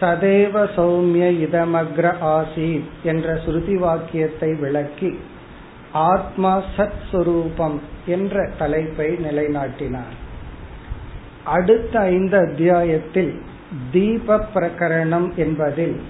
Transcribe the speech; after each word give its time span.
சதேவ 0.00 0.54
சௌமிய 0.76 1.24
இதமக்ர 1.46 2.18
ஆசி 2.18 2.84
என்ற 3.02 3.34
ஸ்ருதி 3.34 3.74
வாக்கியத்தை 3.74 4.54
விளக்கி 4.54 5.20
ஆத்மா 5.92 6.62
சத் 6.76 7.00
சுரூபம் 7.12 7.78
என்ற 8.06 8.50
தலைப்பை 8.58 9.08
நிலைநாட்டினார். 9.08 10.16
அடுத்த 11.44 12.00
ஐந்து 12.00 12.36
அத்தியாயத்தில் 12.36 13.42
தீப 13.92 14.46
பிரகரணம் 14.54 15.34
என்பதில் 15.34 16.00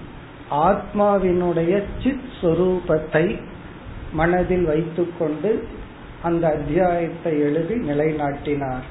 ஆத்மாவினுடைய 0.51 1.83
சித் 2.03 2.31
சுரூபத்தை 2.41 3.41
மனதில் 4.13 4.65
வைத்துக்கொண்டு 4.65 5.67
அந்த 6.23 6.49
அத்தியாயத்தை 6.49 7.41
எழுதி 7.41 7.75
நிலைநாட்டினார். 7.75 8.83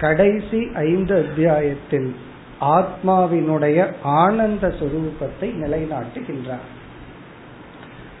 கடைசி 0.00 0.68
ஐந்து 0.74 1.16
அத்தியாயத்தில் 1.16 2.16
ஆத்மாவினுடைய 2.60 3.92
ஆனந்த 4.02 4.68
சுரூபத்தை 4.68 5.40
நிலைநாட்டுகின்றார். 5.40 6.74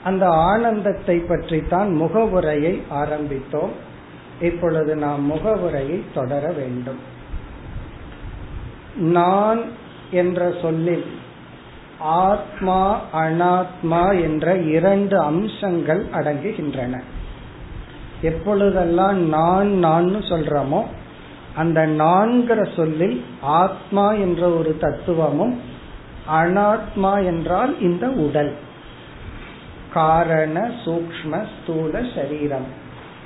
அந்த 0.08 0.24
ஆனந்தத்தை 0.50 1.16
பற்றி 1.28 1.58
தான் 1.72 1.90
முகவுரையை 2.02 2.72
ஆரம்பித்தோம். 3.00 3.74
இப்பொழுது 4.40 4.92
நாம் 4.96 5.22
முகவுரையை 5.24 5.98
தொடர 6.14 6.44
வேண்டும். 6.52 7.00
நான் 9.16 9.60
என்ற 10.10 10.40
சொல்லில் 10.62 11.06
ஆத்மா 12.28 12.80
அனாத்மா 13.22 14.04
என்ற 14.22 14.56
இரண்டு 14.76 15.16
அம்சங்கள் 15.30 16.02
அடங்குகின்றன. 16.12 16.94
எப்பொழுதெல்லாம் 18.22 19.18
நான் 19.28 19.70
நான் 19.86 20.08
சொல்றோமோ 20.30 20.82
அந்த 21.56 21.80
நான்கிற 22.02 22.60
சொல்லில் 22.76 23.16
ஆத்மா 23.62 24.06
என்ற 24.24 24.42
ஒரு 24.58 24.72
தத்துவமும் 24.80 25.54
அனாத்மா 26.40 27.12
என்றால் 27.24 27.72
இந்த 27.80 28.06
உடல். 28.26 28.52
காரண 29.96 30.56
சூக்ம 30.84 31.32
ஸ்தூல 31.54 32.02
சரீரம். 32.14 32.68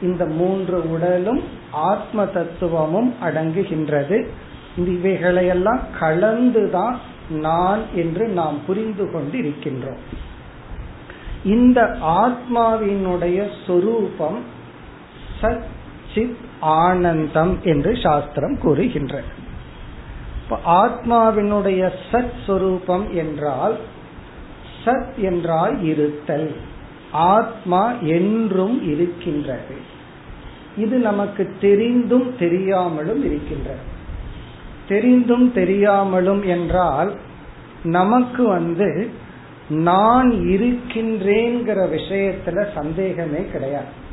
இந்த 0.03 0.27
மூன்று 0.27 0.79
உடலும் 0.91 1.43
ஆத்ம 1.71 2.27
தத்துவமும் 2.27 3.15
அடங்குகின்றது. 3.25 4.19
இவைகளையெல்லாம் 4.79 5.81
கலந்துதான் 6.01 6.97
நான் 7.31 7.83
என்று 7.95 8.25
நாம் 8.28 8.59
புரிந்து 8.67 9.05
கொண்டு 9.12 9.37
இருக்கின்றோம் 9.39 10.03
இந்த 11.44 11.81
ஆத்மாவினுடைய 12.22 13.39
சொரூபம் 13.67 14.39
சத் 15.41 15.67
சித் 16.15 16.37
ஆனந்தம் 16.61 17.55
என்று 17.62 17.93
சாஸ்திரம் 18.03 18.59
கூறுகின்ற 18.59 19.23
ஆத்மாவினுடைய 20.67 21.83
சத் 22.12 22.39
சொரூபம் 22.47 23.06
என்றால் 23.15 23.77
சத் 24.84 25.15
என்றால் 25.17 25.77
இருத்தல். 25.83 26.50
ஆத்மா 27.12 27.93
என்றும் 27.93 28.88
இருக்கின்றது. 28.88 29.76
இது 30.76 30.98
நமக்கு 30.98 31.54
தெரிந்தும் 31.60 32.37
தெரியாமலும் 32.38 33.25
இருக்கின்றது. 33.25 33.98
தெரிந்தும் 34.88 35.53
தெரியாமலும் 35.53 36.44
என்றால் 36.44 37.16
நமக்கு 37.82 38.47
வந்து 38.47 39.10
நான் 39.69 40.31
இருக்கின்றேங்கிற 40.31 41.97
விஷயத்துல 41.97 42.75
சந்தேகமே 42.75 43.47
கிடையாது. 43.53 44.09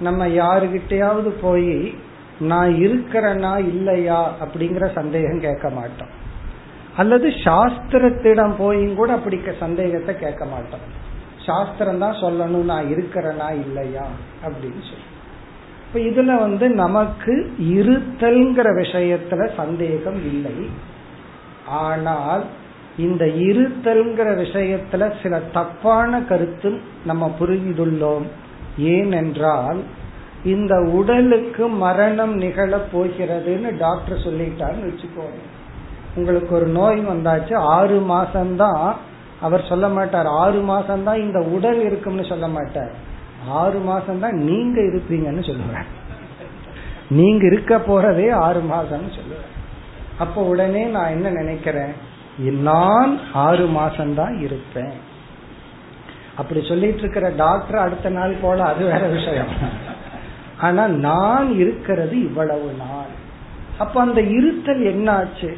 நம்ம 0.00 0.26
யாருகிட்டயாவது 0.26 1.32
போய் 1.40 1.94
நான் 2.40 2.72
இருக்கிறனா 2.72 3.58
இல்லையா 3.58 4.34
அப்படிங்கிற 4.44 4.92
சந்தேகம் 4.92 5.40
கேட்க 5.40 5.70
மாட்டோம். 5.70 6.20
அல்லது 6.96 7.28
சாஸ்திரத்திடம் 7.28 8.54
போயும் 8.58 8.94
கூட 8.94 9.12
அப்படி 9.12 9.40
சந்தேகத்தை 9.60 10.18
கேட்க 10.18 10.44
மாட்டோம். 10.44 11.10
சாஸ்திரம் 11.46 11.98
தான் 11.98 12.14
சொல்லணும் 12.14 12.64
நான் 12.64 12.84
இருக்கிறனா 12.84 13.50
இல்லையா? 13.50 14.04
அப்படின்னு 14.44 14.82
சொல்லி. 14.90 15.10
இப்ப 15.86 16.22
இதுல 16.22 16.38
வந்து 16.38 16.70
நமக்கு 16.70 17.52
இருத்தல்ங்கிற 17.60 18.66
விஷயத்துல 18.76 19.54
சந்தேகம் 19.56 20.26
இல்லை. 20.26 20.68
ஆனால் 21.66 22.44
இந்த 22.96 23.24
இருத்தல்ங்கிற 23.24 24.44
விஷயத்துல 24.44 25.22
சில 25.22 25.40
தப்பான 25.52 26.22
கருத்து 26.22 26.80
நம்ம 27.04 27.34
புரிந்துள்ளோம் 27.40 28.22
ஏனென்றால் 28.78 29.82
இந்த 30.44 30.80
உடலுக்கு 30.80 31.68
மரணம் 31.68 32.34
நிகழ 32.34 32.80
போகிறதுன்னு 32.92 33.78
டாக்டர் 33.78 34.18
சொல்லிட்டாருன்னு 34.18 34.92
வச்சுக்கோங்க. 34.92 35.42
உங்களுக்கு 36.14 36.54
ஒரு 36.54 36.66
நோய் 36.66 37.06
வந்தாச்சு 37.06 37.54
ஆறு 37.54 38.00
மாசம்தான் 38.08 38.94
அவர் 39.42 39.66
சொல்ல 39.68 39.88
மாட்டார் 39.88 40.26
ஆறு 40.26 40.60
மாசம்தான் 40.62 41.18
இந்த 41.18 41.40
உடல் 41.40 41.80
இருக்கும்னு 41.84 42.24
சொல்ல 42.24 42.48
மாட்டார். 42.48 42.92
ஆறு 43.48 43.82
மாசம்தான் 43.88 44.30
நீங்க 44.30 44.80
இருப்பீங்கன்னு 44.80 45.46
சொல்லுவார். 45.46 46.00
நீங்க 47.08 47.46
இருக்க 47.46 47.76
போறதே 47.76 48.32
ஆறு 48.32 48.60
மாசம்னு 48.60 49.16
சொல்லுவார். 49.16 49.50
அப்ப 50.18 50.42
உடனே 50.42 50.84
நான் 50.84 51.10
என்ன 51.10 51.30
நினைக்கிறேன்? 51.30 51.92
நான் 52.38 53.18
ஆறு 53.32 53.66
மாசம்தான் 53.66 54.42
இருப்பேன். 54.42 54.92
அப்படி 56.36 56.64
சொல்லிட்டு 56.68 56.98
இருக்கிற 56.98 57.28
டாக்டர் 57.36 57.76
அடுத்த 57.76 58.08
நாள் 58.08 58.34
போல 58.42 58.64
அது 58.64 58.84
வேற 58.84 59.06
விஷயம். 59.06 59.46
ஆனா 60.60 60.86
நான் 60.86 61.54
இருக்கிறது 61.54 62.20
இவ்வளவு 62.22 62.72
நாள். 62.78 63.12
அப்ப 63.78 64.00
அந்த 64.00 64.20
இருத்தல் 64.20 64.82
என்னாச்சு? 64.82 65.54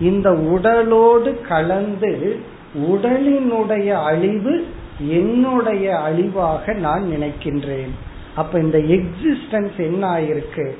இந்த 0.00 0.30
உடலோடு 0.30 1.40
கலந்து 1.48 2.40
உடலினுடைய 2.74 3.88
அழிவு 3.88 4.66
என்னுடைய 5.08 5.98
அழிவாக 5.98 6.72
நான் 6.72 7.02
நினைக்கின்றேன். 7.02 7.90
அப்ப 8.36 8.60
இந்த 8.60 8.78
எக்ஸிஸ்டன்ஸ் 8.78 9.76
என்ன 9.76 10.18
ஆயிருக்கு 10.18 10.70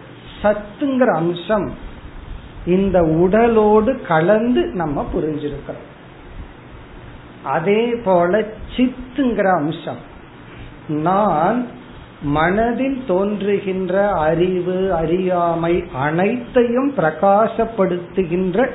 சத்துங்கிற 0.42 1.14
அம்சம் 1.14 1.72
இந்த 2.66 3.02
உடலோடு 3.02 4.06
கலந்து 4.06 4.64
நம்ம 4.64 5.06
புரிஞ்சிருக்கிறோம். 5.14 5.86
அதே 7.42 7.94
போல 8.04 8.44
சித்துங்கிற 8.76 9.54
அம்சம். 9.54 9.98
நான் 10.88 11.66
மனதில் 12.22 13.02
தோன்றுகின்ற 13.06 14.10
அறிவு 14.10 14.92
அறியாமை 14.92 15.84
அனைத்தையும் 15.94 16.94
பிரகாசப்படுத்துகின்ற 16.96 18.70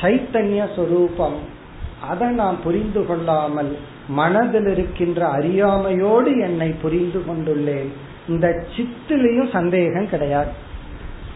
சைத்தன்ய 0.00 0.74
சொரூபம். 0.76 1.56
அதை 2.02 2.28
நான் 2.28 2.62
புரிந்து 2.62 3.06
கொள்ளாமல் 3.06 3.78
மனதில் 4.08 4.66
இருக்கின்ற 4.66 5.26
அறியாமையோடு 5.28 6.40
என்னை 6.40 6.70
புரிந்து 6.70 7.22
கொண்டுள்ளேன். 7.28 7.88
இந்த 8.28 8.64
சித்திலையும் 8.76 9.52
சந்தேகம் 9.52 10.08
கிடையாது. 10.08 10.50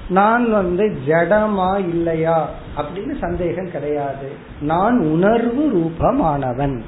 நான் 0.08 0.50
வந்து 0.50 0.96
ஜடமா 1.06 1.78
இல்லையா 1.78 2.48
அப்படின்னு 2.76 3.18
சந்தேகம் 3.20 3.70
கிடையாது. 3.70 4.28
நான் 4.60 4.98
உணர்வு 4.98 5.72
ரூபமானவன். 5.74 6.80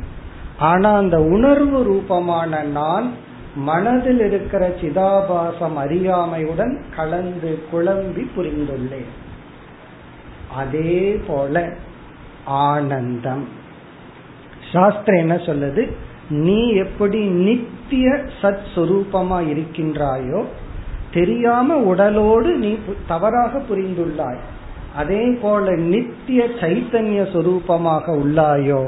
ஆனா 0.59 0.97
அந்த 0.97 1.21
உணர்வு 1.21 1.83
ரூபமான 1.83 2.63
நான் 2.63 3.13
மனதில் 3.57 4.21
இருக்கிற 4.21 4.69
சிதாபாசம் 4.69 5.77
அறியாமையுடன் 5.77 6.83
கலந்து 6.97 7.63
குழம்பி 7.73 8.27
புரிந்துள்ளேன். 8.37 9.13
அதே 10.55 11.23
போல 11.27 11.73
ஆனந்தம். 12.45 13.63
சாஸ்திரம் 14.75 15.23
என்ன 15.25 15.37
சொல்லுது? 15.49 15.83
நீ 16.45 16.61
எப்படி 16.85 17.21
நித்திய 17.47 18.09
சத் 18.41 18.67
சுரூபமா 18.75 19.39
இருக்கின்றாயோ 19.53 20.41
தெரியாம 21.17 21.77
உடலோடு 21.91 22.51
நீ 22.63 22.71
தவறாக 23.07 23.63
புரிந்துள்ளாய் 23.69 24.41
அதே 24.97 25.25
போல 25.43 25.75
நித்திய 25.93 26.41
சைத்தன்ய 26.61 27.23
சொரூபமாக 27.35 28.07
உள்ளாயோ 28.23 28.83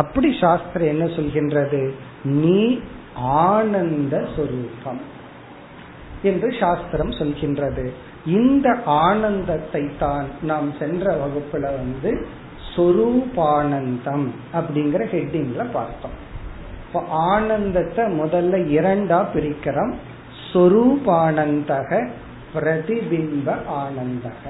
அப்படி 0.00 0.28
சாஸ்திரம் 0.40 0.92
என்ன 0.92 1.04
சொல்கின்றது? 1.16 1.80
நீ 2.42 2.62
ஆனந்த 3.46 4.14
சொரூபம் 4.36 5.02
என்று 6.30 6.48
சாஸ்திரம் 6.60 7.12
சொல்கின்றது. 7.20 7.84
இந்த 8.38 8.68
ஆனந்தத்தை 9.04 9.84
தான் 9.98 10.26
நாம் 10.42 10.68
சென்ற 10.78 11.04
வகுப்புல 11.22 11.64
வந்து 11.80 12.10
சொரூபானந்தம் 12.76 14.26
அப்படிங்கிற 14.52 15.02
ஹெட்டிங்ல 15.12 15.66
பார்த்தோம். 15.72 16.16
இப்போ 16.86 17.04
ஆனந்தத்தை 17.08 18.04
முதல்ல 18.04 18.54
இரண்டா 18.68 19.26
பிரிக்கிறோம். 19.34 19.94
சொரூபானந்தக 20.52 22.08
பிரதிபிம்ப 22.54 23.54
ஆனந்தக. 23.70 24.44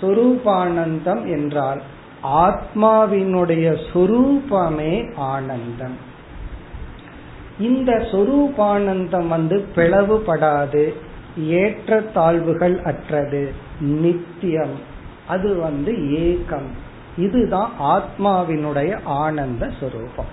சொரூபானந்தம் 0.00 1.26
என்றால் 1.30 1.82
ஆத்மாவினுடைய 2.22 3.76
சொரூபமே 3.92 5.14
ஆனந்தம். 5.16 5.96
இந்த 7.58 7.92
சொரூபானந்தம் 7.92 9.26
வந்து 9.26 9.66
பிளவுபடாது 9.74 10.92
ஏற்ற 11.36 12.00
தாழ்வுகள் 12.00 12.82
அற்றது 12.82 13.52
நித்தியம். 13.80 14.90
அது 15.28 15.54
வந்து 15.56 15.92
ஏகம் 15.92 16.70
இதுதான் 17.16 17.70
ஆத்மாவினுடைய 17.80 18.98
ஆனந்த 19.04 19.70
சுரூபம். 19.80 20.30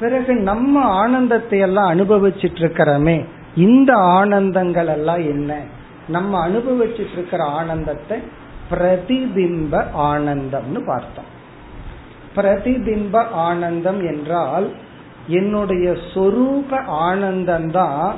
பிறகு 0.00 0.34
நம்ம 0.34 0.80
ஆனந்தத்தை 0.80 1.58
எல்லாம் 1.58 1.90
அனுபவிச்சுட்டு 1.90 2.60
இருக்கிறோமே 2.62 3.24
இந்த 3.54 3.94
ஆனந்தங்கள் 3.94 4.86
எல்லாம் 4.86 5.18
என்ன? 5.18 5.60
நம்ம 6.08 6.48
அனுபவிச்சுட்டு 6.48 7.12
இருக்கிற 7.12 7.44
ஆனந்தத்தை 7.44 8.18
பிரதிபிம்ப 8.70 9.84
ஆனந்தம்னு 9.98 10.86
பார்த்தோம். 10.86 11.34
பிரதிபிம்ப 12.36 13.28
ஆனந்தம் 13.30 14.00
என்றால் 14.00 14.72
என்னுடைய 15.26 15.96
சொரூப 16.14 16.70
ஆனந்தம்தான் 16.86 18.14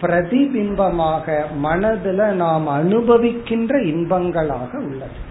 பிரதிபிம்பமாக 0.00 1.42
மனதுல 1.62 2.32
நாம் 2.32 2.68
அனுபவிக்கின்ற 2.68 3.82
இன்பங்களாக 3.82 4.76
உள்ளது. 4.76 5.30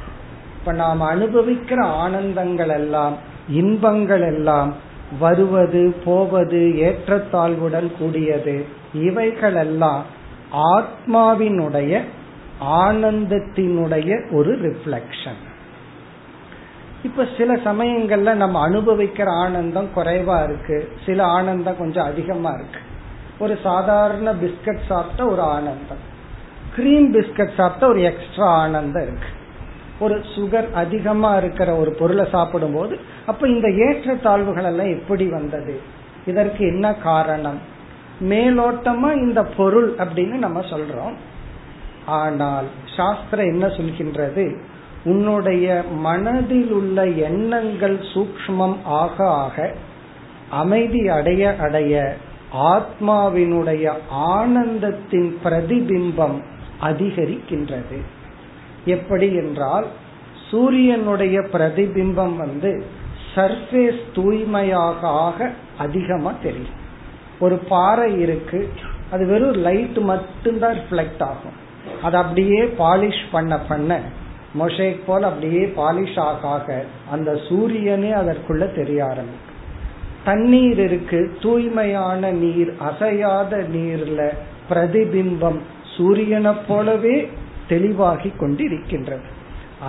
இப்ப 0.61 0.73
நாம் 0.73 1.01
அனுபவிக்கிற 1.01 1.83
ஆனந்தங்கள் 1.83 2.73
எல்லாம் 2.73 3.17
இன்பங்கள் 3.49 4.21
எல்லாம் 4.21 4.75
வருவது 5.19 5.95
போவது 6.05 6.57
ஏற்றத்தாழ்வுடன் 6.57 7.97
கூடியது 7.97 8.65
இவைகளெல்லாம் 8.93 10.03
ஆத்மாவினுடைய 10.53 12.01
ஆனந்தத்தினுடைய 12.65 14.33
ஒரு 14.33 14.59
ரிஃப்ளெக்ஷன் 14.61 15.41
இப்ப 17.03 17.27
சில 17.37 17.53
சமயங்கள்ல 17.53 18.33
நம்ம 18.33 18.69
அனுபவிக்கிற 18.69 19.29
ஆனந்தம் 19.29 19.89
குறைவா 19.95 20.43
இருக்கு 20.43 20.91
சில 21.05 21.23
ஆனந்தம் 21.23 21.77
கொஞ்சம் 21.77 22.05
அதிகமா 22.05 22.49
இருக்கு. 22.49 22.79
ஒரு 23.39 23.57
சாதாரண 23.63 24.33
பிஸ்கட் 24.33 24.87
சாப்பிட்ட 24.87 25.25
ஒரு 25.25 25.41
ஆனந்தம் 25.41 26.03
கிரீம் 26.75 27.13
பிஸ்கட் 27.13 27.57
சாப்பிட்ட 27.57 27.87
ஒரு 27.87 28.01
எக்ஸ்ட்ரா 28.01 28.47
ஆனந்தம் 28.47 29.03
இருக்கு. 29.03 29.39
ஒரு 30.01 30.15
சுகர் 30.35 30.69
அதிகமா 30.73 31.31
இருக்கிற 31.35 31.75
ஒரு 31.75 31.91
பொருளை 31.99 32.25
சாப்பிடும் 32.31 32.73
போது 32.73 32.95
அப்ப 33.25 33.47
இந்த 33.47 33.67
ஏற்றத்தாழ்வுகள் 33.67 34.63
எல்லாம் 34.63 34.93
எப்படி 34.93 35.25
வந்தது? 35.27 35.75
இதற்கு 36.25 36.61
என்ன 36.65 36.93
காரணம்? 36.93 37.59
மேலோட்டமா 38.29 39.09
இந்த 39.17 39.41
பொருள் 39.57 39.89
அப்படின்னு 39.95 40.37
நம்ம 40.45 40.59
சொல்றோம். 40.59 41.15
ஆனால் 42.05 42.67
சாஸ்திரம் 42.97 43.51
என்ன 43.51 43.65
சொல்கின்றது? 43.67 44.45
உன்னுடைய 45.03 45.83
மனதில் 45.97 46.71
உள்ள 46.71 47.05
எண்ணங்கள் 47.07 47.97
சூக்மம் 48.13 48.77
ஆக 48.83 49.27
ஆக 49.27 49.73
அமைதி 50.49 51.07
அடைய 51.07 51.55
அடைய 51.59 52.15
ஆத்மாவினுடைய 52.71 53.85
ஆனந்தத்தின் 54.31 55.29
பிரதிபிம்பம் 55.43 56.37
அதிகரிக்கின்றது. 56.81 57.99
எப்படி 58.85 59.27
என்றால் 59.35 59.85
சூரியனுடைய 60.49 61.39
பிரதிபிம்பம் 61.39 62.35
வந்து 62.35 62.83
சர்ஃபேஸ் 63.35 64.01
தூய்மையாக 64.13 65.07
ஆக 65.07 65.51
அதிகமா 65.77 66.33
தெரியும். 66.43 66.79
ஒரு 67.39 67.55
பாறை 67.55 68.19
இருக்கு 68.19 68.69
அது 69.11 69.27
வெறும் 69.27 69.53
லைட் 69.53 69.97
மட்டும்தான் 69.97 70.75
ரிஃப்ளெக்ட் 70.75 71.23
ஆகும். 71.23 71.57
அது 72.01 72.17
அப்படியே 72.17 72.63
பாலிஷ் 72.63 73.23
பண்ண 73.31 73.57
பண்ண 73.57 73.99
மொஷேக் 74.59 74.99
போல் 75.05 75.23
அப்படியே 75.23 75.65
பாலிஷ் 75.65 76.19
ஆக 76.19 76.47
ஆக 76.47 76.85
அந்த 77.11 77.39
சூரியனே 77.49 78.11
அதற்குள்ள 78.11 78.75
தெரிய 78.75 79.05
ஆரம்பிக்கும். 79.05 79.57
தண்ணீர் 80.23 80.79
இருக்கு 80.79 81.37
தூய்மையான 81.39 82.31
நீர் 82.31 82.73
அசையாத 82.79 83.57
நீர்ல 83.57 84.31
பிரதிபிம்பம் 84.69 85.59
சூரியனை 85.97 86.53
போலவே 86.67 87.29
தெளிவாகி 87.71 88.29
கொண்டிருக்கின்றது 88.39 89.27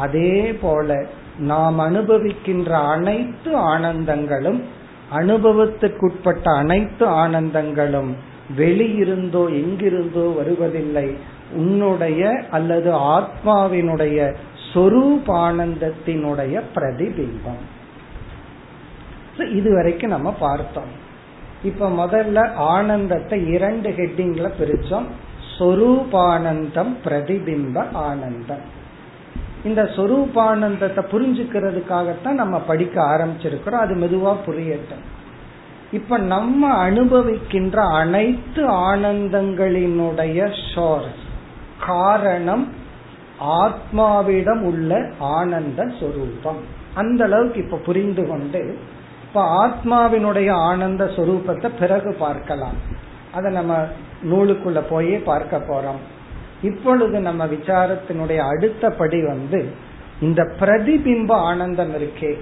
அதே 0.02 0.34
போல 0.62 0.88
நாம் 1.50 1.78
அனுபவிக்கின்ற 1.80 2.70
அனைத்து 2.90 3.50
ஆனந்தங்களும் 3.76 4.60
அனுபவத்துக்குட்பட்ட 5.12 6.46
அனைத்து 6.56 7.04
ஆனந்தங்களும் 7.22 8.12
வெளியிருந்தோ 8.58 9.42
எங்கிருந்தோ 9.60 10.24
வருவதில்லை. 10.36 11.08
உன்னுடைய 11.52 12.22
அல்லது 12.50 12.90
ஆத்மாவினுடைய 13.16 14.18
சொரூபானந்தத்தினுடைய 14.74 16.54
பிரதிபிம்பம். 16.74 17.62
இதுவரைக்கும் 19.52 20.14
நம்ம 20.16 20.30
பார்த்தோம். 20.40 20.92
இப்ப 21.64 21.90
முதல்ல 22.02 22.38
ஆனந்தத்தை 22.54 23.38
இரண்டு 23.48 23.90
ஹெட்டிங்ல 23.90 24.46
பிரிச்சோம் 24.60 25.08
சொரூபானந்தம் 25.58 26.92
பிரதிபிம்ப 27.04 27.92
ஆனந்தம். 27.92 28.80
இந்த 29.64 29.82
சொரூபானந்தத்தை 29.82 31.02
புரிஞ்சுக்கிறதுக்காகத்தான் 31.12 32.40
நம்ம 32.42 32.58
படிக்க 32.58 33.02
ஆரம்பிச்சிருக்கிறோம். 33.02 33.82
அது 33.84 33.94
மெதுவா 33.94 34.36
புரியட்டும். 34.46 35.04
இப்ப 35.92 36.18
நம்ம 36.18 36.90
அனுபவிக்கின்ற 36.90 37.76
அனைத்து 37.76 38.68
ஆனந்தங்களினுடைய 38.70 40.54
சோர்ஸ் 40.74 41.22
காரணம் 41.86 42.72
ஆத்மாவிடம் 43.40 44.60
உள்ள 44.60 45.12
ஆனந்த 45.18 45.92
சொரூபம். 46.00 46.60
அந்த 46.94 47.24
அளவுக்கு 47.24 47.64
இப்ப 47.64 47.76
புரிந்து 47.76 48.28
கொண்டு 48.28 48.78
இப்ப 49.22 49.66
ஆத்மாவினுடைய 49.66 50.50
ஆனந்த 50.50 51.04
சொரூபத்தை 51.04 51.70
பிறகு 51.78 52.14
பார்க்கலாம். 52.18 53.10
அதை 53.32 53.52
நம்ம 53.52 53.76
நூலுக்குள்ள 54.24 54.82
போயே 54.88 55.18
பார்க்க 55.18 55.58
போறோம். 55.58 56.00
இப்பொழுது 56.62 57.20
நம்ம 57.20 57.46
விசாரத்தினுடைய 57.46 58.36
அடுத்த 58.36 58.90
படி 58.90 59.26
வந்து 59.26 59.60
இந்த 60.20 60.42
பிரதிபிம்ப 60.60 61.30
ஆனந்தம் 61.32 61.94
இருக்கே. 61.94 62.32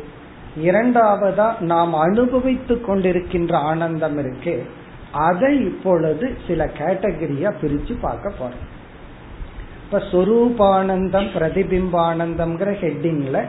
இரண்டாவதா 0.63 1.61
நாம் 1.61 1.95
அனுபவித்து 1.95 2.75
கொண்டிருக்கின்ற 2.75 3.53
ஆனந்தம் 3.53 4.19
இருக்கே. 4.19 4.57
அதை 5.13 5.65
இப்பொழுது 5.65 6.39
சில 6.47 6.71
கேட்டகரியா 6.79 7.53
பிரிச்சு 7.63 7.95
பார்க்க 8.01 8.33
போறோம். 8.41 8.67
இப்ப 9.85 10.03
சொரூபானந்தம் 10.13 11.29
பிரதிபிம்பானந்தம்ங்கிற 11.37 12.71
ஹெட்டிங்ல 12.83 13.45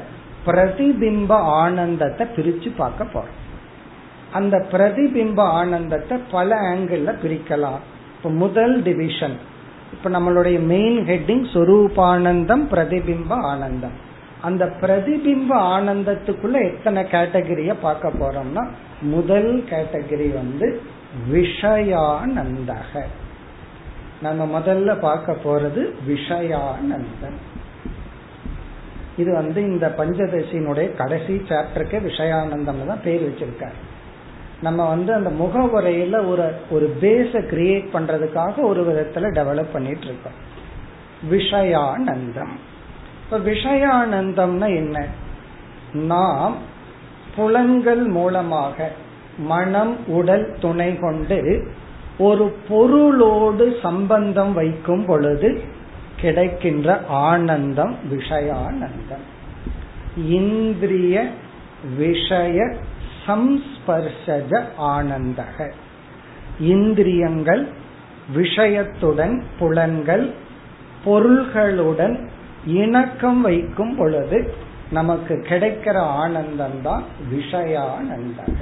பிரதிபிம்ப 0.45 1.31
ஆனந்தத்தை 1.31 2.27
பிரிச்சு 2.35 2.71
பார்க்க 2.77 3.03
போறோம். 3.03 3.37
அந்த 4.31 4.67
பிரதிபிம்ப 4.71 5.39
ஆனந்தத்தை 5.39 6.17
பல 6.31 6.59
ஆங்கிள் 6.61 7.05
பிரிக்கலாம். 7.23 7.81
இப்ப 8.17 8.29
முதல் 8.29 8.81
டிவிஷன் 8.81 9.37
இப்ப 9.93 10.09
நம்மளுடைய 10.09 10.59
மெயின் 10.59 10.99
ஹெட்டிங் 11.05 11.45
சொரூபானந்தம் 11.53 12.63
பிரதிபிம்ப 12.71 13.29
ஆனந்தம். 13.29 13.97
அந்த 14.41 14.65
பிரதிபிம்ப 14.81 15.49
ஆனந்தத்துக்குள்ள 15.49 16.71
எத்தனை 16.71 17.03
கேட்டகரிய 17.03 17.75
பார்க்க 17.81 18.09
போறோம்னா 18.09 18.67
முதல் 19.01 19.63
கேட்டகரி 19.69 20.33
வந்து 20.33 20.81
விஷயானந்தக. 21.31 23.03
நம்ம 24.21 24.59
முதல்ல 24.59 24.99
பார்க்க 24.99 25.35
போறது 25.43 25.81
விஷயானந்தம். 26.07 27.39
இது 29.17 29.33
வந்து 29.33 29.61
இந்த 29.61 29.95
பஞ்சதசியினுடைய 29.97 30.95
கடைசி 30.95 31.33
சாப்டருக்கு 31.33 31.97
விஷயானந்தம் 32.09 32.85
தான் 32.85 33.01
பேர் 33.03 33.25
வச்சிருக்காரு. 33.27 33.79
நம்ம 34.61 34.87
வந்து 34.87 35.13
அந்த 35.13 35.29
முகவுரையில 35.29 36.27
ஒரு 36.27 36.55
ஒரு 36.69 36.95
பேஸ 37.01 37.35
கிரியேட் 37.35 37.87
பண்றதுக்காக 37.93 38.61
ஒரு 38.61 38.83
விதத்துல 38.83 39.19
டெவலப் 39.19 39.73
பண்ணிட்டு 39.73 40.05
இருக்கோம். 40.05 40.49
விஷயானந்தம். 41.29 42.51
இப்ப 43.23 43.39
விஷயானந்தம்னா 43.51 44.75
என்ன? 44.75 45.05
நாம் 45.93 46.55
புலன்கள் 47.35 48.03
மூலமாக 48.03 48.91
மனம் 49.37 50.07
உடல் 50.07 50.55
துணை 50.59 50.97
கொண்டு 50.97 51.67
ஒரு 52.17 52.55
பொருளோடு 52.69 53.75
சம்பந்தம் 53.81 54.53
வைக்கும் 54.53 55.05
பொழுது 55.05 55.61
கிடைக்கின்ற 56.21 57.01
ஆனந்தம் 57.07 57.95
விஷயானந்தம். 58.11 59.23
இந்திரிய 60.27 61.29
விஷய 61.97 62.73
சம்ஸ்பர்ஷஜ 63.27 64.63
ஆனந்தக. 64.79 65.71
இந்திரியங்கள் 66.59 67.67
விஷயத்துடன் 68.33 69.43
புலன்கள் 69.59 70.31
பொருள்களுடன் 71.05 72.27
இணக்கம் 72.65 73.41
வைக்கும் 73.41 73.95
பொழுது 73.95 74.53
நமக்கு 74.91 75.33
கிடைக்கிற 75.33 75.95
ஆனந்தம் 75.95 76.81
தான் 76.81 77.03
விஷயானந்தக. 77.33 78.59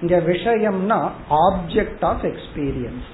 இங்க 0.00 0.18
விஷயம்னா 0.18 0.98
ஆப்ஜெக்ட் 1.30 2.04
ஆஃப் 2.04 2.22
எக்ஸ்பீரியன்ஸ் 2.22 3.08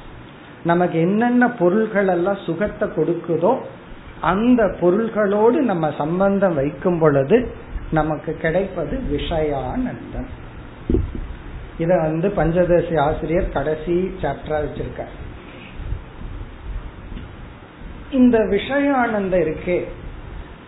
நமக்கு 0.65 0.99
என்னென்ன 1.01 1.49
பொருள்கள் 1.49 2.09
எல்லாம் 2.09 2.39
சுகத்தை 2.47 2.89
கொடுக்குதோ 2.89 3.59
அந்த 4.21 4.77
பொருள்களோடு 4.81 5.63
நம்ம 5.63 5.91
சம்பந்தம் 5.99 6.55
வைக்கும் 6.55 6.99
பொழுது 6.99 7.55
நமக்கு 7.91 8.33
கிடைப்பது 8.35 9.01
விஷயானந்தம். 9.11 10.29
இத 11.79 11.97
வந்து 11.97 12.29
பஞ்சதசி 12.29 12.99
ஆசிரியர் 12.99 13.49
கடைசி 13.49 14.15
சாப்டரா 14.23 14.59
வச்சிருக்கார். 14.65 15.15
இந்த 18.11 18.39
விஷயானந்தம் 18.39 19.43
இருக்கே. 19.47 19.85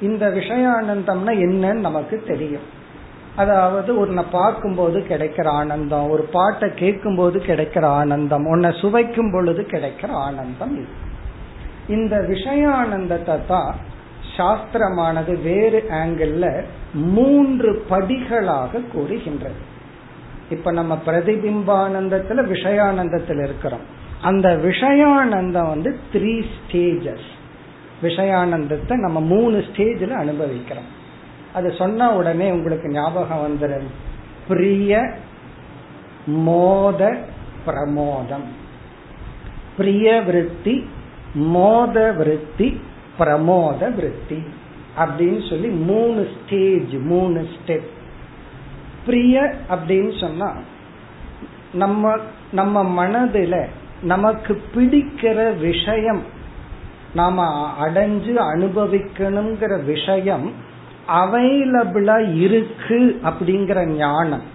இந்த 0.01 0.29
விஷயானந்தம்னா 0.29 1.33
என்னன்னு 1.45 1.73
நமக்கு 1.73 2.23
தெரியும். 2.27 2.77
அதாவது 3.37 3.99
உன்னை 3.99 4.25
பார்க்கும்போது 4.31 4.99
கிடைக்கிற 5.01 5.47
ஆனந்தம் 5.47 6.11
ஒரு 6.11 6.23
பாட்டை 6.23 6.75
கேட்கும் 6.75 7.17
போது 7.17 7.39
கிடைக்கிற 7.39 7.85
ஆனந்தம் 7.85 8.45
உன்னை 8.45 8.71
சுவைக்கும் 8.81 9.31
பொழுது 9.33 9.63
கிடைக்கிற 9.63 10.09
ஆனந்தம் 10.11 10.77
இது. 10.77 11.07
இந்த 11.89 12.17
விஷயானந்தத்தை 12.17 13.47
தான் 13.47 13.75
சாஸ்திரமானது 14.37 15.43
வேறு 15.43 15.85
ஆங்கிள் 15.91 16.63
மூன்று 16.93 17.85
படிகளாக 17.91 18.91
கூறுகின்றது. 18.93 19.77
இப்ப 20.51 20.73
நம்ம 20.73 20.99
பிரதிபிம்பானந்தத்துல 21.07 22.47
விஷயானந்தத்தில் 22.53 23.43
இருக்கிறோம். 23.45 23.81
அந்த 24.23 24.61
விஷயானந்தம் 24.63 25.69
வந்து 25.69 25.99
த்ரீ 26.13 26.45
ஸ்டேஜஸ் 26.57 27.29
விஷயானந்தத்தை 28.03 28.95
நம்ம 28.95 29.21
மூணு 29.21 29.59
ஸ்டேஜில் 29.59 30.11
அனுபவிக்கிறோம். 30.11 30.97
அது 31.55 31.73
சொன்ன 31.73 32.13
உடனே 32.13 32.51
உங்களுக்கு 32.51 32.89
ஞாபகம் 32.89 33.47
வந்துடும். 33.47 33.87
பிரிய 34.49 35.15
மோத 36.27 37.17
பிரமோதம். 37.67 38.47
பிரிய 39.77 40.21
விருத்தி 40.21 40.89
மோத 41.35 42.13
விருத்தி 42.13 42.81
பிரமோத 43.19 43.95
விருத்தி 43.95 44.43
அப்படின்னு 44.99 45.49
சொல்லி 45.49 45.69
மூணு 45.69 46.29
ஸ்டேஜ் 46.37 46.93
மூணு 46.93 47.49
ஸ்டெப் 47.57 47.97
பிரிய 49.09 49.55
அப்படின்னு 49.71 50.13
சொன்னா 50.21 50.51
நம்ம 51.73 52.17
நம்ம 52.53 52.77
மனதுல 52.99 53.57
நமக்கு 54.03 54.53
பிடிக்கிற 54.75 55.39
விஷயம் 55.59 56.23
நாம 57.15 57.37
அடைஞ்சு 57.81 58.33
அனுபவிக்கணுங்கிற 58.55 59.85
விஷயம் 59.85 60.47
அவைலபிளா 61.09 62.17
இருக்கு 62.41 63.01
அப்படிங்கிற 63.25 63.79
ஞானம். 63.97 64.47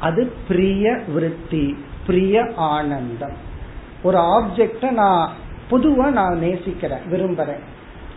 அது 0.00 0.22
பிரிய 0.48 1.00
விருத்தி 1.14 1.64
பிரிய 2.06 2.36
ஆனந்தம். 2.56 3.36
ஒரு 4.02 4.18
ஆப்ஜெக்ட 4.34 4.90
நான் 4.90 5.30
பொதுவா 5.70 6.06
நான் 6.10 6.38
நேசிக்கிறேன் 6.38 7.06
விரும்புறேன். 7.10 7.64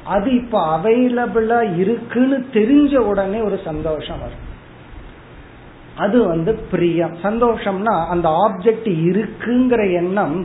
அது 0.05 0.27
இப்ப 0.35 0.55
அவைலபிளா 0.77 1.59
இருக்குன்னு 1.77 2.39
தெரிஞ்ச 2.53 2.95
உடனே 3.11 3.39
ஒரு 3.41 3.59
சந்தோஷம் 3.65 4.19
வரும். 4.19 4.45
அது 6.03 6.17
வந்து 6.27 6.51
பிரியம். 6.71 7.13
சந்தோஷம்னா 7.23 7.93
அந்த 8.13 8.27
ஆப்ஜெக்ட் 8.45 8.89
இருக்குங்கிற 9.09 9.81
எண்ணம் 10.01 10.35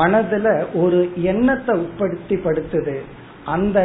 மனதுல 0.00 0.48
ஒரு 0.82 0.98
எண்ணத்தை 1.30 1.74
உட்படுத்தி 1.84 2.36
படுத்துது 2.46 2.96
அந்த 3.54 3.78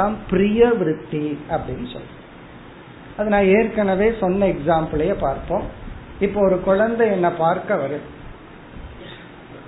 தான் 0.00 0.14
பிரிய 0.30 0.70
விருத்தி 0.80 1.24
அப்படின்னு 1.50 1.88
சொல்லு 1.94 2.14
அது 3.18 3.28
நான் 3.34 3.50
ஏற்கனவே 3.56 4.08
சொன்ன 4.20 4.46
எக்ஸாம்பிளையே 4.46 5.14
பார்ப்போம். 5.20 5.66
இப்போ 6.26 6.38
ஒரு 6.40 6.56
குழந்தை 6.68 7.04
என்ன 7.16 7.28
பார்க்க 7.44 7.80
வருது. 7.82 8.06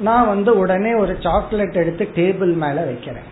நான் 0.08 0.30
வந்து 0.32 0.50
உடனே 0.58 0.92
ஒரு 0.94 1.12
சாக்லேட் 1.20 1.80
எடுத்து 1.82 2.04
டேபிள் 2.18 2.52
மேல 2.64 2.84
வைக்கிறேன். 2.84 3.28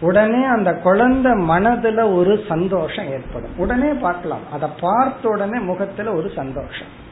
உடனே 0.00 0.44
அந்த 0.44 0.74
குழந்தை 0.74 1.32
மனதுல 1.32 2.14
ஒரு 2.14 2.44
சந்தோஷம் 2.48 3.06
ஏற்படும். 3.06 3.58
உடனே 3.58 3.92
பார்க்கலாம். 3.92 4.52
அதை 4.52 4.68
பார்த்த 4.80 5.28
உடனே 5.28 5.58
முகத்துல 5.58 6.12
ஒரு 6.12 6.30
சந்தோஷம். 6.34 7.06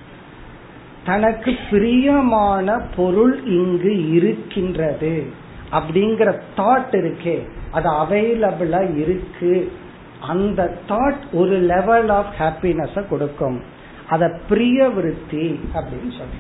தனக்கு 1.05 1.57
பிரியமான 1.71 2.81
பொருள் 2.97 3.45
இங்கு 3.45 4.11
இருக்கின்றது 4.11 5.27
அப்படிங்கிற 5.73 6.41
தாட் 6.57 6.91
இருக்கே. 6.91 7.49
அது 7.71 7.91
அவைலபிளா 7.91 8.97
இருக்கு. 8.97 9.73
அந்த 10.21 10.77
தாட் 10.89 11.33
ஒரு 11.33 11.59
லெவல் 11.59 12.09
ஆஃப் 12.09 12.35
ஹாப்பினஸ் 12.39 13.09
கொடுக்கும். 13.09 13.63
அத 14.09 14.41
பிரிய 14.49 14.89
விருத்தி 14.89 15.61
அப்படின்னு 15.75 16.19
சொல்லி. 16.19 16.39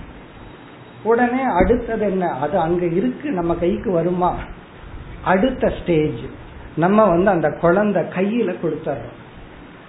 உடனே 1.02 1.42
அடுத்தது 1.42 2.04
என்ன? 2.04 2.26
அது 2.26 2.58
அங்க 2.58 2.86
இருக்கு. 2.86 3.30
நம்ம 3.30 3.54
கைக்கு 3.54 3.90
வருமா? 3.90 4.34
அடுத்த 5.26 5.72
ஸ்டேஜ் 5.82 6.22
நம்ம 6.76 7.04
வந்து 7.04 7.30
அந்த 7.30 7.48
குழந்தை 7.60 8.02
கையில 8.02 8.54
கொடுத்துறோம். 8.62 9.14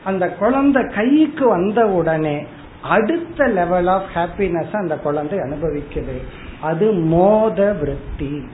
அந்த 0.03 0.29
குழந்தை 0.29 0.83
கைக்கு 0.95 1.47
வந்த 1.47 1.85
உடனே 1.85 2.45
அடுத்த 2.81 3.47
லெவல் 3.47 3.87
ஆஃப் 3.87 4.09
ஹாப்பினஸ் 4.15 4.75
அந்த 4.75 4.95
குழந்தை 4.95 5.39
அனுபவிக்குது. 5.39 6.17
அது 6.61 6.91
மோத 6.91 7.73
விருத்தி. 7.73 8.47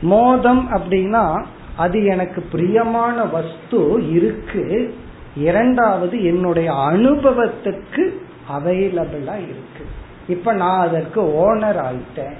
மோதம் 0.00 0.68
அப்படின்னா 0.74 1.44
அது 1.76 2.04
எனக்கு 2.04 2.40
பிரியமான 2.52 3.24
வஸ்து 3.24 4.12
இருக்கு. 4.12 4.94
இரண்டாவது 5.36 6.24
என்னுடைய 6.24 6.72
அனுபவத்துக்கு 6.72 8.04
அவைலபிளா 8.58 9.36
இருக்கு. 9.36 9.84
இப்ப 10.28 10.52
நான் 10.52 10.88
அதற்கு 10.88 11.22
ஓனர் 11.22 11.82
ஆயிட்டேன். 11.82 12.38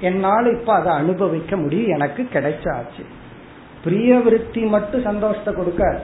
என்னால் 0.00 0.58
இப்ப 0.58 0.74
அதை 0.74 0.92
அனுபவிக்க 0.92 1.56
முடியும். 1.56 1.94
எனக்கு 1.94 2.28
கிடைச்சாச்சு. 2.32 3.04
பிரிய 3.84 4.18
விருத்தி 4.18 4.62
மட்டும் 4.62 5.02
சந்தோஷத்தை 5.02 5.54
கொடுக்க. 5.54 6.00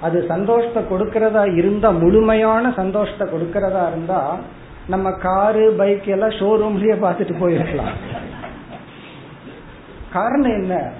அது 0.00 0.24
சந்தோஷத்தை 0.28 0.82
கொடுக்கறதா 0.82 1.56
இருந்தா 1.56 1.90
முழுமையான 1.90 2.72
சந்தோஷத்தை 2.76 3.28
கொடுக்கறதா 3.28 3.88
இருந்தா 3.88 4.38
நம்ம 4.86 5.12
காரு 5.12 5.74
பைக் 5.78 6.06
எல்லாம் 6.06 6.28
ஷோரூம்லயே 6.28 6.94
பார்த்துட்டு 6.94 7.34
போயிருக்கலாம். 7.40 7.96
காரணம் 10.12 10.50
என்ன? 10.50 10.90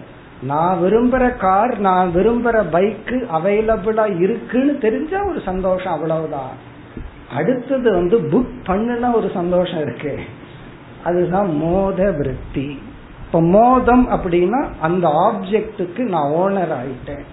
நான் 0.42 0.78
விரும்புற 0.82 1.36
கார் 1.36 1.78
நான் 1.78 2.10
விரும்புற 2.14 2.64
பைக்கு 2.72 3.26
அவைலபிளா 3.42 4.18
இருக்குன்னு 4.18 4.78
தெரிஞ்சா 4.78 5.24
ஒரு 5.24 5.40
சந்தோஷம் 5.44 5.92
அவ்வளவுதான். 5.92 6.70
அடுத்தது 7.36 7.92
வந்து 7.94 8.18
புக் 8.18 8.52
பண்ணுனா 8.66 9.12
ஒரு 9.12 9.30
சந்தோஷம் 9.34 9.80
இருக்கு. 9.80 10.18
அதுதான் 11.04 11.56
மோத 11.56 12.11
விருத்தி 12.11 12.82
இப்ப 13.26 13.40
மோதம் 13.40 14.11
அப்படின்னா 14.11 14.68
அந்த 14.80 15.09
ஆப்ஜெக்டுக்கு 15.09 15.99
நான் 15.99 16.32
ஓனர் 16.32 16.75
ஆயிட்டேன். 16.80 17.25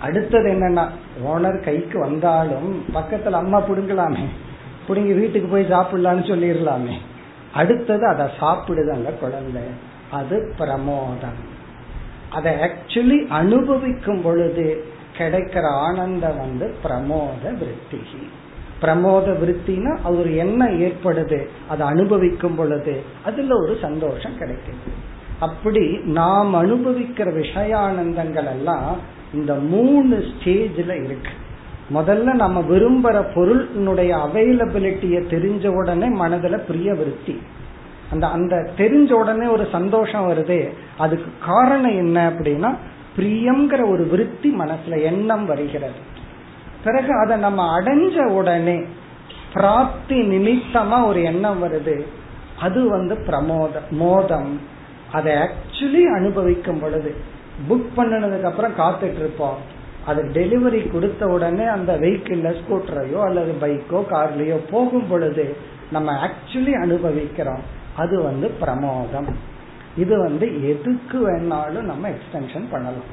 அடுத்தது 0.00 0.52
என்னன்னா 0.52 0.88
ஓனர் 1.26 1.64
கைக்கு 1.64 1.98
வந்தாலும் 1.98 2.84
பக்கத்துல 2.94 3.30
அம்மா 3.30 3.60
புடுங்கலாமே. 3.60 4.24
புடுங்கி 4.88 5.14
வீட்டுக்கு 5.14 5.48
போய் 5.48 5.70
சாப்பிடலான்னு 5.70 6.24
சொல்லிடலாமே 6.30 6.96
அடுத்தது 7.54 8.06
அதை 8.06 8.26
சாப்பிடுது 8.40 8.92
அந்த 8.92 9.10
குழந்தை. 9.10 9.62
அது 10.10 10.54
பிரமோதம். 10.58 11.40
அதை 12.32 12.54
ஆக்சுவலி 12.54 13.28
அனுபவிக்கும் 13.28 14.22
பொழுது 14.22 14.84
கிடைக்கிற 15.18 15.70
ஆனந்தம் 15.70 16.36
வந்து 16.36 16.74
பிரமோத 16.84 17.42
விருத்தி 17.42 18.00
பிரமோத 18.82 19.26
விருத்தினா 19.42 19.98
அது 20.04 20.18
ஒரு 20.18 20.36
எண்ணம் 20.36 20.80
ஏற்படுது. 20.80 21.46
அதை 21.68 21.86
அனுபவிக்கும் 21.86 22.54
பொழுது 22.54 23.02
அதுல 23.24 23.56
ஒரு 23.58 23.78
சந்தோஷம் 23.80 24.38
கிடைக்குது 24.40 24.92
அப்படி 25.40 25.98
நாம் 26.04 26.54
அனுபவிக்கிற 26.54 27.28
விஷயானந்தங்கள் 27.40 28.48
எல்லாம் 28.48 28.96
இந்த 29.34 29.54
மூணு 29.54 30.16
ஸ்டேஜ்ல 30.16 31.04
இருக்கு. 31.04 31.34
முதல்ல 31.94 32.34
நம்ம 32.34 32.60
விரும்புற 32.60 33.16
பொருளினுடைய 33.34 34.10
அவைலபிலிட்டிய 34.26 35.16
தெரிஞ்ச 35.30 35.66
உடனே 35.68 36.08
மனதுல 36.08 36.56
பிரிய 36.56 36.94
விருத்தி. 36.94 37.40
அந்த 38.10 38.26
அந்த 38.26 38.70
தெரிஞ்ச 38.76 39.12
உடனே 39.12 39.46
ஒரு 39.46 39.66
சந்தோஷம் 39.72 40.28
வருது. 40.28 40.68
அதுக்கு 40.98 41.30
காரணம் 41.46 41.96
என்ன 41.96 42.30
அப்படின்னா 42.30 42.76
பிரியம்ங்கிற 43.16 43.90
ஒரு 43.90 44.04
விருத்தி 44.04 44.54
மனசுல 44.54 45.02
எண்ணம் 45.02 45.46
வருகிறது. 45.46 46.00
பிறகு 46.84 47.12
அதை 47.24 47.36
நம்ம 47.36 47.80
அடைஞ்ச 47.80 48.24
உடனே 48.24 48.78
பிராப்தி 49.52 50.18
நிமித்தமா 50.20 51.06
ஒரு 51.06 51.22
எண்ணம் 51.22 51.62
வருது. 51.62 51.96
அது 52.60 52.88
வந்து 52.88 53.14
பிரமோத 53.14 53.70
மோதம். 53.90 54.60
அதை 55.12 55.34
ஆக்சுவலி 55.34 56.02
அனுபவிக்கும் 56.14 56.80
பொழுது 56.80 57.16
புக் 57.68 57.88
பண்ணினதுக்கு 57.96 58.42
அப்புறம் 58.42 58.78
காத்துட்டு 58.78 59.18
இருப்போம். 59.18 59.56
அது 60.06 60.22
டெலிவரி 60.34 60.92
கொடுத்த 60.92 61.26
உடனே 61.26 61.64
அந்த 61.64 61.96
வெஹிக்கிள்ல 61.96 62.54
ஸ்கூட்டரையோ 62.58 63.20
அல்லது 63.22 63.54
பைக்கோ 63.60 64.02
கார்லயோ 64.10 64.58
போகும் 64.70 65.08
பொழுது 65.08 65.56
நம்ம 65.90 66.28
ஆக்சுவலி 66.28 66.72
அனுபவிக்கிறோம். 66.82 67.62
அது 67.96 68.22
வந்து 68.22 68.50
பிரமோதம். 68.60 69.28
இது 69.96 70.18
வந்து 70.18 70.68
எதுக்கு 70.68 71.18
வேணாலும் 71.30 71.88
நம்ம 71.90 72.08
எக்ஸ்டென்ஷன் 72.08 72.66
பண்ணலாம். 72.70 73.10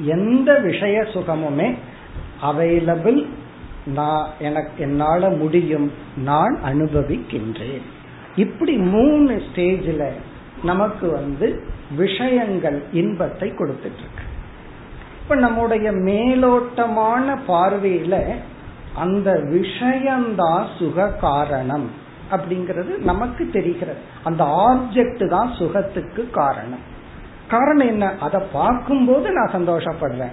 எந்த 0.00 0.54
விஷய 0.54 1.00
சுகமுமே 1.00 1.74
அவைலபிள் 2.42 3.26
நான் 3.84 4.26
எனக்கு 4.38 4.82
என்னால 4.82 5.28
முடியும் 5.28 5.92
நான் 6.16 6.58
அனுபவிக்கின்றேன். 6.64 7.82
இப்படி 8.36 8.76
மூணு 8.76 9.42
ஸ்டேஜில் 9.46 10.10
நமக்கு 10.62 11.10
வந்து 11.10 11.62
விஷயங்கள் 11.96 12.82
இன்பத்தை 12.92 13.48
கொடுத்துட்டு 13.48 14.02
இருக்கு 14.02 14.24
இப்ப 15.22 15.34
நம்முடைய 15.34 15.92
மேலோட்டமான 15.92 17.38
பார்வையில 17.48 18.34
அந்த 18.94 19.40
விஷயம்தான் 19.44 20.66
சுக 20.78 21.08
காரணம் 21.08 21.90
அப்படிங்கிறது 22.30 22.98
நமக்கு 22.98 23.50
தெரிகிறது. 23.52 23.98
அந்த 24.24 24.44
ஆப்ஜெக்ட் 24.44 25.28
தான் 25.28 25.52
சுகத்துக்கு 25.52 26.30
காரணம். 26.30 26.84
காரணம் 27.48 27.86
என்ன? 27.86 28.12
அதை 28.20 28.40
பார்க்கும்போது 28.52 29.30
நான் 29.30 29.52
சந்தோஷப்படுறேன் 29.52 30.32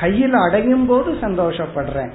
கையில் 0.00 0.32
அடையும் 0.32 0.86
போது 0.86 1.12
சந்தோஷப்படுறேன். 1.12 2.12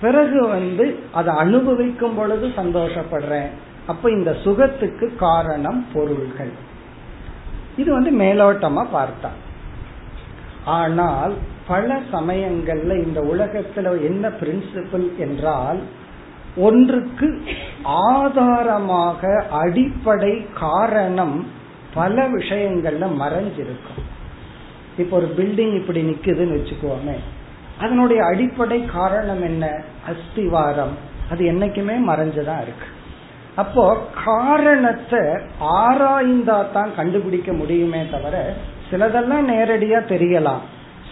பிறகு 0.00 0.48
வந்து 0.48 0.98
அதை 1.12 1.34
அனுபவிக்கும் 1.36 2.14
பொழுது 2.14 2.46
சந்தோஷப்படுறேன். 2.46 3.48
அப்ப 3.86 4.10
இந்த 4.10 4.36
சுகத்துக்கு 4.44 5.16
காரணம் 5.16 5.86
பொருள்கள். 5.92 6.52
இது 7.76 7.92
வந்து 7.92 8.18
மேலோட்டமா 8.18 8.86
பார்த்தா. 8.94 9.32
ஆனால் 10.64 11.34
பல 11.66 12.00
சமயங்கள்ல 12.12 13.04
இந்த 13.04 13.20
உலகத்துல 13.20 14.00
என்ன 14.02 14.28
பிரின்சிபிள் 14.28 15.16
என்றால் 15.16 15.80
ஒன்றுக்கு 16.56 17.42
ஆதாரமாக 17.82 19.44
அடிப்படை 19.50 20.46
காரணம் 20.60 21.46
பல 21.94 22.28
விஷயங்கள்ல 22.28 23.06
மறைஞ்சிருக்கும். 23.20 24.02
இப்ப 24.98 25.16
ஒரு 25.16 25.34
பில்டிங் 25.36 25.74
இப்படி 25.74 26.02
நிக்குதுன்னு 26.02 26.58
வச்சுக்கோமே 26.58 27.14
அதனுடைய 27.80 28.24
அடிப்படை 28.24 28.84
காரணம் 28.84 29.42
என்ன? 29.42 29.82
அஸ்திவாரம். 30.06 30.96
அது 31.30 31.44
என்னைக்குமே 31.44 32.00
மறைஞ்சுதான் 32.08 32.62
இருக்கு. 32.62 32.86
அப்போ 33.54 34.06
காரணத்தை 34.24 35.18
ஆராய்ந்தா 35.60 36.72
தான் 36.72 36.94
கண்டுபிடிக்க 36.96 37.52
முடியுமே 37.52 38.08
தவிர 38.10 38.54
சிலதெல்லாம் 38.90 39.48
நேரடியா 39.48 39.98
தெரியலாம். 40.08 40.60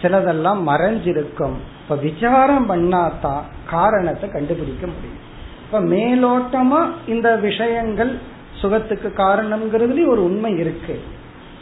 சிலதெல்லாம் 0.01 0.67
மறைஞ்சிருக்கும். 0.67 1.53
இப்ப 1.83 1.95
விசாரம் 1.95 2.69
பண்ணாதான் 2.69 3.41
காரணத்தை 3.69 4.29
கண்டுபிடிக்க 4.29 4.87
முடியும். 4.87 5.29
இப்ப 5.65 5.79
மேலோட்டமா 5.79 7.09
இந்த 7.09 7.35
விஷயங்கள் 7.35 8.17
சுகத்துக்கு 8.61 9.13
காரணம்ங்கிறதுலயும் 9.17 10.07
ஒரு 10.07 10.23
உண்மை 10.23 10.57
இருக்கு. 10.57 11.01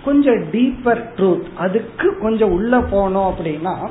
கொஞ்சம் 0.05 0.39
டீப்பர் 0.51 1.03
ட்ரூத் 1.15 1.43
அதுக்கு 1.57 2.17
கொஞ்சம் 2.21 2.51
உள்ள 2.51 2.77
போனோம் 2.79 3.31
அப்படின்னா 3.31 3.89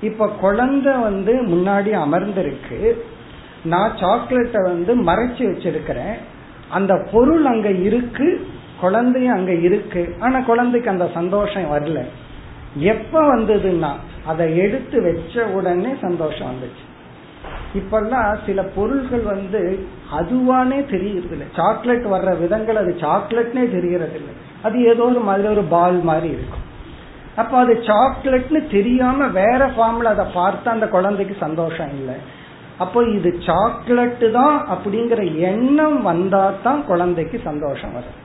இப்ப 0.00 0.28
குழந்தை 0.28 0.92
வந்து 0.92 1.32
முன்னாடி 1.46 1.90
அமர்ந்திருக்கு. 2.04 2.92
நான் 3.64 3.96
சாக்லேட்டை 3.96 4.62
வந்து 4.62 5.02
மறைச்சு 5.02 5.42
வச்சிருக்கிறேன். 5.50 6.14
அந்த 6.68 7.08
பொருள் 7.12 7.44
அங்க 7.44 7.70
இருக்கு 7.70 8.46
குழந்தையும் 8.80 9.34
அங்க 9.34 9.52
இருக்கு. 9.52 10.16
ஆனா 10.20 10.40
குழந்தைக்கு 10.40 10.90
அந்த 10.90 11.10
சந்தோஷம் 11.14 11.62
வரல. 11.62 12.04
எப்ப 12.76 13.36
வந்ததுன்னா 13.36 13.90
அதை 14.26 14.56
எடுத்து 14.56 15.02
வச்ச 15.02 15.46
உடனே 15.46 15.94
சந்தோஷம் 16.00 16.46
வந்துச்சு. 16.46 16.84
இப்பெல்லாம் 17.74 18.38
சில 18.46 18.62
பொருள்கள் 18.62 19.20
வந்து 19.20 19.86
அதுவானே 20.12 20.90
தெரியறது 20.90 21.30
இல்லை 21.30 21.46
சாக்லேட் 21.56 22.04
வர்ற 22.04 22.38
விதங்கள் 22.38 22.76
அது 22.76 22.96
சாக்லேட்னே 22.98 23.70
தெரியறது 23.70 24.14
இல்லை 24.14 24.48
அது 24.66 24.76
ஏதோ 24.92 25.04
ஒரு 25.10 25.22
மாதிரி 25.28 25.48
ஒரு 25.56 25.64
பால் 25.74 25.98
மாதிரி 26.10 26.28
இருக்கும். 26.36 26.64
அப்ப 27.40 27.52
அது 27.58 27.74
சாக்லேட்னு 27.88 28.60
தெரியாம 28.76 29.26
வேற 29.40 29.60
ஃபார்ம்ல 29.74 30.12
அதை 30.14 30.26
பார்த்தா 30.40 30.68
அந்த 30.76 30.86
குழந்தைக்கு 30.96 31.34
சந்தோஷம் 31.46 31.92
இல்லை. 31.98 32.16
அப்போ 32.84 32.98
இது 33.16 33.30
சாக்லேட்டு 33.46 34.28
தான் 34.38 34.56
அப்படிங்கிற 34.74 35.22
எண்ணம் 35.50 35.98
வந்தா 36.02 36.44
தான் 36.66 36.80
குழந்தைக்கு 36.90 37.38
சந்தோஷம் 37.50 37.94
வரும். 37.98 38.18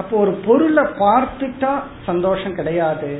அப்போ 0.00 0.14
ஒரு 0.24 0.32
பொருளை 0.46 0.84
பார்த்துட்டா 1.04 1.72
சந்தோஷம் 2.08 2.58
கிடையாது. 2.58 3.10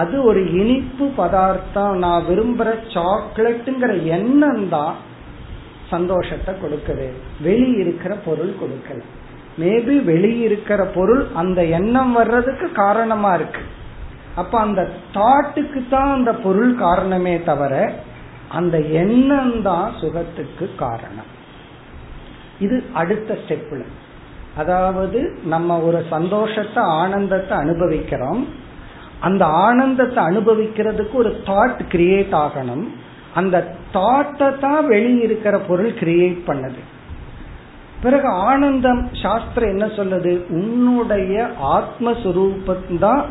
அது 0.00 0.16
ஒரு 0.30 0.42
இனிப்பு 0.60 1.06
பதார்த்தம். 1.16 1.94
நான் 2.04 2.26
விரும்புற 2.28 2.68
சாக்லேட்டுங்கிற 2.94 3.94
எண்ணம் 4.18 4.68
தான் 4.68 4.94
சந்தோஷத்தை 5.90 6.52
கொடுக்குது. 6.62 7.08
வெளியிருக்கிற 7.46 8.12
பொருள் 8.28 8.54
கொடுக்கல. 8.60 9.00
மேபி 9.58 9.94
வெளியிருக்கிற 10.04 10.80
பொருள் 10.94 11.26
அந்த 11.34 11.62
எண்ணம் 11.64 12.12
வர்றதுக்கு 12.12 12.72
காரணமா 12.72 13.34
இருக்கு. 13.34 13.62
அப்ப 14.34 14.60
அந்த 14.60 14.88
தாட்டுக்கு 15.12 15.88
தான் 15.88 16.10
அந்த 16.10 16.32
பொருள் 16.32 16.74
காரணமே 16.74 17.34
தவிர 17.42 17.74
அந்த 18.48 18.78
எண்ணம் 18.78 19.62
தான் 19.62 19.92
சுகத்துக்கு 20.00 20.74
காரணம். 20.76 21.30
இது 22.58 22.84
அடுத்த 22.92 23.36
ஸ்டெப்ல 23.42 23.82
அதாவது 24.56 25.38
நம்ம 25.44 25.78
ஒரு 25.80 26.04
சந்தோஷத்தை 26.10 26.82
ஆனந்தத்தை 26.82 27.58
அனுபவிக்கிறோம். 27.58 28.46
அந்த 29.20 29.46
ஆனந்தத்தை 29.46 30.24
அனுபவிக்கிறதுக்கு 30.24 31.12
ஒரு 31.12 31.42
தாட் 31.46 31.80
கிரியேட் 31.92 32.34
ஆகணும். 32.44 32.84
அந்த 33.34 33.56
தாட்டை 33.92 34.58
தான் 34.58 34.82
வெளியிருக்கிற 34.88 35.58
பொருள் 35.68 35.92
கிரியேட் 36.00 36.40
பண்ணது. 36.46 36.80
பிறகு 38.02 38.28
ஆனந்தம் 38.28 39.08
சாஸ்திரம் 39.22 39.72
என்ன 39.74 39.86
சொல்லுது? 39.98 40.32
உன்னுடைய 40.48 41.34
ஆத்மஸ்வரூபம் 41.76 42.98
தான் 42.98 43.22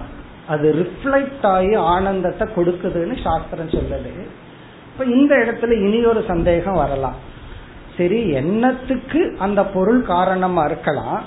அது 0.47 0.67
ரிஃப்ளெக்ட் 0.81 1.45
ஆகி 1.47 1.73
ஆனந்தத்தை 1.75 2.47
கொடுக்குதுன்னு 2.55 3.15
சாஸ்திரம் 3.23 3.75
சொல்லுது. 3.77 4.13
இப்ப 4.91 5.05
இந்த 5.17 5.35
இடத்துல 5.35 5.75
இனி 5.81 5.99
ஒரு 6.05 6.23
சந்தேகம் 6.27 6.81
வரலாம். 6.83 7.19
சரி 7.97 8.19
எண்ணத்துக்கு 8.33 9.21
அந்த 9.37 9.61
பொருள் 9.65 10.01
காரணமா 10.01 10.63
இருக்கலாம். 10.63 11.21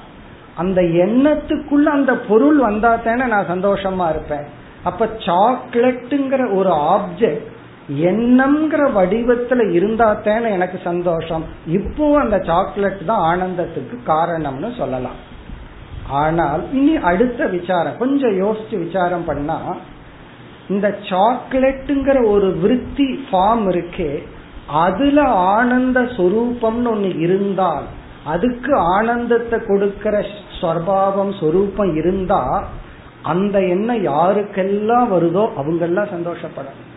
அந்த 0.56 0.80
எண்ணத்துக்குள்ள 0.82 1.88
அந்த 1.98 2.12
பொருள் 2.28 2.58
வந்தா 2.58 2.96
தானே 2.96 3.24
நான் 3.26 3.50
சந்தோஷமா 3.54 4.06
இருப்பேன். 4.08 4.46
அப்ப 4.84 5.08
சாக்லேட்டுங்கிற 5.26 6.42
ஒரு 6.56 6.70
ஆப்ஜெக்ட் 6.94 7.53
எண்ணம்ங்கிற 7.88 8.82
வடிவத்துல 8.96 9.62
இருந்தா 9.76 10.06
தானே 10.26 10.48
எனக்கு 10.56 10.78
சந்தோஷம். 10.90 11.44
இப்போ 11.78 12.06
அந்த 12.20 12.36
சாக்லேட் 12.50 13.02
தான் 13.10 13.24
ஆனந்தத்துக்கு 13.30 13.96
காரணம்னு 14.12 14.70
சொல்லலாம். 14.78 15.18
ஆனால் 16.22 16.62
இனி 16.78 16.94
அடுத்த 17.10 17.46
விசாரம் 17.56 17.98
கொஞ்சம் 17.98 18.36
யோசிச்சு 18.44 18.76
விசாரம் 18.84 19.26
பண்ணா 19.28 19.58
இந்த 20.68 20.88
சாக்லேட்டுங்கிற 21.10 22.18
ஒரு 22.34 22.48
விருத்தி 22.62 23.08
ஃபார்ம் 23.26 23.66
இருக்கே 23.72 24.12
அதுல 24.84 25.18
ஆனந்த 25.54 26.00
சொரூபம்னு 26.16 26.90
ஒண்ணு 26.92 27.10
இருந்தால் 27.26 27.86
அதுக்கு 28.34 28.72
ஆனந்தத்தை 28.96 29.58
கொடுக்கிற 29.66 30.14
ஸ்வர்பாவம் 30.58 31.34
சொரூபம் 31.40 31.92
இருந்தா 32.00 32.42
அந்த 33.32 33.56
எண்ணம் 33.74 34.02
யாருக்கெல்லாம் 34.12 35.08
வருதோ 35.14 35.44
அவங்கெல்லாம் 35.60 36.12
சந்தோஷப்படணும். 36.14 36.90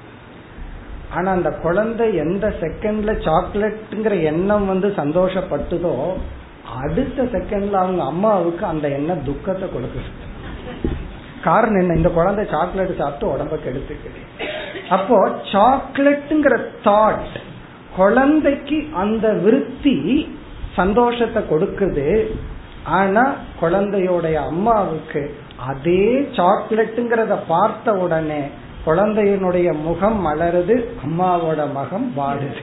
ஆனா 1.14 1.32
அந்த 1.32 1.52
குழந்தை 1.52 2.16
எந்த 2.16 2.54
செகண்ட்ல 2.62 3.12
சாக்லேட்டுங்கிற 3.28 4.24
எண்ணம் 4.24 4.66
வந்து 4.66 4.88
சந்தோஷப்பட்டுதோ 4.88 6.14
அடுத்த 6.82 7.24
செகண்ட்ல 7.24 7.72
அவங்க 7.72 8.04
அம்மாவுக்கு 8.04 8.66
அந்த 8.66 8.90
எண்ணம் 8.90 9.24
துக்கத்தை 9.24 9.70
கொடுக்குது. 9.70 10.10
காரணம் 11.44 11.80
என்ன? 11.80 11.94
இந்த 11.94 12.10
குழந்தை 12.10 12.46
சாக்லேட் 12.46 12.98
சாப்பிட்டு 12.98 13.36
உடம்ப 13.36 13.60
கெடுத்துக்குது. 13.66 14.22
அப்போ 14.90 15.28
சாக்லேட்டுங்கிற 15.28 16.66
தாட் 16.84 17.38
குழந்தைக்கு 17.96 18.88
அந்த 18.94 19.34
விருத்தி 19.34 20.36
சந்தோஷத்தை 20.76 21.44
கொடுக்குது. 21.50 22.26
ஆனா 22.86 23.34
குழந்தையோடைய 23.62 24.34
அம்மாவுக்கு 24.34 25.36
அதே 25.66 26.30
சாக்லேட்டுங்கிறத 26.32 27.38
பார்த்த 27.48 27.94
உடனே 27.94 28.50
குழந்தையினுடைய 28.88 29.70
முகம் 29.82 30.20
மலருது 30.26 30.76
அம்மாவோட 31.06 31.62
மகம் 31.80 32.08
வாடுது. 32.18 32.62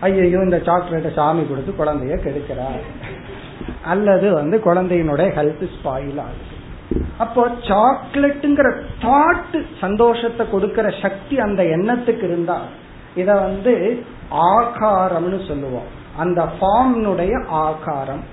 ஐயோ 0.00 0.38
இந்த 0.46 0.60
சாக்லேட்டை 0.64 1.12
சாமி 1.14 1.42
கொடுத்து 1.44 1.72
குழந்தைய 1.78 2.16
கெடுக்கிறார். 2.26 2.82
அல்லது 3.84 4.32
வந்து 4.32 4.56
குழந்தையினுடைய 4.64 5.28
ஹெல்த் 5.38 5.66
ஸ்பாயில் 5.74 6.20
ஆகுது. 6.24 6.48
அப்போ 7.18 7.42
சாக்லேட்டுங்கிற 7.60 8.68
தாட் 9.00 9.56
சந்தோஷத்தை 9.80 10.44
கொடுக்கிற 10.50 10.86
சக்தி 11.02 11.38
அந்த 11.38 11.62
எண்ணத்துக்கு 11.62 12.24
இருந்தா 12.24 12.58
இத 13.14 13.34
வந்து 13.34 14.02
ஆகாரம்னு 14.52 15.38
சொல்லுவோம். 15.48 15.88
அந்த 16.16 16.40
ஃபார்ம்னுடைய 16.56 17.34
ஆகாரம். 17.46 18.24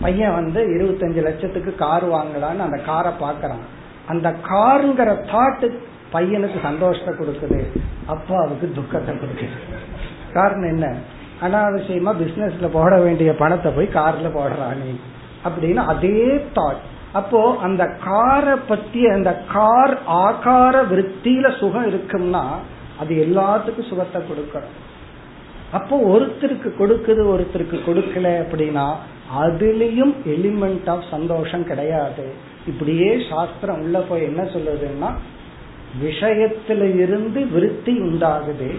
பையன் 0.00 0.34
வந்து 0.34 0.60
இருபத்தஞ்சு 0.76 1.20
லட்சத்துக்கு 1.22 1.74
கார் 1.74 2.06
வாங்கலான்னு 2.08 2.64
அந்த 2.66 2.78
காரை 2.86 3.12
பாக்குறான் 3.20 3.64
அந்த 4.08 4.28
காருங்கிற 4.50 5.10
தாட்டு 5.32 5.68
பையனுக்கு 6.12 6.58
சந்தோஷத்தை 6.62 7.12
கொடுக்குது 7.14 7.60
அப்பாவுக்கு 8.06 8.72
துக்கத்தை 8.74 9.14
கொடுக்குது. 9.14 9.56
காரணம் 10.32 10.70
என்ன? 10.74 10.86
அனாவசியமா 11.42 12.12
பிசினஸ்ல 12.20 12.68
போட 12.72 13.00
வேண்டிய 13.00 13.34
பணத்தை 13.34 13.72
போய் 13.72 13.96
கார்ல 13.98 14.28
போடுறானே 14.36 14.92
அப்படின்னு 15.44 15.82
அதே 15.92 16.18
தாட் 16.54 16.82
அப்போ 17.12 17.40
அந்த 17.62 17.82
காரை 18.04 18.54
பத்தி 18.68 19.06
அந்த 19.06 19.30
கார் 19.52 19.98
ஆகார 20.06 20.74
விற்த்தியில 20.92 21.58
சுகம் 21.58 21.88
இருக்கும்னா 21.90 22.44
அது 23.00 23.14
எல்லாத்துக்கும் 23.14 23.88
சுகத்தை 23.88 24.22
கொடுக்கணும். 24.22 24.74
அப்போ 25.72 25.96
ஒருத்தருக்கு 25.96 26.70
கொடுக்குது 26.78 27.22
ஒருத்தருக்கு 27.34 27.78
கொடுக்கல 27.86 28.26
அப்படின்னா 28.44 28.86
அதுலயும் 29.42 30.14
எலிமெண்ட் 30.24 30.88
ஆஃப் 30.90 31.06
சந்தோஷம் 31.10 31.64
கிடையாது. 31.64 32.26
இப்படியே 32.66 33.08
சாஸ்திரம் 33.30 33.80
உள்ள 33.80 33.98
போய் 34.00 34.28
என்ன 34.30 34.42
சொல்லுதுன்னா 34.42 35.10
விஷயத்துல 36.02 36.82
இருந்து 37.02 37.40
விருத்தி 37.46 37.92
உண்டாகுது. 38.00 38.70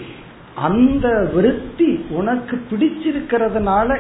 அந்த 0.68 1.08
விருத்தி 1.34 2.06
உனக்கு 2.10 2.56
பிடிச்சிருக்கிறதுனால 2.70 3.98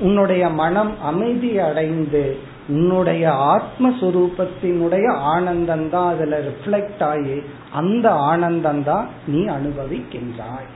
உன்னுடைய 0.00 0.44
மனம் 0.62 0.92
அமைதி 1.00 1.58
அடைந்து 1.58 2.24
உன்னுடைய 2.68 3.24
ஆத்மஸ்வரூபத்தினுடைய 3.54 5.06
ஆனந்தம் 5.32 5.88
தான் 5.90 6.08
அதுல 6.14 6.36
ரிஃப்ளெக்ட் 6.48 7.02
ஆகி 7.04 7.36
அந்த 7.72 8.06
ஆனந்தம் 8.10 8.82
தான் 8.82 9.08
நீ 9.26 9.40
அனுபவிக்கின்றாய். 9.46 10.70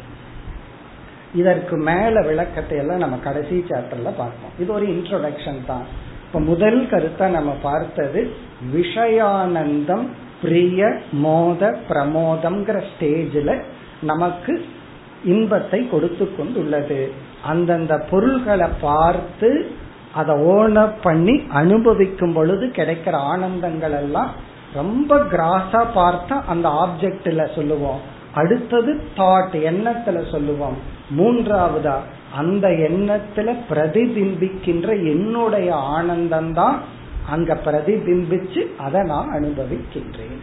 இதற்கு 1.35 1.77
மேல 1.77 2.21
விளக்கத்தை 2.27 2.79
எல்லாம் 2.79 3.03
நம்ம 3.05 3.17
கடைசி 3.17 3.57
சாப்டர்ல 3.71 4.13
பார்ப்போம். 4.17 4.55
இது 4.59 4.71
ஒரு 4.73 4.87
இன்ட்ரோடக்ஷன் 4.87 5.65
தான். 5.67 5.87
இப்ப 6.29 6.41
முதல் 6.41 6.89
கருத்தை 6.89 7.31
நம்ம 7.31 7.51
பார்த்தது 7.63 8.31
விஷயானந்தம் 8.73 10.07
பிரிய 10.43 10.99
மோத 11.13 11.79
பிரமோதம்ங்கிற 11.89 12.83
ஸ்டேஜில் 12.89 13.63
நமக்கு 14.01 14.65
இன்பத்தை 15.25 15.89
கொடுத்து 15.89 16.37
கொண்டுள்ளது. 16.37 17.13
அந்தந்த 17.45 17.99
பொருள்களை 18.11 18.69
பார்த்து 18.81 19.71
அதை 20.15 20.35
ஓன 20.35 20.91
பண்ணி 21.03 21.43
அனுபவிக்கும் 21.53 22.33
பொழுது 22.33 22.67
கிடைக்கிற 22.67 23.15
ஆனந்தங்கள் 23.33 23.97
எல்லாம் 24.03 24.31
ரொம்ப 24.75 25.17
கிராஸா 25.17 25.83
பார்த்தா 25.95 26.37
அந்த 26.47 26.69
ஆப்ஜெக்ட்ல 26.69 27.55
சொல்லுவோம். 27.55 28.01
அடுத்தது 28.35 29.01
தாட் 29.17 29.55
எண்ணத்துல 29.71 30.31
சொல்லுவோம். 30.31 30.77
மூன்றாவதா 31.19 31.99
அந்த 32.35 32.69
எண்ணத்துல 32.69 33.57
பிரதிபிம்பிக்கின்ற 33.71 34.89
என்னுடைய 34.91 35.75
ஆனந்தம் 35.75 36.53
தான் 36.53 36.83
அங்க 37.29 37.59
பிரதிபிம்பிச்சு 37.65 38.77
அதை 38.77 39.03
நான் 39.03 39.29
அனுபவிக்கின்றேன். 39.33 40.39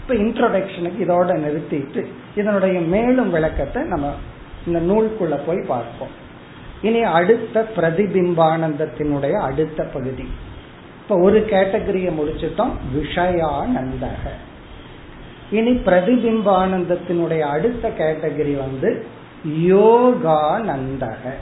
இப்ப 0.00 0.14
இன்ட்ரோடக்ஷனுக்கு 0.14 1.00
இதோட 1.00 1.38
நிறுத்திட்டு 1.38 2.06
இதனுடைய 2.36 2.80
மேலும் 2.80 3.30
விளக்கத்தை 3.30 3.82
நம்ம 3.82 4.14
இந்த 4.66 4.78
நூல்குள்ள 4.78 5.38
போய் 5.46 5.64
பார்ப்போம். 5.68 6.08
இனி 6.82 7.02
அடுத்த 7.02 7.66
பிரதிபிம்பானந்தத்தினுடைய 7.76 9.32
அடுத்த 9.32 9.82
பகுதி. 9.82 10.24
இப்ப 11.02 11.20
ஒரு 11.22 11.46
கேட்டகரியை 11.50 12.12
முடிச்சுட்டோம். 12.12 12.70
விஷயானந்தக. 12.96 14.28
இனி 15.50 15.70
பிரதிபிம்பானந்தத்தினுடைய 15.70 17.40
அடுத்த 17.40 17.88
கேட்டகரி 17.88 18.56
வந்து 18.56 19.06
யோகானந்தக. 19.48 21.32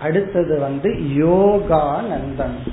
அடுத்தது 0.00 0.60
வந்து 0.60 0.90
யோகானந்தம் 1.16 2.72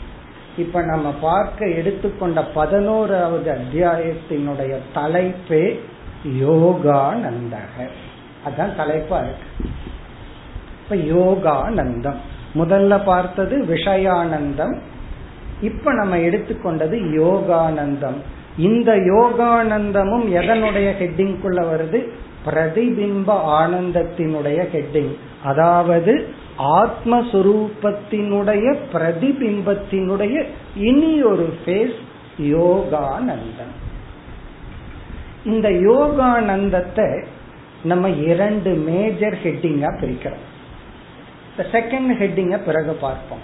இப்ப 0.57 0.81
நம்ம 0.81 1.13
பார்க்க 1.21 1.67
எடுத்துக்கொண்ட 1.67 2.43
பதினோராவது 2.43 3.51
அத்தியாயத்தினுடைய 3.51 4.77
தலைப்பே 4.95 5.79
யோகானந்தக. 6.27 7.89
அதான் 8.45 8.75
தலைப்பா 8.77 9.23
இருக்கு. 9.23 9.69
இப்ப 10.84 10.95
யோகானந்தம். 10.95 12.15
முதல்ல 12.55 13.03
பார்த்தது 13.03 13.65
விஷயானந்தம். 13.65 14.79
இப்ப 15.62 15.93
நம்ம 15.93 16.17
எடுத்துக்கொண்டது 16.17 16.99
யோகானந்தம். 17.17 18.15
இந்த 18.57 18.95
யோகானந்தமும் 18.95 20.25
எதனுடைய 20.31 20.91
ஹெட்டிங்குள்ள 20.99 21.65
வருது? 21.73 22.10
பிரதிபிம்ப 22.45 23.60
ஆனந்தத்தினுடைய 23.60 24.65
ஹெட்டிங் 24.73 25.15
அதாவது 25.43 26.34
ஆத்மஸ்வரூபத்தினுடைய 26.58 28.75
பிரதிபிம்பத்தினுடைய 28.93 30.45
இனி 30.75 31.23
ஒரு 31.23 31.54
ஃபேஸ் 31.65 31.95
யோகானந்தம். 32.39 33.73
இந்த 35.45 35.69
யோகானந்தத்தை 35.69 37.25
நம்ம 37.84 38.10
இரண்டு 38.10 38.73
மேஜர் 38.73 39.38
ஹெட்டிங்கா 39.43 39.97
பிரிக்கிறோம். 40.01 40.45
இந்த 41.51 41.69
செகண்ட் 41.71 42.19
ஹெட்டிங்க 42.19 42.65
பிறகு 42.65 42.93
பார்ப்போம். 42.93 43.39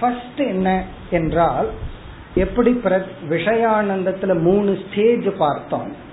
ஃபர்ஸ்ட் 0.00 0.38
என்ன 0.38 0.84
என்றால் 1.10 1.68
எப்படி 2.34 2.80
விஷயானந்தத்துல 3.28 4.40
மூணு 4.40 4.78
ஸ்டேஜ் 4.84 5.28
பார்த்தோம். 5.38 6.03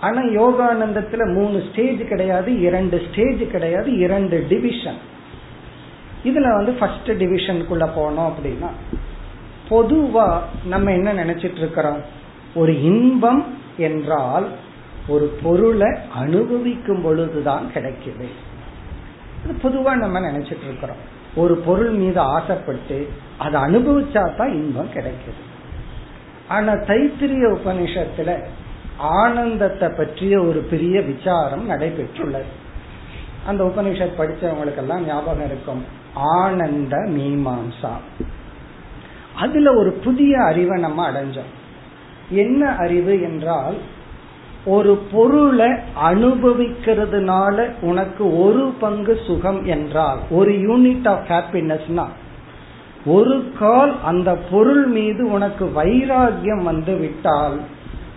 ஆனா 0.00 0.20
யோகானந்தத்துல 0.22 1.34
மூணு 1.34 1.62
ஸ்டேஜ் 1.72 2.08
கிடையாது 2.08 2.60
இரண்டு 2.60 3.06
ஸ்டேஜ் 3.10 3.50
கிடையாது 3.50 3.98
இரண்டு 3.98 4.46
டிவிஷன் 4.48 4.98
இதுல 6.24 6.56
வந்து 6.56 6.72
ஃபர்ஸ்ட் 6.72 7.10
டிவிஷனுக்குள்ள 7.10 7.88
போனோம் 7.96 8.32
அப்படின்னா 8.32 8.70
பொதுவா 9.70 10.40
நம்ம 10.66 10.92
என்ன 10.92 11.12
நினைச்சிட்டு 11.12 11.56
இருக்கிறோம்? 11.56 12.00
ஒரு 12.54 12.82
இன்பம் 12.82 13.44
என்றால் 13.76 14.46
ஒரு 15.08 15.38
பொருளை 15.42 15.98
அனுபவிக்கும் 16.14 17.02
பொழுதுதான் 17.02 17.70
கிடைக்குது. 17.74 18.24
பொதுவா 19.62 19.94
நம்ம 19.94 20.20
நினைச்சிட்டு 20.20 20.64
இருக்கிறோம். 20.64 20.96
ஒரு 21.34 21.56
பொருள் 21.56 21.90
மீது 21.90 22.20
ஆசைப்பட்டு 22.20 23.08
அதை 23.38 23.60
அனுபவிச்சா 23.60 24.36
தான் 24.36 24.52
இன்பம் 24.52 24.92
கிடைக்குது. 24.92 25.42
ஆனா 26.48 26.72
தைத்திரிய 26.72 27.56
உபனிஷத்துல 27.56 28.44
ஆனந்தத்தை 29.00 29.88
பற்றிய 29.88 30.42
ஒரு 30.42 30.60
பெரிய 30.60 31.00
விசாரம் 31.00 31.70
நடைபெற்றுள்ளது. 31.70 32.50
அந்த 33.46 33.64
உபனிஷத் 33.64 34.18
படிச்சவங்களுக்கு 34.18 34.76
எல்லாம் 34.76 35.06
ஞாபகம் 35.06 35.44
இருக்கும். 35.44 35.84
ஆனந்த 36.14 36.96
மீமாம்சா. 36.96 37.92
அதுல 39.36 39.74
ஒரு 39.74 39.92
புதிய 39.92 40.42
அறிவை 40.42 40.80
நம்ம 40.80 41.10
அடைஞ்சோம். 41.10 41.50
என்ன 42.30 42.68
அறிவு 42.76 43.20
என்றால் 43.20 43.74
ஒரு 44.64 44.96
பொருளை 45.12 45.72
அனுபவிக்கிறதுனால 46.04 47.70
உனக்கு 47.80 48.38
ஒரு 48.38 48.74
பங்கு 48.80 49.20
சுகம் 49.26 49.64
என்றால் 49.64 50.18
ஒரு 50.30 50.52
யூனிட் 50.52 51.08
ஆஃப் 51.08 51.26
ஹாப்பினஸ்னா 51.28 52.06
ஒரு 53.04 53.52
கால் 53.58 54.02
அந்த 54.04 54.38
பொருள் 54.50 54.86
மீது 54.86 55.30
உனக்கு 55.30 55.72
வைராகியம் 55.76 56.62
வந்து 56.62 56.96
விட்டால் 56.96 57.60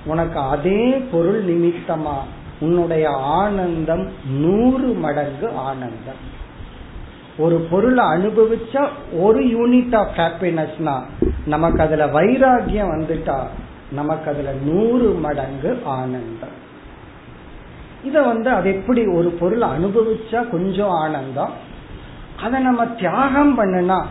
உனக்கு 0.05 0.39
அதே 0.39 1.03
பொருள் 1.11 1.45
நிமித்தமா? 1.45 2.15
உன்னுடைய 2.59 3.09
ஆனந்தம் 3.09 4.09
நூறு 4.29 4.87
மடங்கு 4.87 5.51
ஆனந்தம். 5.55 6.41
ஒரு 7.37 7.67
பொருளை 7.69 8.05
அனுபவிச்சா 8.05 8.87
ஒரு 9.19 9.43
யூனிட் 9.43 9.95
ஆஃப் 9.95 10.13
ஹாப்பினஸ்னா 10.17 11.01
நமக்கு 11.45 11.81
அதுல 11.81 12.05
வைராகியம் 12.05 12.91
வந்துட்டா 12.91 13.39
நமக்கு 13.91 14.31
அதுல 14.31 14.51
நூறு 14.65 15.09
மடங்கு 15.09 15.81
ஆனந்தம். 15.85 16.61
இத 18.03 18.21
வந்து 18.21 18.49
அது 18.49 18.75
எப்படி 18.75 19.05
ஒரு 19.07 19.29
பொருள் 19.29 19.61
அனுபவிச்சா 19.61 20.49
கொஞ்சம் 20.49 20.89
ஆனந்தம்? 20.89 21.51
அதை 22.43 22.61
நம்ம 22.61 22.85
தியாகம் 22.85 23.59
பண்ணுனா 23.59 24.03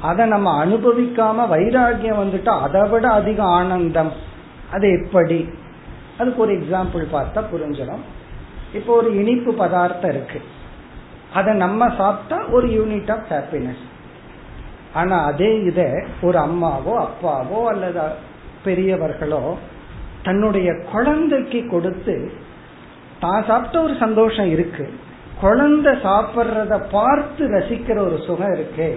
அதை 0.00 0.26
நம்ம 0.26 0.66
அனுபவிக்காம 0.66 1.46
வைராகியம் 1.50 2.20
வந்துட்டா 2.22 2.60
அதை 2.60 2.88
விட 2.88 3.08
அதிக 3.08 3.42
ஆனந்தம். 3.42 4.28
அது 4.72 4.86
எப்படி? 4.90 5.40
அதுக்கு 6.18 6.42
ஒரு 6.42 6.52
எக்ஸாம்பிள் 6.52 7.04
பார்த்தா 7.12 7.40
புரிஞ்சிடும். 7.52 8.04
இப்போ 8.72 8.90
ஒரு 8.96 9.10
இனிப்பு 9.20 9.52
பதார்த்தம் 9.54 10.10
இருக்கு. 10.10 10.40
அதை 11.34 11.52
நம்ம 11.54 11.88
சாப்பிட்டா 11.96 12.38
ஒரு 12.48 12.66
யூனிட் 12.68 13.10
ஆஃப் 13.12 13.28
ஹாப்பினஸ் 13.30 13.84
ஆனா 14.94 15.16
அதே 15.24 15.50
இதை 15.62 15.88
ஒரு 16.22 16.38
அம்மாவோ 16.38 16.94
அப்பாவோ 17.06 17.58
அல்லது 17.64 18.06
பெரியவர்களோ 18.64 19.42
தன்னுடைய 20.22 20.70
குழந்தைக்கு 20.92 21.60
கொடுத்து 21.66 22.14
தான் 23.20 23.44
சாப்பிட்ட 23.46 23.76
ஒரு 23.82 23.94
சந்தோஷம் 23.98 24.50
இருக்கு. 24.50 24.84
குழந்தை 25.40 25.92
சாப்பிட்றத 25.92 26.74
பார்த்து 26.90 27.42
ரசிக்கிற 27.56 27.98
ஒரு 27.98 28.18
சுகம் 28.26 28.52
இருக்கு. 28.52 28.88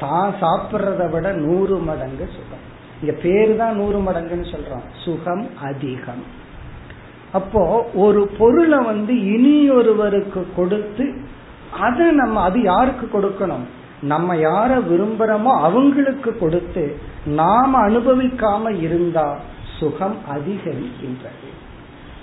தான் 0.00 0.34
சாப்பிட்றத 0.40 1.04
விட 1.10 1.32
நூறு 1.32 1.76
மடங்கு 1.88 2.26
சுகம். 2.36 2.64
இங்க 3.00 3.12
பேரு 3.22 3.56
தான் 3.56 3.76
நூறு 3.76 3.98
மடங்குன்னு 3.98 4.46
சொல்றோம் 4.54 4.86
சுகம் 5.04 5.46
அதிகம். 5.62 6.24
அப்போ 7.32 7.62
ஒரு 7.94 8.20
பொருளை 8.38 8.78
வந்து 8.78 9.14
இனியொருவருக்கு 9.14 10.42
கொடுத்து 10.56 11.06
அதை 11.80 12.06
நம்ம 12.10 12.40
அது 12.40 12.62
யாருக்கு 12.62 13.06
கொடுக்கணும்? 13.12 13.66
நம்ம 14.02 14.34
யார 14.34 14.70
விரும்புறோமோ 14.90 15.52
அவங்களுக்கு 15.60 16.38
கொடுத்து 16.38 16.84
நாம 17.26 17.88
அனுபவிக்காம 17.88 18.80
இருந்தா 18.80 19.38
சுகம் 19.78 20.18
அதிகரிக்கின்றது. 20.30 21.48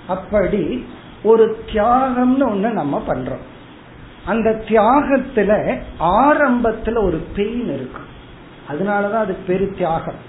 அப்படி 0.08 0.84
ஒரு 1.22 1.44
தியாகம்னு 1.66 2.46
ஒண்ணு 2.52 2.70
நம்ம 2.70 3.02
பண்றோம். 3.08 3.44
அந்த 4.26 4.50
தியாகத்துல 4.68 5.80
ஆரம்பத்துல 6.00 7.04
ஒரு 7.06 7.18
பெயின் 7.36 7.68
இருக்கும் 7.74 8.10
அதனாலதான் 8.70 9.24
அது 9.26 9.34
பெரு 9.46 9.74
தியாகம் 9.76 10.20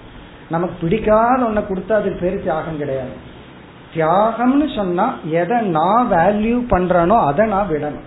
நமக்கு 0.50 0.74
பிடிக்காத 0.80 1.42
ஒன்ன 1.42 1.62
கொடுத்தா 1.68 1.92
அது 1.92 2.12
பேரு 2.20 2.40
தியாகம் 2.40 2.78
கிடையாது. 2.78 3.14
தியாகம்னு 3.94 4.76
சொன்னா 4.76 5.14
எதை 5.24 5.60
நான் 5.60 6.10
வேல்யூ 6.10 6.58
பண்றேனோ 6.70 7.16
அதை 7.26 7.48
நான் 7.48 7.68
விடணும். 7.68 8.06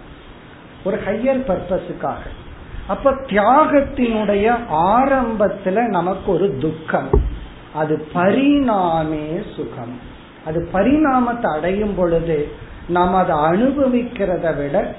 ஒரு 0.84 1.00
ஹையர் 1.06 1.44
பர்பஸுக்காக 1.50 2.24
அப்ப 2.88 3.12
தியாகத்தினுடைய 3.12 4.54
ஆரம்பத்துல 4.72 5.88
நமக்கு 5.88 6.32
ஒரு 6.32 6.58
துக்கம். 6.58 7.10
அது 7.74 8.08
பரிணாமே 8.14 9.42
சுகம். 9.56 10.00
அது 10.46 10.70
பரிணாமத்தை 10.74 11.56
அடையும் 11.58 11.96
பொழுது 11.96 12.52
நாம் 12.88 13.14
அதை 13.14 13.36
அனுபவிக்கிறத 13.36 14.58
விட 14.58 14.96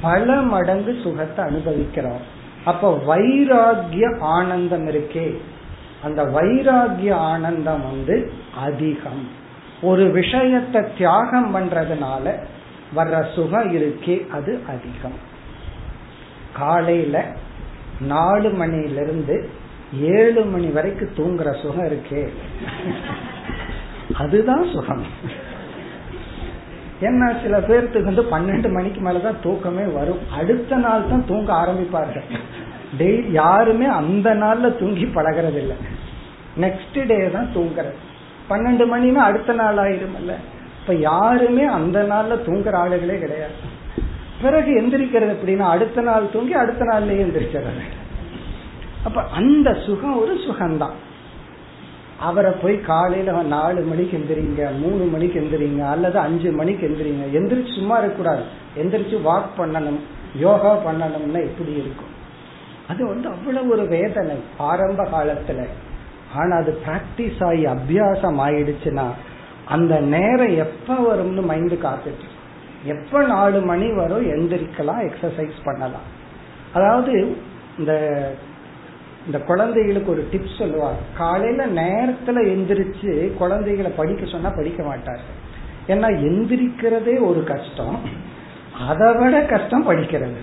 பல 0.00 0.34
மடங்கு 0.34 0.98
சுகத்தை 1.02 1.44
அனுபவிக்கிறோம். 1.44 2.20
அப்ப 2.64 3.02
வைராகிய 3.06 4.20
ஆனந்தம் 4.20 4.86
இருக்கே. 4.88 5.36
அந்த 6.02 6.24
வைராகிய 6.24 7.12
ஆனந்தம் 7.12 7.82
வந்து 7.82 8.32
அதிகம். 8.56 9.28
ஒரு 9.82 10.10
விஷயத்தை 10.10 10.82
தியாகம் 10.98 11.56
பண்றதுனால 11.56 12.38
வர்ற 12.96 13.34
சுகம் 13.34 13.74
இருக்கே 13.74 14.28
அது 14.28 14.60
அதிகம். 14.68 15.18
காலையில 16.52 17.24
நாலு 18.00 18.48
மணிலிருந்து 18.50 19.48
ஏழு 20.00 20.44
மணி 20.44 20.66
வரைக்கும் 20.66 21.14
தூங்குற 21.16 21.62
சுகம் 21.62 21.88
இருக்கே. 21.88 22.28
அதுதான் 24.14 24.70
சுகம். 24.72 25.04
ஏன்னா 27.00 27.42
சில 27.42 27.58
பேர்த்துக்கு 27.58 28.10
வந்து 28.10 28.22
பன்னெண்டு 28.22 28.72
மணிக்கு 28.72 29.00
மேலதான் 29.00 29.42
தூக்கமே 29.42 29.84
வரும். 29.84 30.18
அடுத்த 30.30 30.76
நாள் 30.76 31.08
தான் 31.08 31.26
தூங்க 31.26 31.52
ஆரம்பிப்பார்கள். 31.52 32.24
டெய்லி 32.98 33.30
யாருமே 33.30 33.86
அந்த 33.86 34.34
நாள்ல 34.34 34.78
தூங்கி 34.78 35.04
பழகிறது 35.04 35.58
இல்லை 35.58 35.76
நெக்ஸ்ட் 36.56 37.06
டே 37.06 37.30
தான் 37.30 37.50
தூங்குறது. 37.54 37.98
பன்னெண்டு 38.50 38.84
மணினா 38.92 39.14
அடுத்த 39.14 39.52
நாள் 39.52 39.76
ஆயிருமல்ல 39.76 40.34
இப்ப 40.80 40.94
யாருமே 40.94 41.64
அந்த 41.64 42.02
நாள்ல 42.02 42.48
தூங்குற 42.48 42.74
ஆளுகளே 42.74 43.18
கிடையாது. 43.18 43.78
பிறகு 44.42 44.70
எந்திரிக்கிறது 44.80 45.34
எப்படின்னா 45.36 45.58
அடுத்த 45.58 46.00
நாள் 46.00 46.30
தூங்கி 46.30 46.54
அடுத்த 46.54 46.84
நாள்லயே 46.84 47.20
எந்திரிச்சிடறது 47.26 47.84
அப்ப 49.04 49.22
அந்த 49.22 49.74
சுகம் 49.86 50.20
ஒரு 50.20 50.34
சுகம்தான். 50.34 50.96
அவரை 52.18 52.52
போய் 52.52 52.80
காலையில 52.80 53.42
நாலு 53.42 53.82
மணிக்கு 53.82 54.18
எந்திரிங்க 54.18 54.78
மூணு 54.78 55.04
மணிக்கு 55.04 55.40
எந்திரிங்க 55.40 55.90
அல்லது 55.90 56.18
அஞ்சு 56.18 56.50
மணிக்கு 56.50 56.88
எந்திரிங்க. 56.88 57.36
எந்திரிச்சு 57.36 57.74
சும்மா 57.74 57.98
இருக்கக்கூடாது. 57.98 58.42
எந்திரிச்சு 58.76 59.16
வாக் 59.28 59.58
பண்ணணும் 59.58 60.00
யோகா 60.36 60.76
பண்ணணும்னா 60.76 61.40
எப்படி 61.40 61.72
இருக்கும்? 61.72 62.18
அது 62.88 63.06
வந்து 63.06 63.28
அவ்வளவு 63.28 63.68
ஒரு 63.68 63.86
வேதனை. 63.86 64.36
ஆரம்ப 64.56 65.04
காலத்துல 65.04 65.66
ஆனா 66.34 66.56
அது 66.56 66.80
பிராக்டிஸ் 66.86 67.44
ஆகி 67.44 67.66
அபியாசம் 67.66 68.40
ஆயிடுச்சுன்னா 68.46 69.06
அந்த 69.64 70.00
நேரம் 70.00 70.56
எப்ப 70.56 70.94
வரும்னு 70.94 71.42
மைண்டு 71.50 71.78
காத்துட்டு 71.86 72.28
எப்ப 72.84 73.26
நாலு 73.26 73.60
மணி 73.60 73.92
வரும் 73.92 74.26
எந்திரிக்கலாம் 74.26 75.10
எக்ஸசைஸ் 75.10 75.52
பண்ணலாம். 75.64 76.08
அதாவது 76.72 77.36
இந்த 77.78 77.92
இந்த 79.26 79.38
குழந்தைகளுக்கு 79.38 80.10
ஒரு 80.10 80.28
டிப்ஸ் 80.32 80.58
சொல்லுவாங்க. 80.58 80.98
காலையில 81.16 81.66
நேரத்துல 81.66 82.38
எந்திரிச்சு 82.54 83.34
குழந்தைகளை 83.34 83.90
படிக்க 83.90 84.26
சொன்னா 84.26 84.48
படிக்க 84.48 84.82
மாட்டார் 84.82 85.20
ஏன்னா 85.88 86.08
எந்திரிக்கிறதே 86.28 87.20
ஒரு 87.20 87.44
கஷ்டம். 87.44 88.00
அதை 88.88 89.14
விட 89.14 89.42
கஷ்டம் 89.42 89.90
படிக்கிறது. 89.90 90.40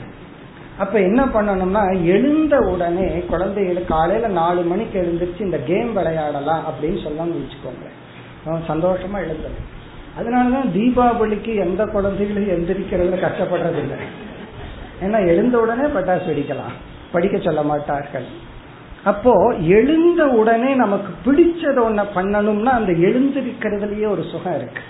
அப்ப 0.80 1.00
என்ன 1.00 1.22
பண்ணணும்னா 1.26 1.84
எழுந்த 2.06 2.56
உடனே 2.58 3.08
குழந்தைகளுக்கு 3.30 3.94
காலையில 3.94 4.28
நாலு 4.28 4.62
மணிக்கு 4.62 4.98
எழுந்திரிச்சு 5.02 5.42
இந்த 5.42 5.58
கேம் 5.58 5.94
விளையாடலாம் 5.94 6.64
அப்படின்னு 6.70 7.00
சொல்லாம 7.06 7.34
வச்சுக்கோங்க 7.38 7.86
சந்தோஷமா 8.68 9.18
எழுந்தது. 9.26 9.58
அதனாலதான் 10.18 10.70
தீபாவளிக்கு 10.76 11.52
எந்த 11.56 11.86
குழந்தைகளும் 11.86 12.52
எந்திரிக்கிறதுல 12.54 13.18
கஷ்டப்படுறது 13.24 13.80
இல்லை. 13.84 14.00
ஏன்னா 15.02 15.28
எழுந்த 15.28 15.60
உடனே 15.60 15.88
பட்டாசு 15.88 16.28
வெடிக்கலாம். 16.30 16.76
படிக்க 17.12 17.38
சொல்ல 17.40 17.62
மாட்டார்கள். 17.62 18.28
அப்போ 19.04 19.34
எழுந்த 19.78 20.22
உடனே 20.40 20.74
நமக்கு 20.74 21.12
பிடிச்சத 21.26 21.78
ஒன்ன 21.88 22.06
பண்ணணும்னா 22.16 22.72
அந்த 22.80 22.92
எழுந்திருக்கிறதுலயே 23.08 24.08
ஒரு 24.10 24.24
சுகம் 24.32 24.56
இருக்கு. 24.56 24.82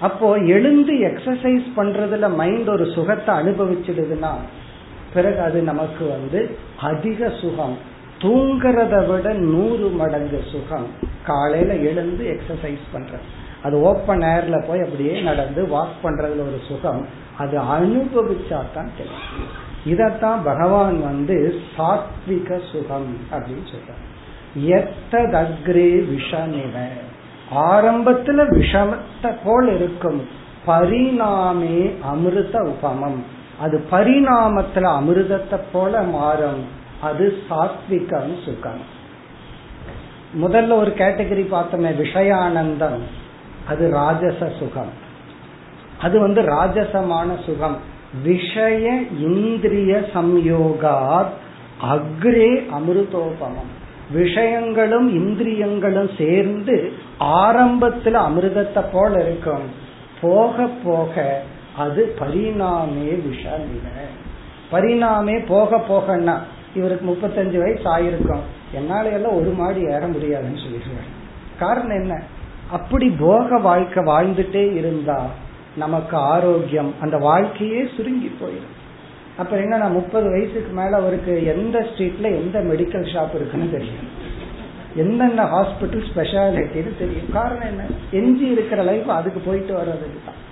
அப்போ 0.00 0.36
எழுந்து 0.36 0.94
எக்ஸசைஸ் 1.08 1.66
பண்றதுல 1.76 2.34
மைண்ட் 2.34 2.68
ஒரு 2.68 2.86
சுகத்தை 2.94 3.34
அனுபவிச்சிடுதுன்னா 3.34 4.32
பிறகு 5.16 5.40
அது 5.40 5.62
நமக்கு 5.62 6.06
வந்து 6.06 6.58
அதிக 6.80 7.32
சுகம். 7.40 7.78
தூங்குறத 8.18 9.06
விட 9.06 9.32
நூறு 9.32 9.88
மடங்கு 9.88 10.44
சுகம். 10.52 10.86
காலையில 11.24 11.74
எழுந்து 11.74 12.24
எக்ஸசைஸ் 12.24 12.96
பண்றது. 12.96 13.26
அது 13.62 13.80
ஓப்பன் 13.80 14.18
ஏர்ல 14.18 14.64
போய் 14.66 14.80
அப்படியே 14.80 15.20
நடந்து 15.20 15.64
வாக் 15.66 15.96
பண்றதுல 16.02 16.40
ஒரு 16.40 16.60
சுகம். 16.68 17.06
அது 17.38 17.60
அனுபவிச்சா 17.60 18.62
தான் 18.74 18.90
தெரியும். 18.96 19.64
இதத்தான் 19.84 20.44
பகவான் 20.44 21.02
வந்து 21.02 21.60
சாத்விக 21.78 22.60
சுகம் 22.72 23.16
அப்படின்னு 23.32 23.74
சொல்றார். 23.74 24.04
எத்ததக்ரே 24.60 26.04
விஷமிவ. 26.06 26.86
ஆரம்பத்துல 27.54 28.48
விஷமத்தை 28.50 29.34
போல் 29.44 29.74
இருக்கும். 29.74 30.28
பரிணாமே 30.66 31.94
அமிர்த 32.02 32.62
உபமம். 32.62 33.34
அது 33.60 33.84
பரிணாமத்துல 33.90 34.86
அமிர்தத்தை 34.98 35.60
போல 35.72 36.02
மாறும். 36.02 36.64
அது 37.00 37.36
சாத்விகம் 37.50 38.44
சுகம் 38.44 38.94
முதல்ல 40.42 40.72
ஒரு 40.72 40.94
கேட்டகரி 40.98 41.46
பார்த்தோமே 41.46 41.90
விஷயானந்தம். 42.02 43.00
அது 43.68 43.90
ராஜச 43.90 44.52
சுகம். 44.58 44.90
அது 46.00 46.20
வந்து 46.20 46.42
ராஜசமான 46.42 47.44
சுகம். 47.44 47.76
விஷய 48.22 49.02
இந்திரிய 49.20 50.04
சம்யோகாத் 50.14 51.32
அக்ரே 51.82 52.66
அமிர்தோபமம். 52.78 53.72
விஷயங்களும் 54.10 55.14
இந்திரியங்களும் 55.14 56.10
சேர்ந்து 56.18 56.92
ஆரம்பத்துல 57.20 58.12
அமிர்தத்தை 58.12 58.84
போல 58.92 59.22
இருக்கும். 59.22 59.70
போக 60.20 60.68
போக 60.84 61.42
அது 61.76 62.14
பரிணாமே 62.18 63.08
விஷமில 63.28 63.88
பரிணாமே 64.70 65.44
போக 65.48 65.76
போகன்னா 65.76 66.38
இவருக்கு 66.74 67.06
முப்பத்தஞ்சு 67.06 67.58
வயசு 67.58 67.84
ஆயிருக்கும். 67.96 68.40
என்னால 68.72 69.08
எல்லாம் 69.08 69.34
ஒரு 69.34 69.50
மாடி 69.50 69.80
ஏற 69.80 70.06
முடியாதுன்னு 70.06 70.58
சொல்லிடுவார். 70.58 71.10
காரணம் 71.58 72.02
என்ன? 72.02 72.22
அப்படி 72.70 73.10
போக 73.10 73.58
வாழ்க்கை 73.58 74.04
வாழ்ந்துட்டே 74.04 74.74
இருந்தா 74.74 75.26
நமக்கு 75.76 76.16
ஆரோக்கியம் 76.16 76.94
அந்த 77.00 77.16
வாழ்க்கையே 77.16 77.88
சுருங்கி 77.96 78.30
போயிடும். 78.40 78.74
அப்ப 79.36 79.56
என்ன 79.56 79.88
முப்பது 79.88 80.30
வயசுக்கு 80.30 80.72
மேல 80.72 80.96
அவருக்கு 80.96 81.44
எந்த 81.44 81.78
ஸ்ட்ரீட்ல 81.78 82.24
எந்த 82.24 82.60
மெடிக்கல் 82.60 83.08
ஷாப் 83.14 83.34
இருக்குன்னு 83.34 83.70
தெரியும். 83.70 84.08
என்னென்ன 84.96 85.44
ஹாஸ்பிட்டல் 85.44 86.04
ஸ்பெஷாலிட்டின்னு 86.14 86.98
தெரியும். 86.98 87.32
காரணம் 87.32 87.68
என்ன? 87.68 87.82
எஞ்சி 88.10 88.44
இருக்கிற 88.44 88.82
லைஃப் 88.82 89.10
அதுக்கு 89.10 89.40
போயிட்டு 89.40 89.74
வர்றதுக்கு 89.74 90.20
தான். 90.26 90.45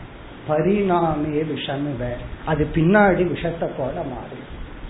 பரிணாமே 0.48 1.42
விஷமிவ 1.42 2.06
அது 2.44 2.66
பின்னாடி 2.74 3.28
விஷத்தை 3.28 3.68
போல 3.76 3.92
மாறி. 3.92 4.38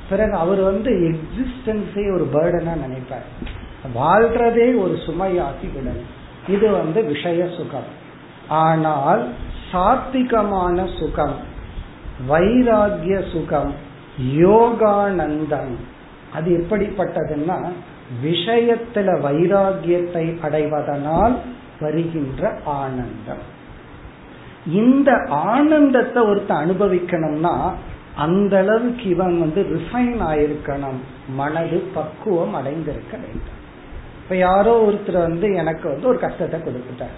பிறகு 0.08 0.32
அவர் 0.32 0.60
வந்து 0.60 0.90
எக்ஸிஸ்டன்ஸே 0.92 2.12
ஒரு 2.14 2.28
பேர்டனா 2.32 2.76
நினைப்பார். 2.86 3.48
வாழ்றதே 3.94 4.78
ஒரு 4.78 4.98
சுமையாக்கி 5.06 5.66
விடணும். 5.66 6.50
இது 6.50 6.70
வந்து 6.70 7.02
விஷய 7.02 7.48
சுகம். 7.56 7.90
ஆனால் 8.48 9.28
சாத்திகமான 9.72 10.98
சுகம் 10.98 11.36
வைராகிய 12.28 13.32
சுகம் 13.32 13.74
யோகானந்தம் 14.36 15.74
அது 16.34 16.66
எப்படிப்பட்டதுன்னா 16.66 17.68
விஷயத்துல 18.24 19.08
வைராகியத்தை 19.20 20.36
அடைவதனால் 20.42 21.36
வருகின்ற 21.80 22.58
ஆனந்தம். 22.64 23.52
இந்த 24.66 25.24
ஆனந்தத்தை 25.28 26.22
ஒருத்த 26.22 26.48
அனுபவிக்கணும்னா 26.48 27.72
அந்த 28.14 28.58
அளவுக்கு 28.58 29.08
இவன் 29.08 29.40
வந்து 29.40 29.62
ரிஃபைன் 29.62 30.20
ஆயிருக்கணும். 30.20 30.98
மனது 31.28 31.82
பக்குவம் 31.94 32.54
அடைந்திருக்க 32.54 33.16
வேண்டும். 33.16 33.60
இப்ப 34.22 34.36
யாரோ 34.36 34.84
ஒருத்தர் 34.86 35.18
வந்து 35.18 35.54
எனக்கு 35.54 35.88
வந்து 35.88 36.08
ஒரு 36.08 36.18
கஷ்டத்தை 36.18 36.60
கொடுத்துட்டார். 36.60 37.16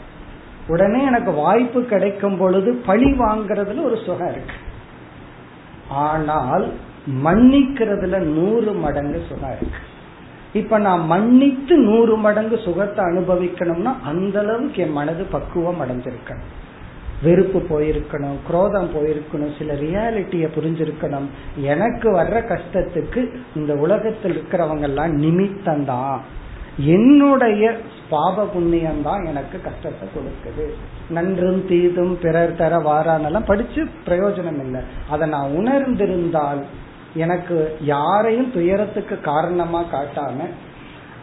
உடனே 0.69 1.05
எனக்கு 1.05 1.33
வாய்ப்பு 1.33 1.85
கிடைக்கும் 1.85 2.39
பொழுது 2.39 2.75
பழி 2.75 3.13
வாங்குறதுல 3.13 3.85
ஒரு 3.85 3.99
சுகம் 4.07 4.29
இருக்கு. 4.29 4.55
ஆனால் 5.89 6.73
மன்னிக்கிறதுல 7.25 8.19
நூறு 8.19 8.73
மடங்கு 8.73 9.23
சுகம் 9.29 9.51
இருக்கு. 9.51 9.79
இப்ப 10.53 10.79
நான் 10.79 11.07
மன்னித்து 11.07 11.77
நூறு 11.77 12.17
மடங்கு 12.17 12.59
சுகத்தை 12.59 13.05
அனுபவிக்கணும்னா 13.05 13.95
அந்த 14.03 14.39
அளவுக்கு 14.39 14.83
என் 14.83 14.93
மனது 14.93 15.25
பக்குவம் 15.25 15.81
அடைஞ்சிருக்கணும் 15.81 16.65
வெறுப்பு 17.23 17.59
போயிருக்கணும் 17.69 18.39
குரோதம் 18.49 18.91
போயிருக்கணும் 18.95 19.57
சில 19.59 19.75
ரியாலிட்டிய 19.75 20.47
புரிஞ்சிருக்கணும். 20.57 21.29
எனக்கு 21.73 22.09
வர்ற 22.17 22.37
கஷ்டத்துக்கு 22.53 23.23
இந்த 23.55 23.75
உலகத்தில் 23.75 24.35
இருக்கிறவங்க 24.37 24.81
எல்லாம் 24.81 25.15
நிமித்தம்தான். 25.23 26.19
என்னுடைய 26.79 27.75
பாப 28.11 28.45
புண்ணியம் 28.45 29.03
தான் 29.03 29.25
எனக்கு 29.25 29.61
கஷ்டத்தை 29.63 30.09
கொடுக்குது. 30.15 30.67
நன்றும் 31.09 31.67
தீதும் 31.69 32.19
பிறர் 32.19 32.57
தர 32.57 32.79
வாரானெல்லாம் 32.79 33.47
படிச்சு 33.47 33.89
பிரயோஜனம் 34.07 34.61
இல்லை. 34.65 34.81
அதை 35.11 35.29
நான் 35.29 35.51
உணர்ந்திருந்தால் 35.51 36.63
எனக்கு 37.15 37.77
யாரையும் 37.81 38.53
துயரத்துக்கு 38.53 39.21
காரணமா 39.21 39.83
காட்டாம 39.93 40.49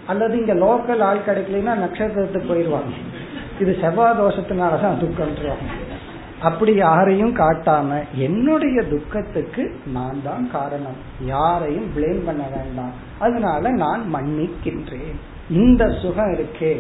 அல்லது 0.08 0.38
இங்க 0.38 0.54
லோக்கல் 0.54 1.04
ஆள் 1.10 1.28
கிடைக்கலன்னா 1.28 1.76
நட்சத்திரத்துக்கு 1.84 2.52
போயிடுவாங்க 2.54 2.94
இது 3.60 3.78
செவ்வாய் 3.82 4.18
தோஷத்தினாலதான் 4.20 5.02
துக்கம்ன்றாங்க. 5.02 5.68
அப்படி 6.44 6.74
யாரையும் 6.76 7.36
காட்டாம 7.36 8.04
என்னுடைய 8.14 8.82
துக்கத்துக்கு 8.84 9.64
நான் 9.86 10.20
தான் 10.24 10.52
காரணம். 10.52 11.00
யாரையும் 11.26 11.90
பிளேம் 11.96 12.26
பண்ண 12.26 12.44
வேண்டாம். 12.56 12.94
அதனால 13.20 13.70
நான் 13.70 14.04
மன்னிக்கின்றேன். 14.14 15.16
இந்த 15.50 15.90
சுகம் 16.02 16.34
இருக்கே. 16.34 16.74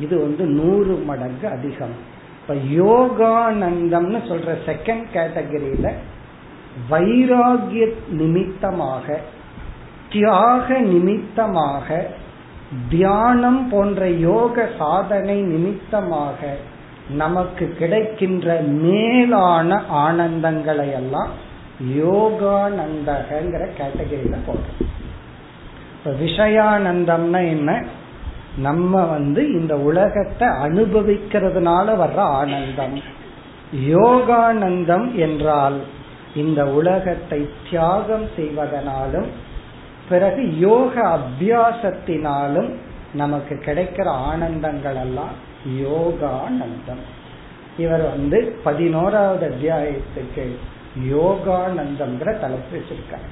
இது 0.00 0.20
வந்து 0.20 0.44
நூறு 0.46 0.94
மடங்கு 1.06 1.48
அதிகம். 1.48 1.96
இப்ப 2.40 2.54
யோகானந்தம்னு 2.54 4.20
சொல்ற 4.30 4.50
செகண்ட் 4.66 5.06
கேட்டகரியில 5.14 5.92
வைராகிய 6.90 7.92
நிமித்தமாக 8.10 9.20
தியாக 10.12 10.78
நிமித்தமாக 10.78 12.06
தியானம் 12.88 13.68
போன்ற 13.70 14.08
யோக 14.08 14.68
சாதனை 14.78 15.42
நிமித்தமாக 15.42 16.56
நமக்கு 17.08 17.76
கிடைக்கின்ற 17.78 18.60
மேலான 18.60 19.82
ஆனந்தங்களை 19.88 20.92
எல்லாம் 20.92 21.28
யோகானந்தகங்கிற 21.96 23.68
கேட்டகரியில 23.78 24.36
போடுறோம் 24.46 24.86
இப்ப 25.92 26.10
விஷயானந்தம்னா 26.10 27.48
என்ன? 27.48 27.84
நம்ம 28.56 29.04
வந்து 29.04 29.52
இந்த 29.52 29.76
உலகத்தை 29.76 30.48
அனுபவிக்கிறதுனால 30.48 31.96
வர்ற 31.96 32.16
ஆனந்தம். 32.16 33.02
யோகானந்தம் 33.86 35.14
என்றால் 35.14 35.80
இந்த 36.34 36.66
உலகத்தை 36.66 37.48
தியாகம் 37.70 38.26
செய்வதனாலும் 38.36 39.26
பிறகு 40.08 40.58
யோக 40.58 41.18
அபியாசத்தினாலும் 41.18 42.74
நமக்கு 43.12 43.54
கிடைக்கிற 43.54 44.10
ஆனந்தங்கள் 44.10 45.00
எல்லாம் 45.00 45.46
யோகானந்தம். 45.66 47.04
இவர் 47.78 48.10
வந்து 48.10 48.60
பதினோராவது 48.64 49.54
அத்தியாயத்துக்கு 49.54 50.56
யோகானந்தம்ங்கிற 51.10 52.38
தலைப்பு 52.38 52.78
வச்சிருக்கார். 52.78 53.26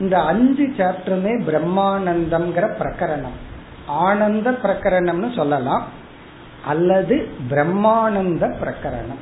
இந்த 0.00 0.18
அஞ்சு 0.18 0.66
சாப்டருமே 0.76 1.42
பிரம்மானந்தம்ங்கிற 1.42 2.70
பிரகரணம். 2.80 3.38
ஆனந்த 3.86 4.50
பிரகரணம்னு 4.50 5.36
சொல்லலாம். 5.36 5.86
அல்லது 6.64 7.28
பிரம்மானந்த 7.50 8.54
பிரகரணம். 8.60 9.20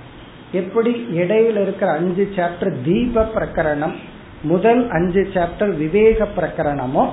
எப்படி 0.52 1.06
இடையில 1.12 1.62
இருக்கிற 1.62 1.92
அஞ்சு 1.92 2.32
சாப்டர் 2.36 2.82
தீப 2.84 3.22
பிரகரணம் 3.34 3.94
முதல் 4.42 4.90
அஞ்சு 4.90 5.30
சாப்டர் 5.34 5.76
விவேக 5.76 6.28
பிரகரணமோ 6.36 7.08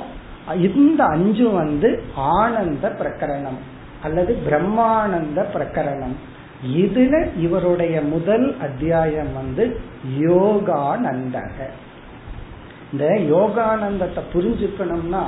இந்த 0.56 1.04
அஞ்சு 1.04 1.50
வந்து 1.50 2.04
ஆனந்த 2.16 2.90
பிரகரணம். 2.90 3.60
அல்லது 4.04 4.38
பிரம்மானந்த 4.50 5.46
பிரகரணம். 5.54 6.16
இதுல 6.76 7.28
இவருடைய 7.38 8.02
முதல் 8.02 8.56
அத்தியாயம் 8.62 9.34
வந்து 9.34 9.80
யோகானந்தக. 10.20 11.70
இந்த 12.92 13.06
யோகானந்தத்தை 13.06 14.22
புரிஞ்சுக்கணும்னா 14.34 15.24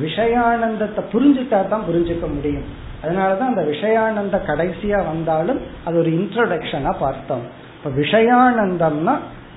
விஷயானந்தத்தை 0.00 1.02
புரிஞ்சுட்டா 1.12 1.68
தான் 1.68 1.84
புரிஞ்சுக்க 1.90 2.34
முடியும். 2.34 2.84
அதனாலதான் 3.04 3.50
அந்த 3.52 3.62
விஷயானந்த 3.62 4.40
கடைசியா 4.46 4.96
வந்தாலும் 4.96 5.60
அது 5.84 5.98
ஒரு 5.98 6.10
இன்ட்ரோடக்ஷனா 6.10 6.94
பார்த்தோம். 6.98 7.42
இப்ப 7.76 8.00
விஷயானந்தம்னா 8.00 9.16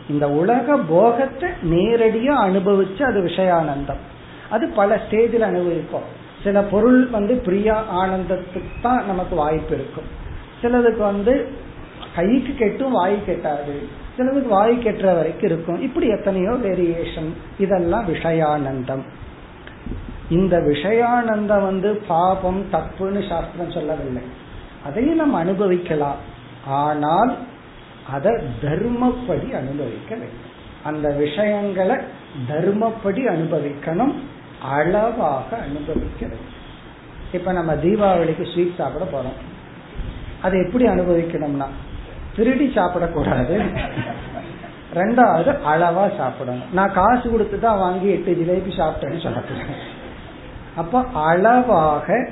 இந்த 0.09 0.29
உலக 0.29 0.77
போகத்தை 0.77 1.49
நேரடியா 1.49 2.31
அனுபவிச்சு 2.31 3.01
அது 3.03 3.21
விஷயானந்தம். 3.21 4.01
அது 4.49 4.67
பல 4.67 4.95
ஸ்டேஜில் 4.95 5.49
அனுபவிப்போம். 5.51 6.17
சில 6.43 6.61
பொருள் 6.61 7.07
வந்து 7.07 7.35
பிரியா 7.35 7.83
ஆனந்தத்துக்கு 8.01 8.81
தான் 8.81 9.05
நமக்கு 9.05 9.35
வாய்ப்பு 9.35 9.75
இருக்கும். 9.75 10.09
சிலதுக்கு 10.61 10.97
வந்து 10.97 11.33
கைக்கு 12.15 12.53
கெட்டும் 12.55 12.91
வாய் 12.91 13.17
கெட்டாது. 13.27 13.75
சிலதுக்கு 14.17 14.47
வாய் 14.47 14.75
கெட்டுற 14.77 15.15
வரைக்கும் 15.15 15.49
இருக்கும். 15.49 15.81
இப்படி 15.81 16.07
எத்தனையோ 16.07 16.49
வேரியேஷன் 16.49 17.29
இதெல்லாம் 17.57 18.07
விஷயானந்தம். 18.07 19.03
இந்த 20.29 20.57
விஷயானந்தம் 20.57 21.61
வந்து 21.61 21.95
பாபம் 22.07 22.65
தப்புன்னு 22.71 23.29
சாஸ்திரம் 23.29 23.71
சொல்லவில்லை. 23.71 24.23
அதையும் 24.85 25.15
நம்ம 25.15 25.37
அனுபவிக்கலாம். 25.37 26.19
ஆனால் 26.67 27.37
அதை 28.11 28.31
தர்மப்படி 28.61 29.47
அனுபவிக்க 29.53 30.11
வேண்டும். 30.15 30.47
அந்த 30.83 31.09
விஷயங்களை 31.09 31.95
தர்மப்படி 32.49 33.21
அனுபவிக்கணும். 33.35 34.13
அளவாக 34.61 35.57
அனுபவிக்கிறது. 35.57 36.45
இப்ப 37.31 37.51
நம்ம 37.51 37.73
தீபாவளிக்கு 37.73 38.53
ஸ்வீட் 38.53 38.77
சாப்பிட 38.77 39.05
போறோம். 39.13 39.37
அதை 40.41 40.61
எப்படி 40.65 40.87
அனுபவிக்கணும்னா 40.87 41.67
திருடி 42.35 42.67
சாப்பிடக்கூடாது. 42.75 43.55
ரெண்டாவது 44.95 45.51
அளவா 45.65 46.17
சாப்பிடணும். 46.17 46.67
நான் 46.73 46.93
காசு 46.93 47.29
கொடுத்து 47.29 47.59
தான் 47.59 47.77
வாங்கி 47.77 48.09
எட்டு 48.09 48.31
ஜிலேபி 48.31 48.71
சாப்பிட்டேன்னு 48.79 49.23
சொல்லக்கூடாது. 49.23 49.75
அப்ப 50.75 51.03
அளவாக 51.13 52.29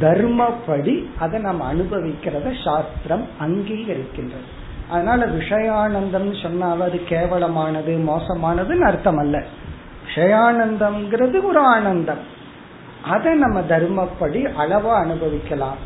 தர்மப்படி 0.00 1.06
அதை 1.18 1.40
நம்ம 1.40 1.74
அனுபவிக்கிறத 1.74 2.64
சாஸ்திரம் 2.64 3.26
அங்கீகரிக்கின்றது. 3.40 4.48
அதனால 4.90 5.26
விஷயானந்தம் 5.26 6.42
சொன்னாலும் 6.42 6.86
அது 6.86 7.00
கேவலமானது 7.08 7.92
மோசமானதுன்னு 8.10 8.80
அர்த்தம் 8.80 9.16
அல்ல 9.16 9.44
விஷயானந்தம்ங்கிறது 10.14 11.42
ஒரு 11.42 11.58
ஆனந்தம். 11.58 12.38
அதை 13.04 13.34
நம்ம 13.34 13.60
தர்மப்படி 13.60 14.40
அளவா 14.58 14.92
அனுபவிக்கலாம். 14.94 15.76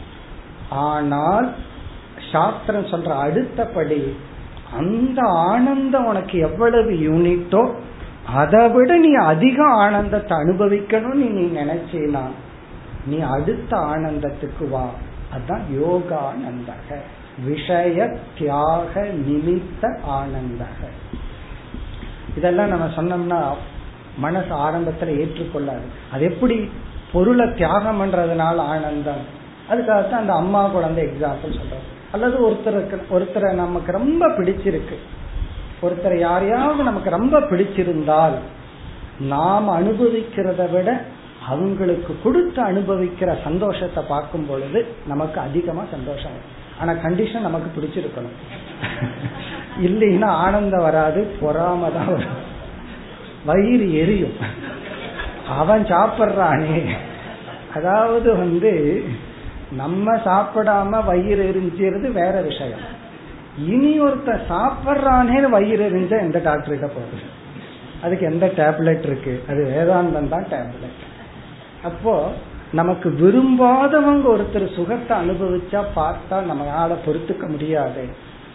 ஆனால் 0.70 1.52
சாஸ்திரம் 2.32 2.86
சொல்ற 2.86 3.08
அடுத்தபடி 3.08 4.16
அந்த 4.76 5.22
ஆனந்தம் 5.22 6.04
உனக்கு 6.04 6.38
எவ்வளவு 6.38 6.90
யூனிட்டோ 6.90 7.74
அதை 8.34 8.68
விட 8.68 8.96
நீ 8.96 9.14
அதிக 9.14 9.64
ஆனந்தத்தை 9.64 10.38
அனுபவிக்கணும்னு 10.38 11.30
நீ 11.30 11.60
நினைச்சீனா 11.60 12.22
நீ 13.06 13.20
அடுத்த 13.20 13.76
ஆனந்தத்துக்கு 13.76 14.68
வா. 14.70 14.88
அதுதான் 15.32 15.62
யோகானந்தக. 15.82 16.96
விஷய 17.44 18.16
தியாக 18.38 19.02
நிமித்த 19.02 19.98
ஆனந்தக. 20.08 20.80
இதெல்லாம் 22.36 22.68
நம்ம 22.68 22.86
சொன்னோம்னா 22.86 23.54
மனசு 24.18 24.52
ஆரம்பத்துல 24.66 25.14
ஏற்றுக்கொள்ளாது. 25.22 25.86
அது 26.12 26.24
எப்படி 26.24 26.56
பொருளை 27.12 27.46
தியாகம் 27.54 28.00
பண்றதுனால 28.00 28.56
ஆனந்தம். 28.74 29.24
அதுக்காகத்தான் 29.70 30.22
அந்த 30.22 30.34
அம்மா 30.34 30.62
குழந்தை 30.66 31.02
எக்ஸாம்பிள் 31.04 31.58
சொல்றது 31.58 31.86
அல்லது 32.12 32.36
ஒருத்தருக்கு 32.48 32.96
ஒருத்தரை 33.10 33.50
நமக்கு 33.54 33.92
ரொம்ப 33.92 34.28
பிடிச்சிருக்கு. 34.28 34.96
ஒருத்தரை 35.82 36.18
யாரையாவது 36.18 36.82
நமக்கு 36.82 37.10
ரொம்ப 37.10 37.40
பிடிச்சிருந்தால் 37.40 38.36
நாம் 39.32 39.68
அனுபவிக்கிறத 39.68 40.70
விட 40.70 40.90
அவங்களுக்கு 41.46 42.12
கொடுத்து 42.22 42.60
அனுபவிக்கிற 42.62 43.30
சந்தோஷத்தை 43.44 44.02
பார்க்கும் 44.08 44.46
பொழுது 44.46 44.80
நமக்கு 45.06 45.40
அதிகமா 45.40 45.82
சந்தோஷம் 45.90 46.38
ஆனா 46.80 46.92
கண்டிஷன் 46.92 47.46
நமக்கு 47.48 47.68
பிடிச்சிருக்கணும். 47.76 48.36
இல்லைன்னா 49.82 50.28
ஆனந்தம் 50.44 50.80
வராது 50.80 51.20
பொறாம 51.40 51.92
தான் 51.96 52.10
வரும். 52.14 52.40
வயிறு 53.44 53.94
எரியும். 53.94 54.36
அவன் 55.48 55.84
சாப்பிட்றானே. 55.84 56.84
அதாவது 57.74 58.36
வந்து 58.36 59.02
நம்ம 59.70 60.14
சாப்பிடாம 60.14 61.04
வயிறு 61.04 61.44
எரிஞ்சிருது 61.50 62.12
வேற 62.12 62.40
விஷயம். 62.40 62.84
இனி 63.58 64.00
ஒருத்த 64.00 64.38
சாப்பிட்றானே 64.48 65.50
வயிறு 65.50 65.90
எரிஞ்சா 65.90 66.18
எந்த 66.20 66.38
டாக்டர்கிட்ட 66.38 66.88
போகுது 66.88 67.42
அதுக்கு 68.02 68.26
எந்த 68.26 68.46
டேப்லெட் 68.46 69.04
இருக்கு? 69.04 69.42
அது 69.48 69.60
வேதாந்தம் 69.64 70.28
தான் 70.28 70.46
டேப்லெட் 70.50 71.02
அப்போ 71.84 72.32
நமக்கு 72.72 73.10
விரும்பாதவங்க 73.10 74.26
ஒருத்தர் 74.34 74.74
சுகத்தை 74.74 75.16
அனுபவிச்சா 75.16 75.84
பார்த்தா 75.96 76.38
நம்மளால 76.50 76.96
பொறுத்துக்க 77.06 77.48
முடியாது. 77.48 78.04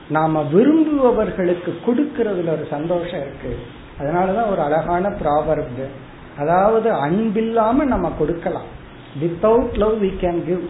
நாம 0.10 0.42
விரும்புபவர்களுக்கு 0.54 1.74
கொடுக்கறதுல 1.86 2.50
ஒரு 2.50 2.68
சந்தோஷம் 2.70 3.22
இருக்கு. 3.22 3.58
அதனாலதான் 4.00 4.52
ஒரு 4.52 4.62
அழகான 4.68 5.10
ப்ராவர்பு 5.22 5.88
அதாவது 6.42 6.90
அன்பில்லாம 7.06 7.86
நம்ம 7.94 8.12
கொடுக்கலாம். 8.20 8.70
Without 9.22 9.76
love 9.82 9.96
we 10.04 10.12
can 10.22 10.40
give 10.48 10.64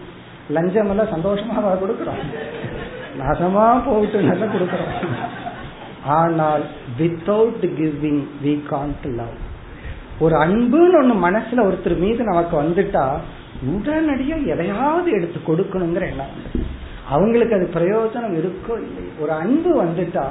லஞ்சம் 0.55 0.89
எல்லாம் 0.93 1.13
சந்தோஷமா 1.15 1.55
கொடுக்கிறோம். 1.83 2.21
நாசமா 3.19 3.65
போட்டு 3.85 4.21
நல்லா 4.29 4.47
கொடுக்கிறோம். 4.53 4.93
ஆனால் 6.17 6.63
without 6.99 7.65
giving 7.79 8.23
we 8.43 8.55
can't 8.71 9.07
love 9.19 9.37
ஒரு 10.25 10.35
அன்புன்னு 10.45 10.99
ஒண்ணு 11.01 11.15
மனசுல 11.27 11.65
ஒருத்தர் 11.67 12.01
மீது 12.05 12.21
நமக்கு 12.23 12.55
வந்துட்டா 12.61 13.05
உடனடியா 13.73 14.37
எதையாவது 14.53 15.09
எடுத்து 15.17 15.39
கொடுக்கணுங்கிற 15.47 16.03
எண்ணம். 16.11 16.33
அவங்களுக்கு 17.15 17.55
அது 17.57 17.67
பிரயோஜனம் 17.75 18.35
இருக்கோ 18.41 18.73
இல்லை 18.85 19.03
ஒரு 19.21 19.31
அன்பு 19.43 19.71
வந்துட்டா 19.83 20.25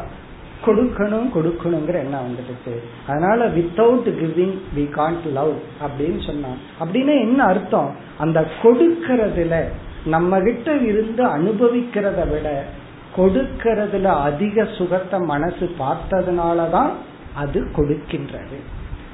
கொடுக்கணும் 0.64 1.28
கொடுக்கணுங்கிற 1.34 1.96
எண்ணம் 2.04 2.26
வந்துடுச்சு 2.26 2.72
அதனால 3.06 3.46
without 3.48 4.08
giving 4.20 4.56
we 4.76 4.84
can't 4.98 5.26
love 5.32 5.54
அப்படின்னு 5.84 6.26
சொன்னான். 6.26 6.58
அப்படின்னா 6.80 7.14
என்ன 7.20 7.44
அர்த்தம்? 7.44 7.90
அந்த 8.18 8.46
கொடுக்கறதுல 8.62 9.62
நம்ம 10.04 10.40
கிட்ட 10.40 10.76
இருந்து 10.76 11.22
அனுபவிக்கிறத 11.26 12.30
விட 12.30 12.64
கொடுக்கறதுல 13.16 14.04
அதிக 14.04 14.64
சுகத்தை 14.78 15.20
மனசு 15.20 15.66
பார்த்ததுனாலதான் 15.78 16.90
அது 17.34 17.60
கொடுக்கின்றது. 17.76 18.58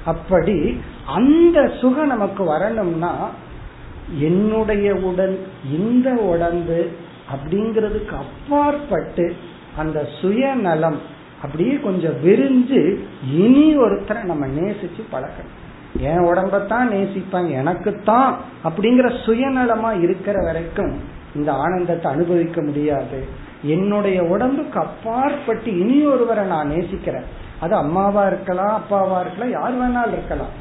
அப்படி 0.05 0.81
அந்த 1.07 1.59
சுகம் 1.81 2.07
நமக்கு 2.07 2.45
வரணும்னா 2.45 3.31
என்னுடைய 4.21 4.95
உடல் 4.95 5.39
இந்த 5.79 6.11
உடம்பு 6.11 6.91
அப்படிங்கிறதுக்கு 7.33 8.15
அப்பாற்பட்டு 8.25 9.27
அந்த 9.77 10.09
சுயநலம் 10.21 10.99
அப்படியே 11.45 11.75
கொஞ்சம் 11.81 12.17
விரிஞ்சு 12.25 12.81
இனி 13.43 13.67
ஒருத்தரை 13.79 14.23
நம்ம 14.25 14.47
நேசிச்சு 14.59 15.03
பழக்கணும். 15.13 15.55
என் 16.01 16.25
உடம்பத்தான் 16.31 16.89
நேசிப்பாங்க 16.95 17.51
எனக்குத்தான் 17.51 18.31
அப்படிங்கிற 18.65 19.09
சுயநலமா 19.27 19.91
இருக்கிற 20.03 20.37
வரைக்கும் 20.45 20.95
இந்த 21.35 21.53
ஆனந்தத்தை 21.53 22.13
அனுபவிக்க 22.13 22.63
முடியாது. 22.63 23.19
என்னுடைய 23.63 24.23
உடம்புக்கு 24.23 24.79
அப்பாற்பட்டு 24.81 25.71
இனி 25.79 25.99
ஒருவரை 26.07 26.45
நான் 26.45 26.73
நேசிக்கிறேன். 26.75 27.29
அது 27.61 27.75
அம்மாவா 27.75 28.27
இருக்கலாம் 28.27 28.75
அப்பாவா 28.79 29.19
இருக்கலாம் 29.21 29.55
யார் 29.59 29.79
வேணாலும் 29.81 30.17
இருக்கலாம். 30.17 30.53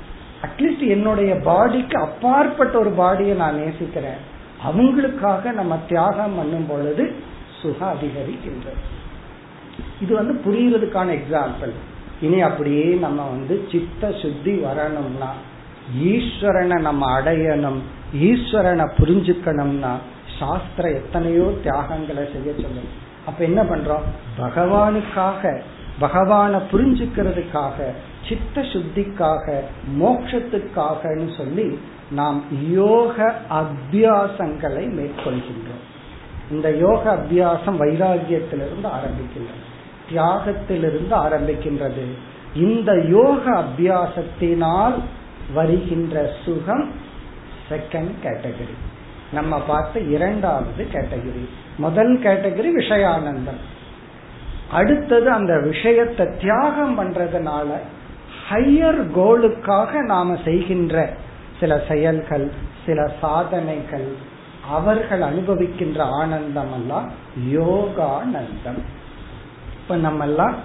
அட்லீஸ்ட் 0.45 0.85
என்னுடைய 0.87 1.33
பாடிக்கு 1.49 1.97
அப்பாற்பட்ட 2.07 2.75
ஒரு 2.79 2.93
பாடியை 2.97 3.35
நான் 3.35 3.59
நேசிக்கிறேன். 3.63 4.21
அவங்களுக்காக 4.67 5.51
நம்ம 5.51 5.79
தியாகம் 5.87 6.35
பண்ணும் 6.37 6.67
பொழுது 6.67 7.05
சுக 7.61 7.79
அதிகரிக்கின்றது 7.93 8.81
இது 9.99 10.15
வந்து 10.15 10.33
புரியுறதுக்கான 10.45 11.09
எக்ஸாம்பிள் 11.19 11.73
இனி 12.21 12.41
அப்படியே 12.41 12.93
நம்ம 12.95 13.29
வந்து 13.29 13.65
சித்த 13.71 14.11
சுத்தி 14.11 14.51
வரணும்னா 14.51 15.31
ஈஸ்வரனை 15.97 16.81
நம்ம 16.81 17.21
அடையணும் 17.21 17.79
ஈஸ்வரனை 18.13 18.85
புரிஞ்சுக்கணும்னா 18.97 19.93
சாஸ்திரம் 20.39 20.93
எத்தனையோ 20.93 21.51
தியாகங்களை 21.63 22.23
செய்ய 22.33 22.53
சொல்லும் 22.61 22.91
அப்ப 23.25 23.43
என்ன 23.43 23.61
பண்றோம்? 23.63 24.05
பகவானுக்காக 24.37 25.61
பகவானை 25.99 26.59
புரிஞ்சுக்கிறதுக்காக 26.71 27.77
சித்த 28.29 28.61
சுத்திக்காக 28.61 29.61
மோட்சத்துக்காகன்னு 29.99 31.37
சொல்லி 31.37 31.79
நாம் 32.09 32.43
யோக 32.69 33.35
அபியாசங்களை 33.49 34.85
மேற்கொள்கின்றோம். 34.97 35.83
இந்த 36.53 36.69
யோக 36.75 37.01
அபியாசம் 37.15 37.77
வைராகியத்திலிருந்து 37.81 38.87
ஆரம்பிக்கின்றது. 38.97 39.63
தியாகத்திலிருந்து 40.09 41.15
ஆரம்பிக்கின்றது. 41.25 42.05
இந்த 42.55 42.91
யோக 43.09 43.63
அபியாசத்தினால் 43.63 44.97
வருகின்ற 45.53 46.15
சுகம் 46.45 46.87
செகண்ட் 47.69 48.13
கேட்டகரி 48.23 48.75
நம்ம 49.31 49.59
பார்த்த 49.59 49.99
இரண்டாவது 49.99 50.83
கேட்டகரி 50.93 51.45
முதல் 51.77 52.13
கேட்டகரி 52.19 52.69
விஷயானந்தம். 52.79 53.61
அடுத்தது 54.71 55.27
அந்த 55.31 55.53
விஷயத்தை 55.59 56.25
தியாகம் 56.39 56.95
பண்றதுனால 56.99 57.69
ஹையர் 58.49 59.01
கோலுக்காக 59.15 60.01
நாம 60.05 60.37
செய்கின்ற 60.45 60.95
சில 61.59 61.81
செயல்கள் 61.87 62.47
சில 62.85 62.99
சாதனைகள் 63.21 64.07
அவர்கள் 64.69 65.21
அனுபவிக்கின்ற 65.21 65.99
ஆனந்தம் 65.99 66.73
எல்லாம் 66.73 67.11
யோகானந்தம். 67.51 68.81
இப்ப 69.81 69.95
நம்ம 69.95 70.23
எல்லாம் 70.23 70.55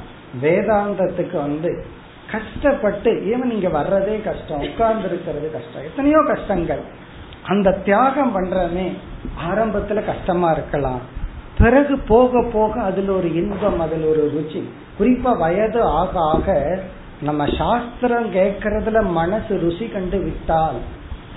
வேதாந்தத்துக்கு 0.43 1.37
வந்து 1.37 1.85
கஷ்டப்பட்டு 2.31 3.31
ஏன் 3.31 3.47
நீங்க 3.47 3.69
வர்றதே 3.69 4.25
கஷ்டம் 4.25 4.61
உட்கார்ந்து 4.61 5.09
இருக்கிறது 5.09 5.51
கஷ்டம் 5.51 5.83
எத்தனையோ 5.83 6.25
கஷ்டங்கள். 6.27 6.83
அந்த 7.43 7.73
தியாகம் 7.73 8.33
பண்றமே 8.33 8.93
ஆரம்பத்துல 9.49 10.05
கஷ்டமா 10.05 10.51
இருக்கலாம். 10.51 11.01
பிறகு 11.59 11.99
போக 11.99 12.45
போக 12.53 12.81
அதுல 12.81 13.13
ஒரு 13.13 13.35
இன்பம் 13.35 13.81
அதுல 13.81 14.07
ஒரு 14.07 14.33
ருச்சி. 14.35 14.63
குறிப்பா 15.01 15.39
வயது 15.39 15.83
ஆக 15.83 16.21
ஆக 16.21 16.81
நம்ம 17.23 17.47
சாஸ்திரம் 17.59 18.35
கேட்கறதுல 18.35 19.11
மனசு 19.11 19.61
ருசி 19.61 19.89
கண்டு 19.89 20.19
விட்டால் 20.19 20.77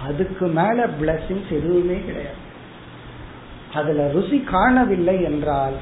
அதுக்கு 0.05 0.47
மேல 0.47 0.87
பிளஸிங்ஸ் 1.01 1.51
எதுவுமே 1.51 2.01
கிடையாது. 2.05 2.40
அதுல 3.73 4.11
ருசி 4.11 4.39
காணவில்லை 4.39 5.23
என்றால் 5.23 5.73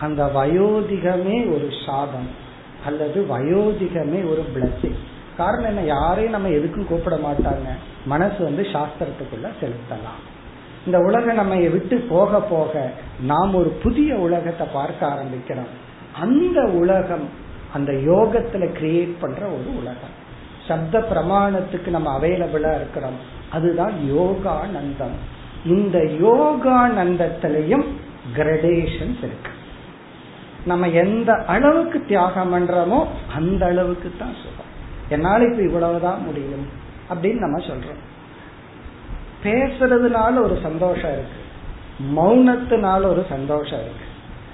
அந்த 0.00 0.26
வயோதிகமே 0.26 1.54
ஒரு 1.54 1.68
சாதம் 1.86 2.28
அல்லது 2.86 3.22
வயோதிகமே 3.22 4.30
ஒரு 4.30 4.46
பிளஸிங் 4.54 4.96
காரணம் 5.36 5.66
என்ன? 5.66 5.80
யாரையும் 5.80 6.32
நம்ம 6.32 6.48
எதுக்கும் 6.48 6.86
கூப்பிட 6.86 7.16
மாட்டாங்க. 7.16 7.68
மனசு 8.06 8.44
வந்து 8.44 8.62
சாஸ்திரத்துக்குள்ள 8.62 9.48
செலுத்தலாம். 9.60 10.20
இந்த 10.84 10.98
உலகம் 10.98 11.34
நம்ம 11.34 11.54
விட்டு 11.54 11.96
போக 11.96 12.40
போக 12.40 12.90
நாம் 13.20 13.54
ஒரு 13.54 13.68
புதிய 13.68 14.16
உலகத்தை 14.16 14.66
பார்க்க 14.72 15.06
ஆரம்பிக்கிறோம். 15.06 15.74
அந்த 16.20 16.62
உலகம் 16.62 17.28
அந்த 17.74 17.92
யோகத்துல 17.92 18.68
கிரியேட் 18.80 19.14
பண்ற 19.20 19.46
ஒரு 19.46 19.76
உலகம். 19.76 20.14
சப்த 20.68 20.98
பிரமாணத்துக்கு 20.98 21.86
நம்ம 21.86 22.18
அவைலபிளா 22.18 22.74
இருக்கிறோம். 22.74 23.18
அதுதான் 23.50 23.92
யோகானந்தம். 24.12 25.34
இந்த 25.66 25.98
யோகானந்தத்திலையும் 25.98 27.84
கிரடேஷன்ஸ் 28.36 29.18
இருக்கு. 29.18 29.50
நம்ம 30.64 30.88
எந்த 30.88 31.44
அளவுக்கு 31.46 32.04
தியாகம் 32.04 32.54
பண்றோமோ 32.54 33.06
அந்த 33.34 33.66
அளவுக்கு 33.66 34.12
தான் 34.18 34.34
சுகம் 34.34 34.74
என்னால 35.08 35.44
இப்ப 35.44 35.62
இவ்வளவுதான் 35.62 36.24
முடியும் 36.24 36.66
அப்படின்னு 37.08 37.38
நம்ம 37.38 37.58
சொல்றோம். 37.58 38.02
பேசுறதுனால 39.42 40.42
ஒரு 40.42 40.58
சந்தோஷம் 40.62 41.12
இருக்கு. 41.12 41.44
மௌனத்தினால 42.16 43.06
ஒரு 43.06 43.26
சந்தோஷம் 43.28 43.80
இருக்கு. 43.80 44.04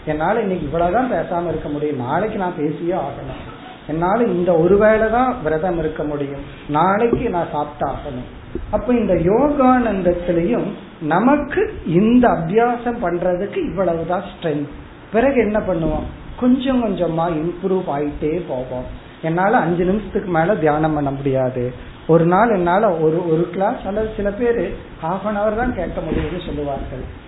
என்னால 0.07 0.41
இன்னைக்கு 0.41 0.65
இவ்வளவுதான் 0.65 1.13
பேசாம 1.13 1.49
இருக்க 1.49 1.69
முடியும். 1.69 1.97
நாளைக்கு 1.97 2.39
நான் 2.39 2.57
பேசியே 2.57 2.93
ஆகணும். 2.93 3.43
என்னால 3.87 4.25
இந்த 4.25 4.53
ஒரு 4.53 4.79
வேளை 4.79 5.11
தான் 5.11 5.43
விரதம் 5.43 5.79
இருக்க 5.79 6.05
முடியும். 6.05 6.43
நாளைக்கு 6.69 7.31
நான் 7.31 7.53
சாப்பிட்டாகணும். 7.55 8.31
அப்ப 8.71 8.95
இந்த 8.95 9.15
யோகானந்தத்திலையும் 9.15 10.69
நமக்கு 11.03 11.75
இந்த 11.87 12.29
அபியாசம் 12.29 12.97
பண்றதுக்கு 13.03 13.57
இவ்வளவுதான் 13.57 14.23
ஸ்ட்ரென்த் 14.23 14.67
பிறகு 15.13 15.41
என்ன 15.41 15.59
பண்ணுவோம்? 15.59 16.03
கொஞ்சம் 16.41 16.85
கொஞ்சமா 16.85 17.25
இம்ப்ரூவ் 17.29 17.83
ஆயிட்டே 17.87 18.43
போவோம். 18.49 18.85
என்னால 19.23 19.57
அஞ்சு 19.57 19.85
நிமிஷத்துக்கு 19.85 20.31
மேல 20.31 20.57
தியானம் 20.57 20.95
பண்ண 20.95 21.11
முடியாது. 21.11 21.73
ஒரு 22.07 22.25
நாள் 22.25 22.51
என்னால 22.51 22.91
ஒரு 22.91 23.33
ஒரு 23.33 23.49
கிளாஸ் 23.53 23.87
அல்லது 23.87 24.09
சில 24.17 24.31
பேர் 24.31 24.73
ஹாஃப் 25.03 25.25
அன் 25.25 25.37
அவர் 25.37 25.57
தான் 25.57 25.75
கேட்க 25.75 26.01
முடியும்னு 26.01 26.47
சொல்லுவார்கள். 26.47 27.21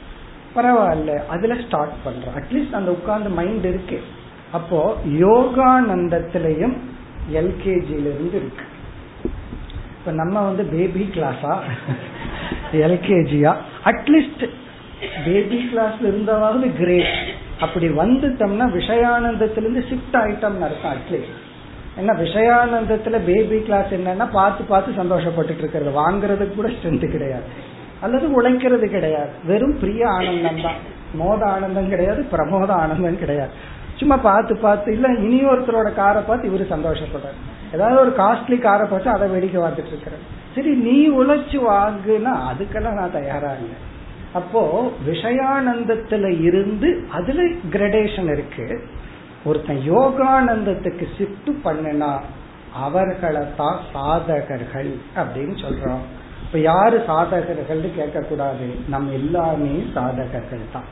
பரவாயில்ல 0.56 1.26
அதுல 1.26 1.54
ஸ்டார்ட் 1.66 1.92
பண்றோம். 2.06 2.42
அட்லீஸ்ட் 2.42 2.72
அந்த 2.72 2.90
உட்கார்ந்து 2.90 3.28
மைண்ட் 3.28 3.64
இருக்கு. 3.64 4.00
அப்போ 4.52 4.96
யோகானந்தத்திலையும் 5.08 6.76
எல்கேஜியிலிருந்து 7.32 8.34
இருக்கு. 8.34 8.72
இப்ப 10.04 10.16
நம்ம 10.16 10.40
வந்து 10.40 10.64
பேபி 10.64 11.04
கிளாஸா 11.12 11.52
எல்கேஜியா 12.72 13.52
அட்லீஸ்ட் 13.84 14.42
பேபி 15.24 15.58
கிளாஸ்ல 15.72 16.04
இருந்தாவது 16.10 16.66
கிரேட் 16.76 17.14
அப்படி 17.60 17.86
வந்துட்டோம்னா 17.88 18.66
விஷயானந்தத்திலிருந்து 18.78 19.82
ஷிஃப்ட் 19.90 20.18
ஆயிட்டோம்னு 20.22 20.66
அர்த்தம் 20.68 20.92
அட்லீஸ்ட் 20.96 21.40
என்ன 21.96 22.12
விஷயானந்தத்துல 22.12 23.18
பேபி 23.24 23.58
கிளாஸ் 23.60 23.90
என்னன்னா 23.90 24.26
பார்த்து 24.32 24.64
பார்த்து 24.64 25.02
சந்தோஷப்பட்டுட்டு 25.02 25.58
இருக்கிறது. 25.58 25.90
வாங்குறதுக்கு 26.00 26.54
கூட 26.54 26.68
ஸ்ட்ரென்த் 26.68 27.10
கிடையாது. 27.10 27.42
அல்லது 28.02 28.26
உழைக்கிறது 28.32 28.88
கிடையாது. 28.88 29.30
வெறும் 29.44 29.78
பிரிய 29.80 30.08
ஆனந்தம் 30.08 30.62
தான். 30.62 30.80
மோத 31.14 31.46
ஆனந்தம் 31.46 31.88
கிடையாது 31.88 32.26
பிரமோத 32.32 32.68
ஆனந்தம் 32.68 33.18
கிடையாது. 33.18 33.50
சும்மா 33.96 34.16
பார்த்து 34.16 34.56
பார்த்து 34.56 34.92
இல்ல 34.92 35.08
இனி 35.08 35.44
ஒருத்தரோட 35.44 35.94
காரை 35.94 36.22
பார்த்து 36.22 36.50
இவரு 36.50 36.72
சந்தோஷப்படுறாரு. 36.74 37.40
ஏதாவது 37.74 37.98
ஒரு 38.04 38.12
காஸ்ட்லி 38.22 38.58
காரை 38.66 38.84
பார்த்து 38.88 39.14
அதை 39.16 39.26
வேடிக்கை 39.34 39.58
பார்த்துட்டு 39.62 39.92
இருக்கிறேன். 39.94 40.24
சரி 40.54 40.72
நீ 40.86 40.96
உழைச்சு 41.20 41.58
வாங்குனா 41.70 42.32
அதுக்கெல்லாம் 42.50 42.98
நான் 43.00 43.16
தயாரா 43.18 43.52
இல்லை. 43.60 43.78
அப்போ 44.38 44.62
விஷயானந்தத்துல 45.08 46.28
இருந்து 46.48 46.88
அதுல 47.18 47.42
கிரடேஷன் 47.74 48.30
இருக்கு. 48.34 48.66
ஒருத்தன் 49.48 49.80
யோகானந்தத்துக்கு 49.92 51.06
ஷிஃப்ட் 51.16 51.50
பண்ணுனா 51.64 52.12
அவர்களைத்தான் 52.84 53.80
சாதகர்கள் 53.94 54.92
அப்படின்னு 55.20 55.56
சொல்றோம். 55.64 56.04
இப்ப 56.44 56.58
யாரு 56.70 56.96
சாதகர்கள் 57.08 57.82
கேட்க 57.98 58.20
கூடாது 58.30 58.66
நம்ம 58.92 59.12
எல்லாமே 59.20 59.74
சாதகர்கள் 59.96 60.64
தான் 60.76 60.88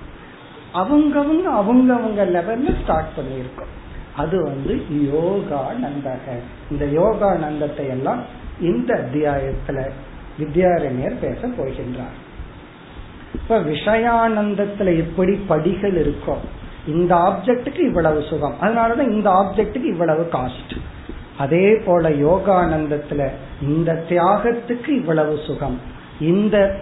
அவங்கவங்க 0.81 1.49
அவங்கவங்க 1.61 2.23
லெவல்ல 2.37 2.75
ஸ்டார்ட் 2.83 3.17
பண்ணியிருக்கோம். 3.17 3.73
அது 4.17 4.43
வந்து 4.43 4.75
யோகானந்தக. 4.91 6.39
இந்த 6.71 6.85
யோகானந்தத்தை 6.85 7.89
எல்லாம் 7.89 8.23
இந்த 8.61 8.95
அத்தியாயத்துல 8.95 9.91
வித்யாரண்யர் 10.41 11.15
பேச 11.21 11.49
போகின்றார். 11.49 12.17
இப்ப 13.35 13.61
விஷயானந்தத்துல 13.61 14.97
எப்படி 14.97 15.35
படிகள் 15.35 16.07
இருக்கோ 16.07 16.35
இந்த 16.87 17.15
ஆப்ஜெக்டுக்கு 17.15 17.79
இவ்வளவு 17.79 18.23
சுகம். 18.23 18.55
அதனாலதான் 18.61 19.11
இந்த 19.11 19.31
ஆப்ஜெக்டுக்கு 19.31 19.85
இவ்வளவு 19.85 20.29
காஸ்ட் 20.33 20.77
அதே 21.39 21.75
போல 21.85 22.11
யோகானந்தத்துல 22.11 23.31
இந்த 23.63 24.05
தியாகத்துக்கு 24.09 24.89
இவ்வளவு 24.89 25.39
சுகம். 25.47 25.81
இந்த 26.21 26.77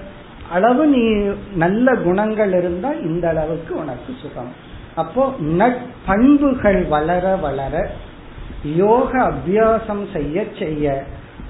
அளவு 0.50 0.86
நீ 0.86 1.32
நல்ல 1.54 1.94
குணங்கள் 1.94 2.52
இருந்தா 2.52 2.90
இந்த 2.90 3.28
அளவுக்கு 3.28 3.74
உனக்கு 3.76 4.14
சுகம். 4.22 4.68
அப்போ 4.96 5.34
நட்பண்புகள் 5.40 6.88
வளர 6.88 7.36
வளர 7.36 7.90
யோக 8.62 9.32
அபியாசம் 9.32 10.12
செய்ய 10.12 10.44
செய்ய 10.58 11.04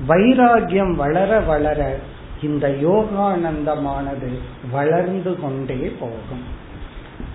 வைராகியம் 0.08 0.94
வளர 0.94 1.40
வளர 1.40 1.96
இந்த 2.42 2.68
யோகானந்தமானது 2.68 4.30
வளர்ந்து 4.70 5.40
கொண்டே 5.40 5.96
போகும். 6.00 6.44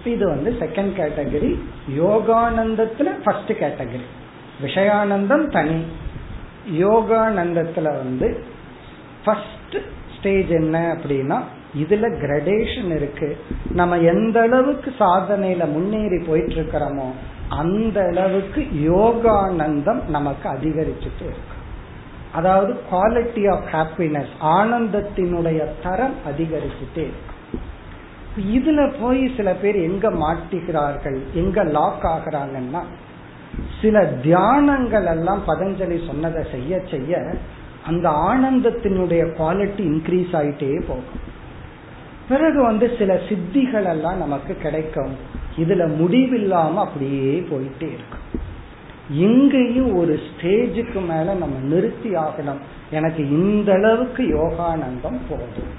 இது 0.03 0.27
வந்து 0.27 0.51
செகண்ட் 0.59 0.93
கேட்டகரி 0.99 1.59
யோகானந்தத்துல 1.97 3.09
ஃபர்ஸ்ட் 3.23 3.51
கேட்டகரி 3.51 4.07
விஷயானந்தம் 4.61 5.47
தனி. 5.49 5.85
யோகானந்தத்துல 6.71 7.83
வந்து 7.83 8.43
ஃபர்ஸ்ட் 9.25 9.77
ஸ்டேஜ் 10.17 10.47
என்ன 10.47 10.97
அப்படின்னா 10.97 11.41
இதுல 11.81 12.07
கிரடேஷன் 12.23 12.91
இருக்கு. 12.95 13.37
நம்ம 13.71 13.97
எந்த 13.97 14.41
அளவுக்கு 14.41 14.93
சாதனையில 14.99 15.71
முன்னேறி 15.71 16.19
போயிட்டு 16.27 16.55
இருக்கிறோமோ 16.55 17.07
அந்த 17.49 17.97
அளவுக்கு 18.11 18.61
யோகானந்தம் 18.91 20.01
நமக்கு 20.07 20.49
அதிகரிச்சுட்டு 20.49 21.25
இருக்கு. 21.29 21.55
அதாவது 22.33 22.71
குவாலிட்டி 22.91 23.43
ஆஃப் 23.51 23.67
ஹாப்பினஸ் 23.73 24.33
ஆனந்தத்தினுடைய 24.41 25.59
தரம் 25.83 26.15
அதிகரிச்சுட்டே 26.29 27.03
இருக்கு. 27.09 27.33
இதுல 28.55 28.93
போய் 29.01 29.21
சில 29.37 29.49
பேர் 29.53 29.75
எங்க 29.75 30.11
மாட்டிக்கிறார்கள் 30.11 31.19
எங்க 31.33 31.63
லாக் 31.63 32.05
ஆகிறாங்கன்னா 32.05 32.81
சில 33.81 33.97
தியானங்கள் 34.23 35.05
எல்லாம் 35.05 35.43
பதஞ்சலி 35.47 35.97
சொன்னதை 36.07 36.43
செய்ய 36.51 36.81
செய்ய 36.89 37.35
அந்த 37.87 38.09
ஆனந்தத்தினுடைய 38.09 39.23
குவாலிட்டி 39.37 39.83
இன்க்ரீஸ் 39.91 40.33
ஆயிட்டே 40.39 40.69
போகும். 40.87 41.33
பிறகு 42.29 42.63
வந்து 42.63 42.95
சில 42.97 43.13
சித்திகள் 43.13 43.87
எல்லாம் 43.89 44.17
நமக்கு 44.17 44.55
கிடைக்கும். 44.55 45.13
இதுல 45.57 45.83
முடிவில்லாம 45.97 46.73
அப்படியே 46.75 47.39
போயிட்டே 47.39 47.89
இருக்கும் 47.97 48.23
இங்கேயும் 49.09 49.95
ஒரு 49.95 50.19
ஸ்டேஜுக்கு 50.27 50.99
மேல 51.07 51.33
நம்ம 51.33 51.55
நிறுத்தி 51.61 52.09
ஆகணும். 52.09 52.61
எனக்கு 52.91 53.29
இந்த 53.29 53.73
அளவுக்கு 53.73 54.23
யோகானந்தம் 54.23 55.19
போதும். 55.29 55.73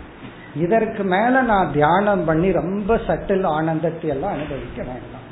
இதற்கு 0.57 1.03
மேல 1.05 1.43
நான் 1.43 1.73
தியானம் 1.73 2.25
பண்ணி 2.25 2.53
ரொம்ப 2.53 2.97
சட்டில் 2.97 3.47
ஆனந்தத்தை 3.47 4.11
எல்லாம் 4.11 4.33
அனுபவிக்க 4.33 4.79
வேண்டாம். 4.83 5.27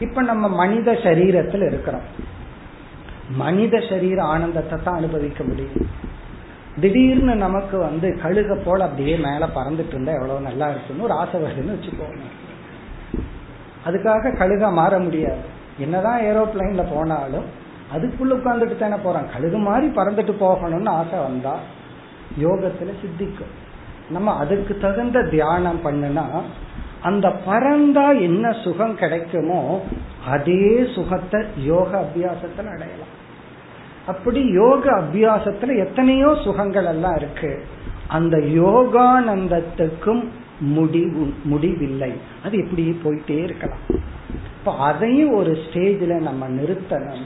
இப்ப 0.00 0.22
நம்ம 0.22 0.48
மனித 0.48 0.92
சரீரத்தில் 0.92 1.66
இருக்கிறோம். 1.66 2.06
மனித 3.30 3.82
சரீர 3.88 4.22
ஆனந்தத்தை 4.22 4.78
தான் 4.84 4.94
அனுபவிக்க 4.94 5.44
முடியும். 5.44 5.86
திடீர்னு 6.80 7.34
நமக்கு 7.34 7.76
வந்து 7.78 8.08
கழுக 8.22 8.54
போல 8.64 8.84
அப்படியே 8.84 9.14
மேல 9.26 9.44
பறந்துட்டு 9.54 9.94
இருந்தா 9.94 10.12
எவ்வளவு 10.12 10.46
நல்லா 10.48 10.66
இருக்குன்னு 10.68 11.06
ஒரு 11.08 11.14
ஆசை 11.20 11.36
வருதுன்னு 11.40 11.76
வச்சுக்கோங்க. 11.76 12.26
அதுக்காக 13.86 14.32
கழுகா 14.40 14.68
மாற 14.72 14.98
முடியாது. 14.98 15.44
என்னதான் 15.78 16.20
ஏரோப்ளைன்ல 16.20 16.84
போனாலும் 16.94 17.46
அதுக்குள்ள 17.94 18.36
உட்காந்துட்டு 18.36 18.76
தானே 18.76 18.98
போறான் 19.02 19.32
கழுகு 19.34 19.58
மாதிரி 19.68 19.86
பறந்துட்டு 19.98 20.34
போகணும்னு 20.44 20.92
ஆசை 21.00 21.18
வந்தா 21.18 21.54
யோகத்துல 22.44 22.92
சித்திக்கும். 23.02 23.54
நம்ம 24.10 24.34
அதுக்கு 24.42 24.78
தகுந்த 24.78 25.22
தியானம் 25.34 25.80
பண்ணுனா 25.84 26.26
அந்த 27.02 27.26
பறந்தா 27.46 28.06
என்ன 28.20 28.52
சுகம் 28.64 28.96
கிடைக்குமோ 28.96 29.60
அதே 30.28 30.64
சுகத்தை 30.94 31.40
யோக 31.70 31.90
அபியாசத்துல 32.04 32.72
அடையலாம். 32.74 33.14
அப்படி 34.06 34.40
யோக 34.52 34.90
அபியாசத்துல 35.00 35.86
எத்தனையோ 35.86 36.36
சுகங்கள் 36.44 36.84
எல்லாம் 36.84 37.16
இருக்கு. 37.16 37.64
அந்த 38.08 38.36
யோகானந்தத்துக்கும் 38.36 40.24
முடிவு 40.60 41.34
முடிவில்லை. 41.44 42.12
அது 42.44 42.56
இப்படி 42.56 42.96
போயிட்டே 43.04 43.42
இருக்கலாம். 43.42 43.84
இப்ப 44.58 44.76
அதையும் 44.76 45.34
ஒரு 45.34 45.58
ஸ்டேஜ்ல 45.64 46.20
நம்ம 46.20 46.48
நிறுத்தணும். 46.48 47.24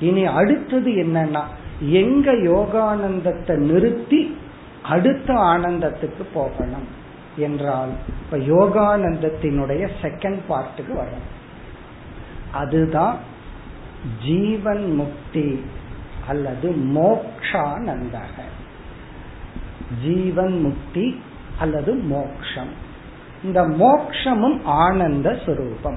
இனி 0.00 0.26
அடுத்தது 0.26 0.90
என்னன்னா 0.90 1.42
எங்க 1.80 2.32
யோகானந்தத்தை 2.32 3.56
நிறுத்தி 3.56 4.36
அடுத்த 4.82 5.34
ஆனந்தத்துக்கு 5.34 6.24
போகணும் 6.34 6.88
என்றால் 7.36 7.92
இப்ப 8.08 8.36
யோகானந்தத்தினுடைய 8.36 9.88
செகண்ட் 10.02 10.40
பார்ட்டுக்கு 10.48 10.92
வரணும். 10.92 11.28
அதுதான் 12.52 13.16
ஜீவன் 14.24 14.94
முக்தி. 14.94 15.64
அல்லது 16.28 16.70
மோக்ஷானந்தக. 16.70 18.40
ஜீவன் 20.02 20.60
முக்தி 20.60 21.20
அல்லது 21.58 21.94
மோக்ஷம். 21.94 22.90
இந்த 23.44 23.62
மோக்ஷமும் 23.62 24.64
ஆனந்த 24.64 25.30
சுரூபம். 25.30 25.96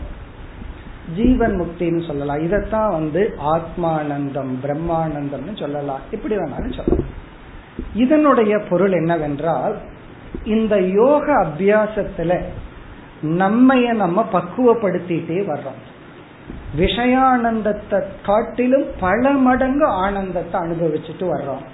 ஜீவன் 1.15 1.61
முக்தின்னு 1.61 2.07
சொல்லலாம். 2.07 2.39
இதத்தான் 2.39 2.91
வந்து 2.91 3.37
ஆத்மானந்தம் 3.55 4.53
பிரம்மானந்தம்னு 4.63 5.59
சொல்லலாம். 5.59 5.99
இப்படி 6.11 6.35
வேணாலும் 6.35 6.83
சொல்லலாம். 6.83 7.13
இதனுடைய 7.93 8.59
பொருள் 8.59 8.91
என்னவென்றால் 8.91 9.77
இந்த 10.43 10.81
யோக 10.81 11.45
அபியாசத்துல 11.45 12.43
நம்மைய 13.21 13.93
நம்ம 13.93 14.29
பக்குவப்படுத்திட்டே 14.33 15.45
வர்றோம். 15.45 15.94
விஷயானந்தத்தை 16.77 18.03
காட்டிலும் 18.23 18.85
பல 18.99 19.29
மடங்கு 19.29 19.85
ஆனந்தத்தை 19.85 20.61
அனுபவிச்சுட்டு 20.61 21.19
வர்றோம். 21.19 21.65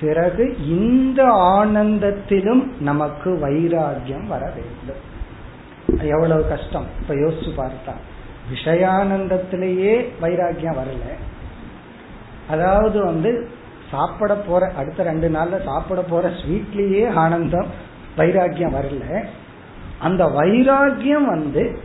பிறகு 0.00 0.56
இந்த 0.68 1.24
ஆனந்தத்திலும் 1.24 2.64
நமக்கு 2.80 3.30
வைராகியம் 3.42 4.26
வர 4.26 4.52
வேண்டும். 4.54 5.02
எவ்வளவு 6.00 6.48
கஷ்டம்? 6.48 6.86
இப்ப 7.00 7.14
யோசிச்சு 7.14 7.52
பார்த்தா 7.56 7.94
விஷயானந்தத்திலேயே 8.54 10.08
வைராகியம் 10.22 10.78
வரல. 10.80 11.06
அதாவது 12.50 13.04
வந்து 13.04 13.48
சாப்பிட 13.90 14.34
போற 14.34 14.72
அடுத்த 14.76 15.02
ரெண்டு 15.02 15.28
நாள்ல 15.28 15.64
சாப்பிட 15.64 16.00
போற 16.00 16.28
ஸ்வீட்லயே 16.28 17.12
ஆனந்தம் 17.12 17.66
வைராகியம் 18.16 18.76
வரல. 18.78 19.24
அந்த 19.98 20.24
வைராகியம் 20.24 21.24
வந்து 21.24 21.78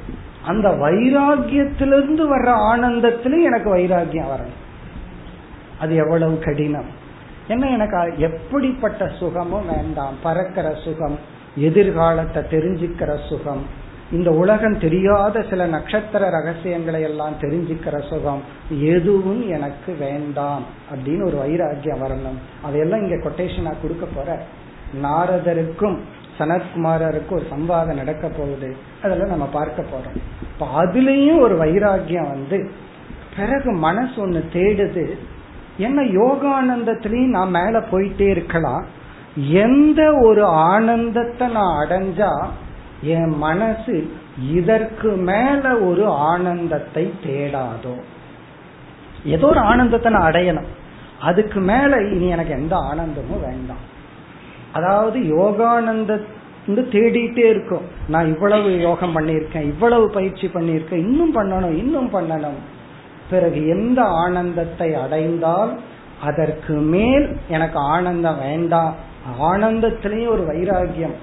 அந்த 0.46 0.70
வைராகியத்திலிருந்து 0.70 2.24
வர்ற 2.34 2.54
ஆனந்தத்தில 2.74 3.42
எனக்கு 3.44 3.76
வைராகியம் 3.76 4.30
வரணும். 4.34 4.60
அது 5.80 5.96
எவ்வளவு 5.96 6.40
கடினம். 6.40 6.86
என்ன 7.48 7.68
எனக்கு 7.68 8.14
எப்படிப்பட்ட 8.18 9.12
சுகமும் 9.20 9.76
வேண்டாம். 9.76 10.16
பறக்கிற 10.24 10.76
சுகம் 10.84 11.20
எதிர்காலத்தை 11.56 12.44
தெரிஞ்சுக்கிற 12.44 13.28
சுகம் 13.30 13.80
இந்த 14.12 14.32
உலகம் 14.32 14.80
தெரியாத 14.80 15.42
சில 15.50 15.66
நட்சத்திர 15.66 16.30
ரகசியங்களை 16.30 17.02
எல்லாம் 17.02 17.34
தெரிஞ்சுக்கிற 17.42 18.08
சுகம் 18.08 18.42
எதுவும் 18.70 19.50
எனக்கு 19.50 19.96
வேண்டாம் 20.00 20.64
அப்படின்னு 20.92 21.26
ஒரு 21.26 21.38
வைராக்கியம் 21.38 22.04
வரணும். 22.04 22.40
அதையெல்லாம் 22.62 23.02
இங்க 23.02 23.30
கொட்டேஷனா 23.30 23.74
கொடுக்க 23.82 24.06
போற 24.16 24.42
நாரதருக்கும் 25.04 26.00
சனத்குமாரருக்கு 26.42 27.32
ஒரு 27.32 27.48
சம்வாதம் 27.52 27.94
நடக்க 27.94 28.28
போகுது. 28.28 28.78
அதெல்லாம் 29.04 29.28
நம்ம 29.28 29.46
பார்க்க 29.46 29.84
போறோம். 29.84 30.18
இப்ப 30.42 30.68
அதுலயும் 30.84 31.40
ஒரு 31.40 31.58
வைராக்கியம் 31.58 32.30
வந்து 32.30 32.72
பிறகு 33.36 33.72
மனசு 33.72 34.28
ஒண்ணு 34.28 34.44
தேடுது. 34.54 35.18
என்ன 35.78 36.02
யோகானந்தத்திலையும் 36.02 37.30
நான் 37.30 37.50
மேல 37.50 37.80
போயிட்டே 37.80 38.28
இருக்கலாம். 38.30 38.86
எந்த 39.36 40.14
ஒரு 40.14 40.46
ஆனந்தத்தை 40.46 41.48
நான் 41.48 41.88
அடைஞ்சா 41.88 42.48
என் 43.02 43.38
மனசு 43.38 44.14
இதற்கு 44.52 45.12
மேல 45.12 45.78
ஒரு 45.78 46.08
ஆனந்தத்தை 46.08 47.14
தேடாதோ. 47.24 47.96
ஏதோ 49.26 49.48
ஒரு 49.48 49.60
ஆனந்தத்தை 49.60 50.12
நான் 50.12 50.32
அடையணும். 50.32 50.70
அதுக்கு 51.22 51.60
மேல 51.60 51.96
இனி 52.12 52.28
எனக்கு 52.28 52.52
எந்த 52.52 52.76
ஆனந்தமும் 52.76 53.42
வேண்டாம். 53.42 53.90
அதாவது 54.74 55.20
யோகானந்த 55.20 56.12
தேடிட்டே 56.68 57.46
இருக்கும். 57.54 57.86
நான் 58.08 58.28
இவ்வளவு 58.28 58.80
யோகம் 58.80 59.16
பண்ணியிருக்கேன் 59.16 59.70
இவ்வளவு 59.74 60.06
பயிற்சி 60.10 60.48
பண்ணியிருக்கேன் 60.48 61.04
இன்னும் 61.08 61.36
பண்ணணும் 61.36 61.78
இன்னும் 61.78 62.14
பண்ணணும். 62.14 62.60
பிறகு 63.30 63.60
எந்த 63.68 64.02
ஆனந்தத்தை 64.24 64.90
அடைந்தால் 64.96 65.74
அதற்கு 66.24 66.74
மேல் 66.94 67.26
எனக்கு 67.50 67.80
ஆனந்தம் 67.80 68.40
வேண்டாம். 68.40 68.96
ஆனந்தத்திலேயே 69.42 70.28
ஒரு 70.28 70.44
வைராகியம் 70.52 71.18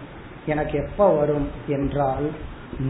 எனக்கு 0.46 0.74
எப்ப 0.78 1.06
வரும் 1.14 1.48
என்றால் 1.68 2.28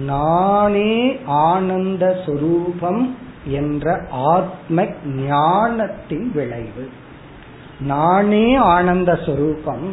நானே 0.07 1.19
ஆனந்த 1.27 2.05
சுரூபம் 2.27 3.03
என்ற 3.47 3.87
ஆத்ம 4.11 4.87
ஞானத்தின் 5.05 6.29
விளைவு. 6.35 6.85
நானே 7.81 8.47
ஆனந்த 8.75 9.13
சுரூபம் 9.27 9.87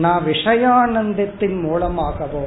நான் 0.00 0.24
விஷயானந்தத்தின் 0.24 1.58
மூலமாகவோ 1.60 2.44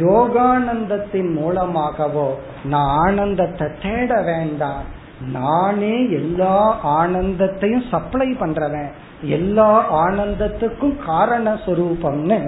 யோகானந்தத்தின் 0.00 1.30
மூலமாகவோ 1.32 2.28
நான் 2.64 2.90
ஆனந்தத்தை 3.00 3.66
தேட 3.82 4.10
வேண்டாம். 4.22 4.86
நானே 5.32 5.96
எல்லா 6.10 6.56
ஆனந்தத்தையும் 7.00 7.86
சப்ளை 7.90 8.28
பண்றவன். 8.40 8.90
எல்லா 9.36 9.70
ஆனந்தத்துக்கும் 10.06 10.96
காரண 11.06 11.46
சொரூபம்னு 11.66 12.40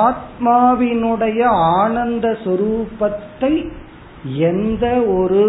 ஆத்மாவினுடைய 0.00 1.40
ஆனந்த 1.78 2.26
சொரூபத்தை 2.44 3.52
எந்த 4.50 4.86
ஒரு 5.18 5.42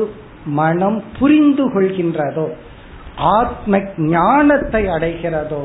மனம் 0.59 0.99
புரிந்து 1.19 1.65
கொள்கின்றதோ 1.73 2.47
ஆத்ம 3.37 3.79
ஞானத்தை 4.09 4.81
அடைகிறதோ 4.85 5.63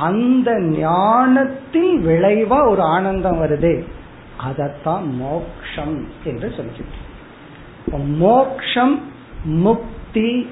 அந்த 0.00 0.60
ஞானத்தின் 0.60 2.06
விளைவா 2.06 2.68
ஒரு 2.68 2.82
ஆனந்தம் 2.82 3.42
வருது. 3.42 3.84
அதத்தான் 4.48 5.04
மோக்ஷம் 5.10 6.08
என்று 6.24 6.52
சொல்கிறோம் 6.56 8.16
மோக்ஷம் 8.16 9.00
முக்தி 9.44 10.46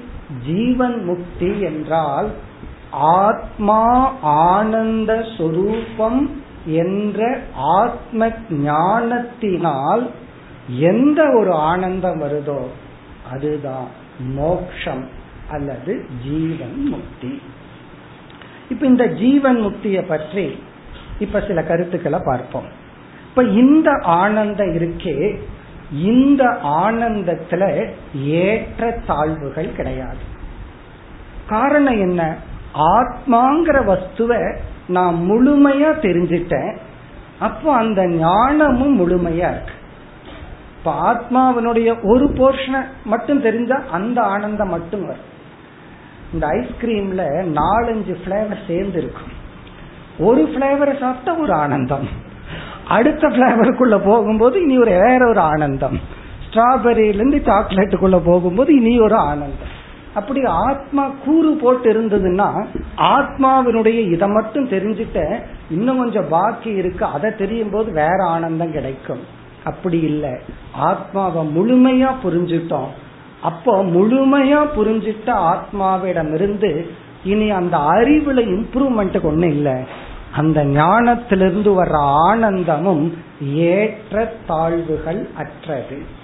ஜீவன் 0.45 1.03
முக்தி 1.03 1.59
என்றால் 1.59 2.29
ஆத்மா 2.91 4.11
ஆனந்த 4.21 5.25
சொரூபம் 5.37 6.41
என்ற 6.65 7.39
ஆத்ம 7.55 8.31
ஞானத்தினால் 8.49 10.09
எந்த 10.79 11.23
ஒரு 11.39 11.53
ஆனந்தம் 11.53 12.21
வருதோ 12.21 12.61
அதுதான் 13.31 13.87
மோக்ஷம் 14.33 15.07
அல்லது 15.49 16.05
ஜீவன் 16.23 16.87
முக்தி. 16.89 17.41
இப்ப 18.73 18.85
இந்த 18.85 19.05
ஜீவன் 19.07 19.59
முக்திய 19.65 20.01
பற்றி 20.07 20.45
இப்ப 21.19 21.43
சில 21.47 21.61
கருத்துக்களை 21.63 22.19
பார்ப்போம். 22.25 22.69
இப்ப 23.29 23.43
இந்த 23.43 23.89
ஆனந்தம் 24.03 24.73
இருக்கே 24.73 25.17
இந்த 26.03 26.43
ஆனந்தத்துல 26.63 27.63
ஏற்ற 28.23 28.91
தாழ்வுகள் 29.07 29.75
கிடையாது. 29.75 30.23
காரணம் 31.47 31.99
என்ன? 31.99 32.35
ஆத்மாங்கிற 32.73 33.77
வஸ்துவ 33.85 34.55
நான் 34.87 35.15
முழுமையா 35.15 35.91
தெரிஞ்சிட்டேன். 36.05 36.77
அப்போ 37.39 37.75
அந்த 37.75 38.07
ஞானமும் 38.07 38.95
முழுமையா 38.99 39.49
இருக்கு. 39.53 39.75
இப்ப 40.77 40.91
ஆத்மாவினுடைய 41.11 41.89
ஒரு 42.03 42.25
போர்ஷனை 42.25 42.81
மட்டும் 43.05 43.41
தெரிஞ்சா 43.41 43.77
அந்த 43.91 44.21
ஆனந்தம் 44.21 44.69
மட்டும் 44.69 45.05
வரும். 45.05 45.31
இந்த 46.33 46.47
ஐஸ்கிரீம்ல 46.47 47.23
நாலஞ்சு 47.59 48.15
பிளேவர் 48.25 48.67
சேர்ந்து 48.67 48.99
இருக்கும் 48.99 49.41
ஒரு 50.19 50.41
பிளேவரை 50.41 50.99
சாப்பிட்டா 50.99 51.41
ஒரு 51.41 51.53
ஆனந்தம். 51.53 52.07
அடுத்த 52.87 53.27
பிளேவருக்குள்ள 53.27 54.01
போகும்போது 54.05 54.61
இனி 54.61 54.77
ஒரு 54.77 54.91
வேற 54.91 55.29
ஒரு 55.29 55.39
ஆனந்தம். 55.39 55.99
ஸ்ட்ராபெரியிலிருந்து 56.49 57.39
சாக்லேட்டுக்குள்ள 57.49 58.21
போகும்போது 58.25 58.75
இனி 58.75 58.99
ஒரு 58.99 59.15
ஆனந்தம். 59.15 59.71
அப்படி 60.13 60.45
ஆத்மா 60.45 61.11
கூறு 61.25 61.51
போட்டு 61.55 61.93
இருந்ததுன்னா 61.93 62.65
ஆத்மாவினுடைய 62.97 64.11
இதை 64.11 64.27
மட்டும் 64.27 64.69
தெரிஞ்சுட்ட 64.69 65.43
இன்னும் 65.69 65.97
கொஞ்சம் 65.97 66.29
பாக்கி 66.29 66.69
இருக்கு. 66.69 67.05
அதை 67.05 67.35
தெரியும் 67.35 67.69
போது 67.69 67.91
வேற 67.91 68.17
ஆனந்தம் 68.25 68.71
கிடைக்கும். 68.71 69.23
அப்படி 69.63 69.99
இல்லை. 69.99 70.33
ஆத்மாவை 70.73 71.47
முழுமையா 71.57 72.11
புரிஞ்சுட்டோம் 72.23 72.91
அப்போ 73.43 73.83
முழுமையா 73.83 74.61
புரிஞ்சிட்ட 74.77 75.27
ஆத்மாவிடமிருந்து 75.51 76.87
இனி 77.23 77.49
அந்த 77.51 77.77
அறிவுல 77.77 78.39
இம்ப்ரூவ்மெண்ட்டுக்கு 78.53 79.29
ஒண்ணு 79.31 79.45
இல்லை. 79.45 79.73
அந்த 80.35 80.65
ஞானத்திலிருந்து 80.65 81.71
வர்ற 81.79 81.97
ஆனந்தமும் 82.27 83.17
ஏற்ற 83.41 84.33
தாழ்வுகள் 84.47 85.29
அற்றது. 85.37 86.21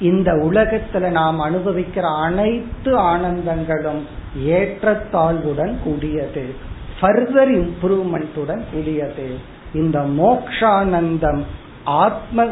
இந்த 0.00 0.32
உலகத்துல 0.32 1.10
நாம் 1.10 1.40
அனுபவிக்கிற 1.40 2.22
அனைத்து 2.22 2.98
ஆனந்தங்களும் 2.98 4.02
ஏற்றத்தாழ்வுடன் 4.46 5.74
கூடியது. 5.84 6.54
ஃபர்தர் 7.00 7.52
இம்ப்ரூவ்மெண்ட்டுடன் 7.60 8.62
கூடியது. 8.72 9.28
இந்த 9.74 9.98
மோக்ஷானந்தம் 10.00 11.42
ஆத்ம 11.84 12.46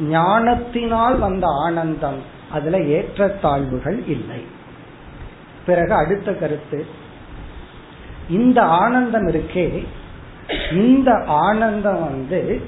ஞானத்தினால் 0.00 1.18
வந்த 1.18 1.46
ஆனந்தம் 1.46 2.40
அதுல 2.52 2.78
ஏற்றத்தாழ்வுகள் 2.78 4.08
இல்லை. 4.08 4.44
பிறகு 5.66 5.94
அடுத்த 5.94 6.34
கருத்து 6.34 6.86
இந்த 8.28 8.62
ஆனந்தம் 8.62 9.28
இருக்கே 9.28 9.86
இந்த 10.72 11.24
ஆனந்தம் 11.26 12.04
வந்து 12.04 12.62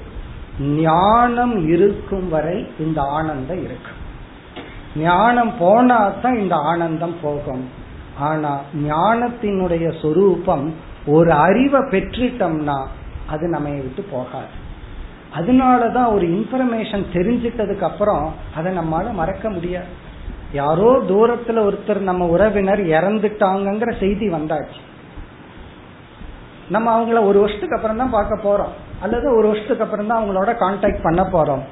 ஞானம் 0.59 1.67
இருக்கும் 1.67 2.29
வரை 2.29 2.67
இந்த 2.79 3.01
ஆனந்தம் 3.01 3.63
இருக்கும். 3.63 4.01
ஞானம் 4.95 5.53
போனாதான் 5.59 6.35
இந்த 6.35 6.55
ஆனந்தம் 6.55 7.15
போகும். 7.21 7.69
ஆனா 8.19 8.61
ஞானத்தினுடைய 8.87 10.01
சொரூபம் 10.01 10.73
ஒரு 11.05 11.31
அறிவை 11.31 11.81
பெற்றுட்டோம்னா 11.81 12.87
அது 13.27 13.47
நம்ம 13.47 13.69
விட்டு 13.69 14.01
போகாது. 14.01 14.63
அதனாலதான் 15.35 16.13
ஒரு 16.13 16.25
இன்ஃபர்மேஷன் 16.27 17.05
தெரிஞ்சிட்டதுக்கு 17.13 17.81
அப்புறம் 17.81 18.33
அதை 18.55 18.77
நம்மால 18.77 19.13
மறக்க 19.13 19.49
முடியாது. 19.49 19.85
யாரோ 20.51 21.01
தூரத்துல 21.09 21.61
ஒருத்தர் 21.67 21.99
நம்ம 21.99 22.25
உறவினர் 22.25 22.79
இறந்துட்டாங்கிற 22.79 23.99
செய்தி 23.99 24.27
வந்தாச்சு. 24.29 24.81
நம்ம 26.69 26.87
அவங்கள 26.95 27.25
ஒரு 27.25 27.39
வருஷத்துக்கு 27.39 27.75
அப்புறம் 27.75 27.97
தான் 27.97 28.09
பார்க்க 28.09 28.45
போறோம். 28.47 28.73
அல்லது 29.01 29.37
ஒரு 29.37 29.47
வருஷத்துக்கு 29.47 29.83
அப்புறம் 29.83 30.07
தான் 30.07 30.21
அவங்களோட 30.21 30.51
கான்டாக்ட் 30.63 31.03
பண்ண 31.03 31.23
போறோம். 31.23 31.63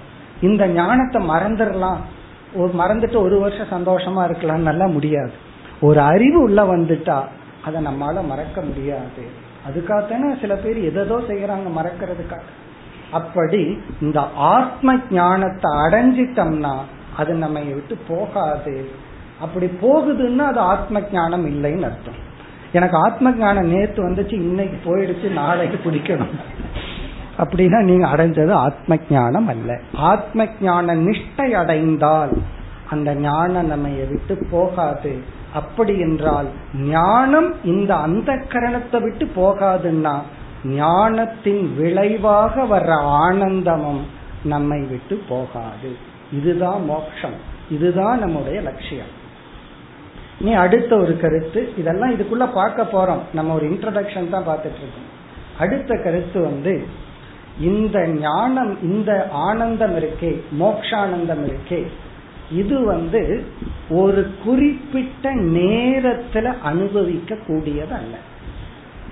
இந்த 0.41 0.67
ஞானத்தை 0.67 1.29
மறந்துடலாம். 1.29 2.01
ஒரு 2.55 2.71
மறந்துட்டு 2.79 3.17
ஒரு 3.17 3.39
வருஷம் 3.39 3.71
சந்தோஷமா 3.71 4.23
இருக்கலாம் 4.23 4.61
நல்லா 4.61 4.85
முடியாது. 4.85 5.31
ஒரு 5.81 5.99
அறிவு 5.99 6.41
உள்ள 6.41 6.63
வந்துட்டா 6.63 7.23
அதை 7.65 7.85
நம்மளால 7.85 8.27
மறக்க 8.27 8.61
முடியாது. 8.61 9.23
அதுக்காகத்தானே 9.67 10.39
சில 10.41 10.55
பேர் 10.55 10.79
எதோ 10.83 11.17
செய்யறாங்க 11.27 11.67
மறக்கிறதுக்காக. 11.79 12.45
அப்படி 13.13 13.61
இந்த 14.01 14.19
ஆத்ம 14.53 14.95
ஞானத்தை 15.11 15.69
அடைஞ்சிட்டோம்னா 15.85 16.73
அது 17.17 17.31
நம்ம 17.43 17.59
விட்டு 17.77 17.95
போகாது. 18.07 18.75
அப்படி 19.41 19.67
போகுதுன்னா 19.81 20.45
அது 20.51 20.61
ஆத்ம 20.73 21.01
ஞானம் 21.11 21.45
இல்லைன்னு 21.53 21.87
அர்த்தம். 21.89 22.19
எனக்கு 22.77 22.97
ஆத்ம 22.97 23.31
ஞானம் 23.31 23.71
நேத்து 23.73 23.99
வந்துச்சு 24.09 24.35
இன்னைக்கு 24.49 24.77
போயிடுச்சு 24.85 25.27
நாளைக்கு 25.31 25.77
பிடிக்கணும் 25.83 26.35
அப்படின்னா 27.37 27.79
நீங்க 27.89 28.07
அடைஞ்சது 28.07 28.53
ஆத்ம 28.65 28.97
ஞானம் 29.09 29.47
அல்ல. 29.47 29.79
ஆத்ம 30.11 30.45
ஞான 30.61 30.95
நிஷ்டை 31.07 31.47
அடைந்தால் 31.61 32.33
அந்த 32.89 33.09
ஞானம் 33.27 33.71
நம்ம 33.73 33.87
விட்டு 34.11 34.35
போகாது. 34.51 35.13
அப்படி 35.53 35.93
என்றால் 35.99 36.47
ஞானம் 36.89 37.49
இந்த 37.63 37.91
அந்த 38.05 38.31
கரணத்தை 38.53 38.99
விட்டு 39.01 39.25
போகாதுன்னா 39.35 40.15
ஞானத்தின் 40.63 41.75
விளைவாக 41.75 42.63
வர்ற 42.63 42.89
ஆனந்தமும் 42.99 44.05
நம்மை 44.43 44.81
விட்டு 44.81 45.21
போகாது. 45.29 45.95
இதுதான் 46.33 46.85
மோட்சம் 46.85 47.51
இதுதான் 47.69 48.19
நம்முடைய 48.19 48.61
லட்சியம். 48.61 49.21
நீ 50.39 50.51
அடுத்த 50.51 50.97
ஒரு 50.97 51.19
கருத்து 51.19 51.73
இதெல்லாம் 51.77 52.15
இதுக்குள்ள 52.15 52.53
பார்க்க 52.53 52.83
போறோம். 52.83 53.21
நம்ம 53.33 53.53
ஒரு 53.53 53.69
இன்ட்ரடக்ஷன் 53.69 54.29
தான் 54.29 54.47
பார்த்துட்டு 54.47 54.81
இருக்கோம். 54.81 55.11
அடுத்த 55.59 56.01
கருத்து 56.03 56.41
வந்து 56.41 56.85
இந்த 57.59 58.07
ஞானம் 58.07 58.81
இந்த 58.81 59.27
ஆனந்தம் 59.31 59.97
இருக்கே 59.97 60.41
மோக்ஷானந்தம் 60.59 61.51
இருக்கே 61.51 61.85
இது 62.51 62.85
வந்து 62.85 63.45
ஒரு 63.89 64.31
குறிப்பிட்ட 64.43 65.35
நேரத்துல 65.35 66.61
அனுபவிக்க 66.61 67.35
கூடியது 67.47 67.93
அல்ல 67.93 68.15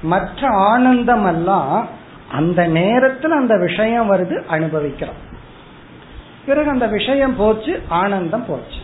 மற்ற 0.01 0.47
ஆனந்தம் 0.47 1.25
எல்லாம் 1.25 1.87
அந்த 2.31 2.67
நேரத்துல 2.67 3.27
அந்த 3.27 3.57
விஷயம் 3.57 4.11
வருது 4.11 4.45
அனுபவிக்கிறோம். 4.45 5.29
பிறகு 6.45 6.69
அந்த 6.69 6.87
விஷயம் 6.87 7.35
போச்சு 7.35 7.81
ஆனந்தம் 7.87 8.45
போச்சு. 8.45 8.79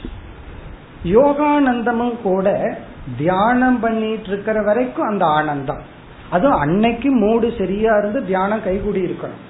யோகானந்தமும் 1.04 2.22
கூட 2.22 2.78
தியானம் 3.18 3.80
பண்ணிட்டு 3.80 4.28
இருக்கிற 4.28 4.62
வரைக்கும் 4.62 5.08
அந்த 5.08 5.26
ஆனந்தம். 5.26 5.82
அதுவும் 6.30 6.60
அன்னைக்கு 6.60 7.12
மூடு 7.12 7.54
சரியா 7.58 7.98
இருந்து 7.98 8.26
தியானம் 8.26 8.64
கைகூடி 8.64 9.02
இருக்கணும். 9.02 9.46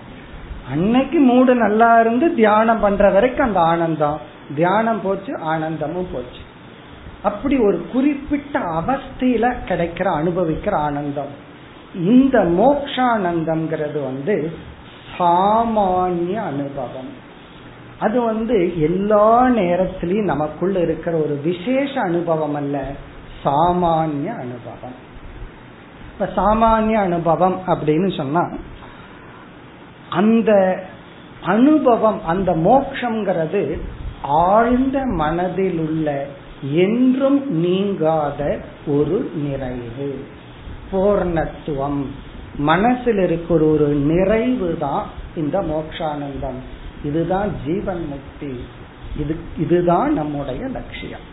அன்னைக்கு 0.72 1.20
மூடு 1.20 1.56
நல்லா 1.56 2.00
இருந்து 2.00 2.36
தியானம் 2.36 2.80
பண்ற 2.80 3.10
வரைக்கும் 3.10 3.46
அந்த 3.46 3.60
ஆனந்தம். 3.60 4.20
தியானம் 4.56 5.02
போச்சு 5.02 5.38
ஆனந்தமும் 5.38 6.08
போச்சு. 6.12 6.40
அப்படி 7.24 7.58
ஒரு 7.58 7.88
குறிப்பிட்ட 7.92 8.60
அவஸ்தையில 8.60 9.54
கிடைக்கிற 9.68 10.08
அனுபவிக்கிற 10.22 10.74
ஆனந்தம். 10.74 11.46
இந்த 11.98 12.40
மோக்ஷானந்தம்ங்கிறது 12.40 14.04
வந்து 14.04 14.52
சாமானிய 15.18 16.34
அனுபவம். 16.34 17.26
அது 18.00 18.22
வந்து 18.22 18.82
எல்லா 18.82 19.48
நேரத்திலையும் 19.48 20.24
நமக்குள்ள 20.24 20.80
இருக்கிற 20.80 21.18
ஒரு 21.18 21.40
விசேஷ 21.44 22.02
அனுபவம் 22.02 22.56
அல்ல 22.56 22.84
சாமானிய 23.44 24.26
அனுபவம். 24.26 25.06
இப்ப 26.12 26.30
சாமானிய 26.36 26.94
அனுபவம் 26.94 27.60
அப்படின்னு 27.68 28.18
சொன்னா 28.18 28.50
அந்த 30.10 30.84
அனுபவம் 31.42 32.26
அந்த 32.26 32.56
மோக்ஷங்கிறது 32.56 33.80
ஆழ்ந்த 34.22 35.02
மனதில் 35.06 35.80
உள்ள 35.80 36.26
என்றும் 36.74 37.52
நீங்காத 37.52 38.58
ஒரு 38.88 39.32
நிறைவு. 39.36 40.24
பூர்ணத்துவம். 40.92 42.02
மனசில் 42.58 43.20
இருக்கிற 43.20 43.66
ஒரு 43.66 43.88
நிறைவு 43.88 44.78
தான் 44.80 45.04
இந்த 45.36 45.58
மோக்ஷானந்தம் 45.62 46.60
இதுதான் 47.04 47.50
ஜீவன் 47.66 48.04
முக்தி. 48.08 48.54
இது 49.22 49.36
இதுதான் 49.60 50.14
நம்முடைய 50.14 50.62
லட்சியம். 50.68 51.26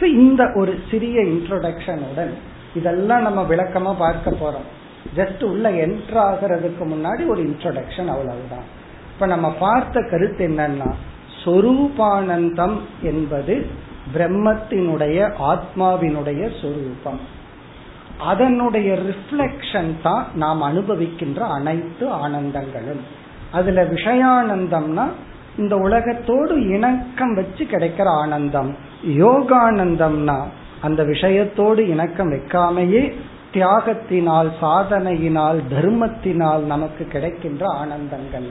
ஸோ 0.00 0.04
இந்த 0.04 0.42
ஒரு 0.54 0.72
சிறிய 0.90 1.20
இன்ட்ரோடக்ஷனுடன் 1.20 2.32
இதெல்லாம் 2.74 3.22
நம்ம 3.22 3.40
விளக்கமா 3.42 3.92
பார்க்க 3.98 4.30
போறோம். 4.30 4.68
ஜஸ்ட் 5.16 5.42
உள்ள 5.44 5.70
என்ட்ரு 5.70 6.18
ஆகிறதுக்கு 6.28 6.84
முன்னாடி 6.92 7.22
ஒரு 7.28 7.42
இன்ட்ரோடக்ஷன் 7.42 8.10
அவ்வளவுதான். 8.14 8.66
இப்ப 9.12 9.26
நம்ம 9.26 9.48
பார்த்த 9.58 10.00
கருத்து 10.10 10.48
என்னன்னா 10.48 10.90
சொரூபானந்தம் 11.44 12.76
என்பது 13.02 13.66
பிரம்மத்தினுடைய 14.14 15.18
ஆத்மாவினுடைய 15.50 16.42
சொரூபம். 16.60 17.20
அதனுடைய 18.18 18.98
ரிஃப்ளெக்ஷன் 18.98 19.94
தான் 20.02 20.26
நாம் 20.34 20.62
அனுபவிக்கின்ற 20.62 21.38
அனைத்து 21.38 22.08
ஆனந்தங்களும். 22.08 23.00
அதுல 23.52 23.84
விஷயானந்தம்னா 23.84 25.08
இந்த 25.58 25.76
உலகத்தோடு 25.76 26.68
இணக்கம் 26.68 27.34
வச்சு 27.34 27.64
கிடைக்கிற 27.64 28.04
ஆனந்தம். 28.04 28.76
யோகானந்தம்னா 29.06 30.40
அந்த 30.80 31.02
விஷயத்தோடு 31.02 31.78
இணக்கம் 31.78 32.32
வைக்காமையே 32.32 33.14
தியாகத்தினால் 33.52 34.50
சாதனையினால் 34.62 35.60
தர்மத்தினால் 35.70 36.58
நமக்கு 36.58 37.04
கிடைக்கின்ற 37.04 37.66
ஆனந்தங்கள். 37.66 38.48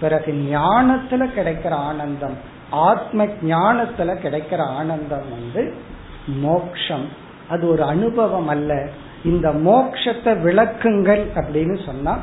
பிறகு 0.00 0.32
ஞானத்துல 0.32 1.28
கிடைக்கிற 1.36 1.70
ஆனந்தம். 1.70 2.34
ஆத்ம 2.70 3.24
ஞானத்துல 3.24 4.14
கிடைக்கிற 4.22 4.56
ஆனந்தம் 4.56 5.24
வந்து 5.30 5.74
மோக்ஷம். 6.26 7.08
அது 7.48 7.68
ஒரு 7.68 7.82
அனுபவம் 7.82 8.48
அல்ல. 8.48 8.88
இந்த 9.30 9.48
மோக்ஷத்தை 9.68 10.32
விளக்குங்கள் 10.46 11.24
அப்படின்னு 11.40 11.76
சொன்னா 11.86 12.14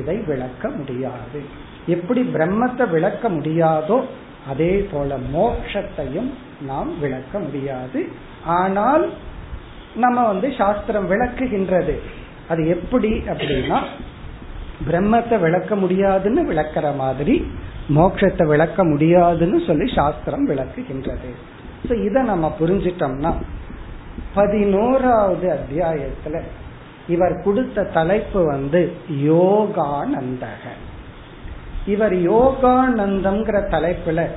இதை 0.00 0.16
விளக்க 0.30 0.68
முடியாது. 0.78 1.40
எப்படி 1.94 2.20
பிரம்மத்தை 2.36 2.84
விளக்க 2.94 3.28
முடியாதோ 3.28 3.98
அதே 4.50 4.72
போல 4.90 5.16
மோக்ஷத்தையும் 5.36 6.30
நாம் 6.70 6.90
விளக்க 7.00 7.38
முடியாது. 7.38 8.00
ஆனால் 8.58 9.04
நம்ம 10.04 10.18
வந்து 10.26 10.48
சாஸ்திரம் 10.60 11.08
விளக்குகின்றது. 11.12 11.94
அது 12.48 12.62
எப்படி 12.76 13.10
அப்படின்னா 13.32 13.78
பிரம்மத்தை 14.88 15.36
விளக்க 15.40 15.74
முடியாதுன்னு 15.76 16.42
விளக்குற 16.50 16.86
மாதிரி 16.96 17.36
மோட்சத்தை 17.96 18.44
விளக்க 18.46 18.80
முடியாதுன்னு 18.84 19.58
சொல்லி 19.66 19.86
சாஸ்திரம் 19.94 20.44
விளக்குகின்றது. 20.50 21.30
இதை 22.06 22.20
நம்ம 22.32 22.46
புரிஞ்சிட்டோம்னா 22.60 23.32
பதினோராவது 24.34 25.58
அத்தியாயத்துல 25.58 26.40
இவர் 27.06 27.42
கொடுத்த 27.42 27.84
தலைப்பு 27.84 28.44
வந்து 28.44 28.92
யோகானந்தக 29.08 30.62
இவர் 31.86 32.14
யோகானந்தம்ங்கிற 32.14 33.58
தலைப்புல 33.70 34.28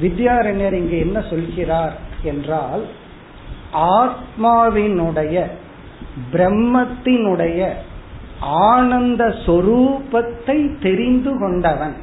வித்யாரண்யர் 0.00 0.72
இங்க 0.72 0.96
என்ன 0.96 1.20
சொல்கிறார் 1.20 1.94
என்றால் 2.22 2.84
ஆத்மாவினுடைய 3.72 5.46
பிரம்மத்தினுடைய 6.32 7.68
ஆனந்த 8.40 9.24
சொரூபத்தை 9.46 10.78
தெரிந்து 10.80 11.38
கொண்டவன். 11.38 11.96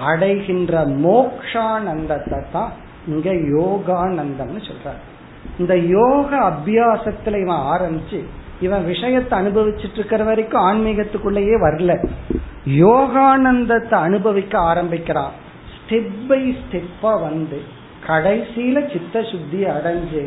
அடைகின்ற 0.00 0.86
மோக்ஷானந்தத்தை 0.86 2.40
தான் 2.52 2.72
இங்க 3.06 3.30
யோகானந்தம்னு 3.32 4.62
சொல்றார். 4.68 5.02
இந்த 5.62 5.74
யோக 5.96 6.30
அபியாசத்துல 6.50 7.40
இவன் 7.44 7.64
ஆரம்பிச்சு 7.72 8.20
இவன் 8.60 8.84
விஷயத்தை 8.84 9.34
அனுபவிச்சுட்டு 9.40 9.98
இருக்கிற 10.00 10.22
வரைக்கும் 10.24 10.66
ஆன்மீகத்துக்குள்ளேயே 10.68 11.56
வரல. 11.64 11.92
யோகானந்தத்தை 12.84 13.96
அனுபவிக்க 14.08 14.54
ஆரம்பிக்கிறான். 14.70 15.32
ஸ்டெப் 15.74 16.18
பை 16.28 16.42
ஸ்டெப்பா 16.60 17.12
வந்து 17.26 17.58
கடைசியில 18.06 18.78
சித்த 18.92 19.16
சுத்தி 19.30 19.60
அடைஞ்சு 19.74 20.22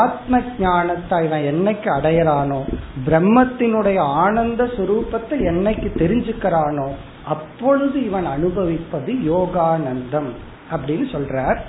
ஆத்ம 0.00 0.40
ஞானத்தை 0.58 1.18
இவன் 1.26 1.46
என்னைக்கு 1.50 1.88
அடையறானோ 1.98 2.58
பிரம்மத்தினுடைய 3.06 3.98
ஆனந்த 4.22 4.62
சுரூபத்தை 4.76 5.36
என்னைக்கு 5.50 5.88
தெரிஞ்சுக்கிறானோ 6.02 6.88
அப்பொழுது 7.26 7.98
இவன் 8.06 8.26
அனுபவிப்பது 8.26 9.12
யோகானந்தம் 9.32 10.30
அப்படின்னு 10.74 11.06
சொல்றார். 11.14 11.60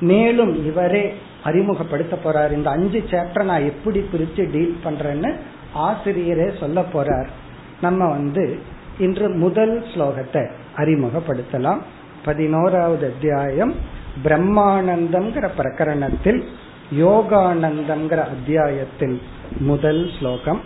மேலும் 0.00 0.52
இவரே 0.66 1.04
அறிமுகப்படுத்த 1.47 2.15
போறார் 2.23 2.51
இந்த 2.51 2.69
அஞ்சு 2.69 2.99
சாப்டர் 3.11 3.49
நான் 3.51 3.69
எப்படி 3.69 4.01
பிரிச்சு 4.11 4.43
டீல் 4.51 4.75
பண்றேன்னு 4.83 5.31
ஆசிரியரே 5.83 6.47
சொல்ல 6.59 6.79
போறார் 6.93 7.29
நம்ம 7.81 8.07
வந்து 8.07 8.43
இன்று 8.97 9.27
முதல் 9.37 9.75
ஸ்லோகத்தை 9.91 10.43
அறிமுகப்படுத்தலாம் 10.77 11.81
பதினோராவது 12.25 13.05
அத்தியாயம் 13.07 13.73
பிரம்மானந்தம்ங்கிற 14.23 15.45
பிரகரணத்தில் 15.57 16.41
யோகானந்தம்ங்கிற 16.97 18.21
அத்தியாயத்தில் 18.27 19.17
முதல் 19.61 20.03
ஸ்லோகம் 20.17 20.61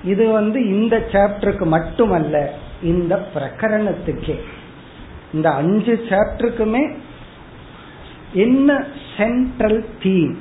இது 0.04 0.28
வந்து 0.28 0.68
இந்த 0.68 1.06
சாப்டருக்கு 1.12 1.66
மட்டுமல்ல 1.66 2.52
இந்த 2.82 3.28
பிரகரணத்துக்கே. 3.34 4.38
இந்த 5.32 5.50
அஞ்சு 5.50 6.06
சாப்டருக்குமே 6.08 6.96
என்ன 8.32 8.84
சென்ட்ரல் 9.16 9.86
தீம் 10.02 10.38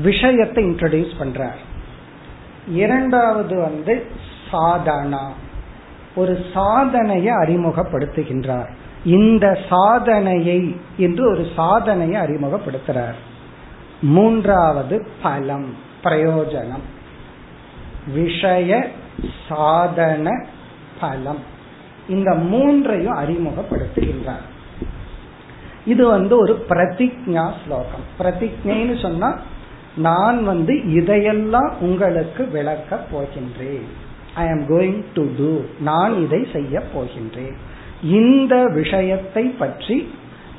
விஷயத்தை 0.00 0.64
இன்ட்ரடியூஸ் 0.64 1.12
பண்றார். 1.20 1.60
இரண்டாவது 2.68 3.60
வந்து 3.60 4.06
சாதனா. 4.52 5.26
ஒரு 6.14 6.44
சாதனையை 6.54 7.34
அறிமுகப்படுத்துகின்றார். 7.34 8.68
இந்த 9.04 9.58
சாதனையை 9.68 10.76
என்று 10.96 11.30
ஒரு 11.30 11.46
சாதனையை 11.56 12.22
அறிமுகப்படுத்துறார். 12.22 13.14
மூன்றாவது 14.00 15.08
பலம் 15.22 15.74
பிரயோஜனம். 16.04 16.86
விஷய 18.14 18.88
சாதன 19.48 20.46
பலம். 21.00 21.56
இந்த 22.08 22.34
மூன்றையும் 22.34 23.16
அறிமுகப்படுத்துகின்றார். 23.16 24.46
இது 25.86 26.06
வந்து 26.06 26.38
ஒரு 26.38 26.66
பிரதிஜா 26.68 27.50
ஸ்லோகம். 27.64 28.04
பிரதிஜைன்னு 28.18 29.02
சொன்னா 29.02 29.40
நான் 29.96 30.44
வந்து 30.44 30.92
இதையெல்லாம் 30.92 31.76
உங்களுக்கு 31.80 32.48
விளக்க 32.48 33.04
போகின்றேன். 33.12 33.86
ஐ 34.34 34.46
ஆம் 34.48 34.66
கோயிங் 34.68 35.04
டு 35.14 35.26
டூ 35.38 35.60
நான் 35.80 36.22
இதை 36.22 36.46
செய்ய 36.52 36.82
போகின்றேன். 36.94 37.54
இந்த 38.02 38.66
விஷயத்தை 38.74 39.44
பற்றி 39.44 40.10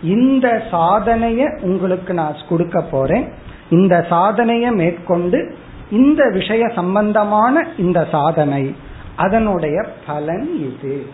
இந்த 0.04 0.64
சாதனைய 0.72 1.62
உங்களுக்கு 1.62 2.14
நான் 2.14 2.36
கொடுக்க 2.50 2.82
போறேன். 2.82 3.34
இந்த 3.70 4.06
சாதனையை 4.10 4.72
மேற்கொண்டு 4.72 5.56
இந்த 5.92 6.30
விஷய 6.30 6.68
சம்பந்தமான 6.76 7.68
இந்த 7.78 8.08
சாதனை 8.12 8.76
அதனுடைய 9.16 9.86
பலன் 10.08 10.74
இது 10.74 11.06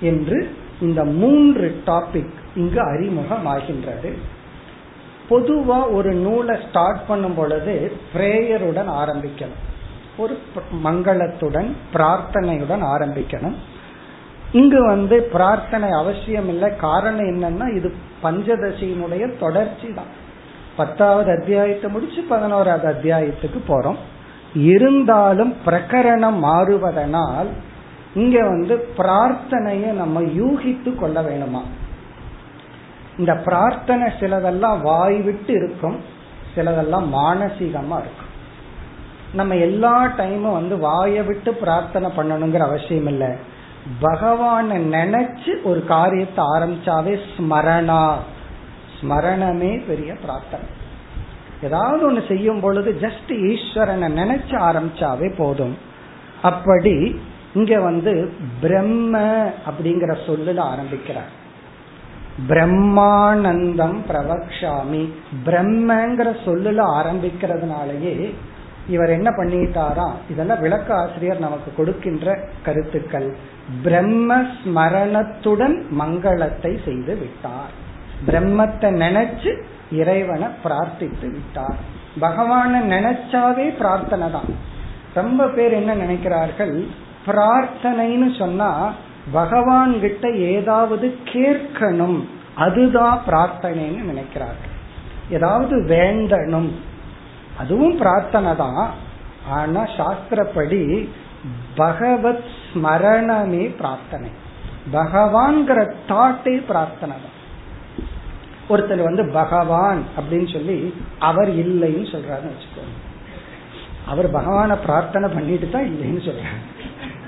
என்று 0.00 0.56
இந்த 0.80 1.04
மூன்று 1.04 1.82
டாபிக் 1.86 2.32
இங்கு 2.54 2.80
அறிமுகமாகின்றது. 2.80 4.12
பொதுவா 5.30 5.92
ஒரு 5.92 6.12
நூலை 6.12 6.56
ஸ்டார்ட் 6.68 7.06
பண்ணும் 7.06 7.34
பொழுது 7.34 7.92
பிரேயருடன் 8.14 8.90
ஆரம்பிக்கணும். 9.02 9.60
ஒரு 10.16 10.38
மங்களத்துடன் 10.84 11.70
பிரார்த்தனையுடன் 11.94 12.84
ஆரம்பிக்கணும். 12.84 13.54
இங்கு 14.52 14.86
வந்து 14.86 15.22
பிரார்த்தனை 15.22 15.90
அவசியம் 15.90 16.48
இல்லை. 16.48 16.76
காரணம் 16.76 17.28
என்னன்னா 17.32 17.76
இது 17.76 17.94
பஞ்சதசியினுடைய 18.22 19.38
தொடர்ச்சி 19.38 19.88
தான். 19.94 20.10
பத்தாவது 20.76 21.30
அத்தியாயத்தை 21.38 21.90
முடிச்சு 21.90 22.22
பதினோராவது 22.22 22.86
அத்தியாயத்துக்கு 22.92 23.60
போறோம். 23.68 23.96
இருந்தாலும் 24.54 25.52
பிரகரணம் 25.66 26.38
மாறுவதனால் 26.44 27.50
இங்க 28.14 28.38
வந்து 28.44 28.88
பிரார்த்தனையை 28.96 29.90
நம்ம 29.92 30.20
யூகித்து 30.20 30.94
கொள்ள 30.94 31.22
வேணுமா? 31.22 31.62
இந்த 33.18 33.32
பிரார்த்தனை 33.34 34.08
சிலதெல்லாம் 34.20 34.80
வாய் 34.82 35.20
விட்டு 35.20 35.52
இருக்கும் 35.52 35.96
சிலதெல்லாம் 36.54 37.06
மானசீகமா 37.14 37.96
இருக்கும். 38.04 38.30
நம்ம 39.32 39.56
எல்லா 39.56 40.06
டைமும் 40.06 40.58
வந்து 40.60 40.78
வாயை 40.78 41.22
விட்டு 41.22 41.54
பிரார்த்தனை 41.54 42.10
பண்ணணுங்கிற 42.16 42.58
அவசியம் 42.58 43.06
இல்லை. 43.06 43.30
பகவான 44.02 44.72
நினைச்சு 44.72 45.62
ஒரு 45.62 45.84
காரியத்தை 45.84 46.44
ஆரம்பிச்சாவே 46.44 47.20
ஸ்மரணா. 47.36 48.14
ஸ்மரணமே 49.00 49.86
பெரிய 49.86 50.14
பிரார்த்தனை. 50.14 50.66
ஏதாவது 51.62 52.12
ஒண்ணு 52.12 52.28
செய்யும் 52.28 52.60
பொழுது 52.60 52.96
ஜஸ்ட் 53.00 53.28
ஈஸ்வரனை 53.28 54.08
நினைச்சு 54.12 54.50
ஆரம்பிச்சாவே 54.50 55.36
போதும். 55.36 55.78
அப்படி 56.42 57.20
இங்க 57.54 57.80
வந்து 57.80 58.32
பிரம்ம 58.60 59.18
அப்படிங்கிற 59.66 60.16
சொல்லுல 60.26 60.58
ஆரம்பிக்கிறார். 60.58 61.40
பிரம்மானந்தம் 62.48 63.96
பிரவக்ஷாமி. 64.08 65.12
பிரம்மங்கிற 65.44 66.36
சொல்லுல 66.44 66.84
ஆரம்பிக்கிறதுனாலயே 66.84 68.34
இவர் 68.88 69.10
என்ன 69.10 69.30
பண்ணிட்டாரா? 69.30 70.10
இதெல்லாம் 70.30 70.60
விளக்க 70.60 70.94
ஆசிரியர் 70.94 71.38
நமக்கு 71.38 71.74
கொடுக்கின்ற 71.76 72.38
கருத்துக்கள். 72.62 73.36
பிரம்ம 73.82 74.36
ஸ்மரணத்துடன் 74.36 75.82
மங்களத்தை 75.98 76.84
செய்து 76.84 77.16
விட்டார். 77.16 77.72
பிரம்மத்தை 78.26 78.88
நினைச்சு 79.04 79.62
இறைவனை 79.92 80.48
பிரார்த்தித்து 80.64 81.30
விட்டார். 81.30 81.76
பகவான 82.20 82.74
நினைச்சாவே 82.74 83.76
பிரார்த்தனை 83.76 84.30
தான். 84.30 84.56
ரொம்ப 85.14 85.48
பேர் 85.48 85.72
என்ன 85.72 85.94
நினைக்கிறார்கள்? 85.94 86.86
பிரார்த்தனைன்னு 87.26 88.38
சொன்னா 88.38 88.92
பகவான் 89.32 90.00
கிட்ட 90.00 90.30
ஏதாவது 90.30 91.18
கேட்கணும். 91.24 92.24
அதுதான் 92.54 93.22
பிரார்த்தனைன்னு 93.26 94.00
நினைக்கிறார்கள். 94.02 94.70
ஏதாவது 95.30 95.76
வேண்டணும். 95.76 96.70
அதுவும் 97.58 97.98
பிரார்த்தனை 97.98 98.56
தான். 98.56 98.90
ஆனா 99.48 99.84
சாஸ்திரப்படி 99.84 101.08
பகவத் 101.74 102.60
ஸ்மரணமே 102.74 103.76
பிரார்த்தனை. 103.76 104.28
பகவான்கிற 104.92 105.92
தாட்டே 106.08 106.66
பிரார்த்தனை 106.66 107.16
தான். 107.16 107.40
ஒருத்தர் 108.68 109.02
வந்து 109.02 109.26
பகவான் 109.26 110.02
அப்படின்னு 110.16 110.52
சொல்லி 110.52 110.94
அவர் 111.18 111.50
இல்லைன்னு 111.50 112.14
சொல்றாருன்னு 112.14 112.52
வச்சுக்கோங்க. 112.52 112.98
அவர் 114.06 114.32
பகவான 114.32 114.76
பிரார்த்தனை 114.82 115.28
பண்ணிட்டு 115.34 115.68
தான் 115.68 115.84
இல்லைன்னு 115.84 116.28
சொல்றாரு. 116.28 116.80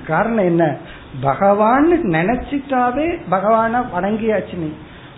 காரணம் 0.06 0.44
என்ன? 0.44 0.76
பகவான் 1.20 1.92
நினைச்சிட்டாவே 1.92 3.18
பகவான 3.30 3.84
வணங்கியாச்சு 3.96 4.54
நீ. 4.54 4.72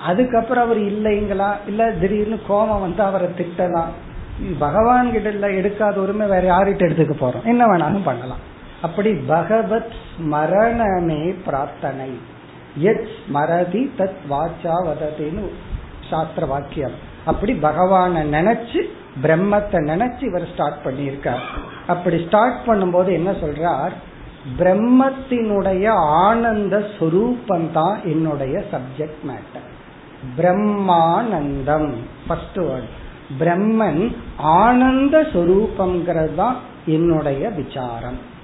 அதுக்கப்புறம் 0.06 0.64
அவர் 0.64 0.78
இல்லைங்களா? 0.78 1.56
இல்ல 1.66 1.90
திடீர்னு 1.90 2.40
கோபம் 2.48 2.80
வந்து 2.80 3.02
அவரை 3.02 3.28
திட்டலாம். 3.28 3.92
பகவான் 4.58 5.12
கிட்ட 5.12 5.30
எடுக்காத 5.30 5.94
உரிமை 5.94 6.26
வேற 6.26 6.56
யாருகிட்ட 6.56 6.84
எடுத்துக்க 6.88 7.14
போறோம்? 7.20 7.44
என்ன 7.44 7.66
வேணாலும் 7.66 8.04
பண்ணலாம். 8.04 8.54
அப்படி 8.82 9.14
பகவத் 9.14 9.94
ஸ்மரணமே 10.08 11.34
பிரார்த்தனை. 11.44 12.20
எத் 12.78 13.08
ஸ்மரதி 13.18 13.90
தத் 13.98 14.22
வாச்சா 14.30 14.74
வதத்தின்னு 14.88 15.48
சாஸ்திர 16.10 16.46
வாக்கியம். 16.46 16.92
அப்படி 17.24 17.52
பகவான 17.52 18.24
நினைச்சு 18.36 18.82
பிரம்மத்தை 19.22 19.78
நினைச்சு 19.90 20.22
இவர் 20.22 20.52
ஸ்டார்ட் 20.52 20.84
பண்ணியிருக்கார். 20.84 21.40
அப்படி 21.86 22.24
ஸ்டார்ட் 22.26 22.58
பண்ணும்போது 22.66 23.12
என்ன 23.12 23.30
சொல்றார்? 23.30 23.90
பிரம்மத்தினுடைய 24.58 25.88
ஆனந்த 25.94 26.84
சொரூபம் 26.98 27.72
தான் 27.72 28.00
என்னுடைய 28.04 28.64
சப்ஜெக்ட் 28.72 29.22
மேட்டர் 29.26 29.66
பிரம்மானந்தம். 30.36 31.92
ஃபர்ஸ்ட் 32.26 32.58
வேர்ட் 32.58 32.88
பிரம்மன் 33.38 34.16
ஆனந்த 34.36 35.20
சொரூபங்கிறது 35.20 36.34
தான் 36.34 36.56
என்னுடைய 36.86 37.48
விசாரம். 37.48 38.34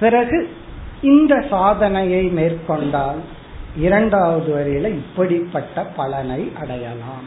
பிறகு 0.00 0.48
இந்த 1.02 1.44
சாதனையை 1.50 2.24
மேற்கொண்டால் 2.24 3.20
இரண்டாவது 3.76 4.50
வரையில 4.54 4.88
இப்படிப்பட்ட 4.88 5.82
பலனை 5.82 6.52
அடையலாம். 6.60 7.26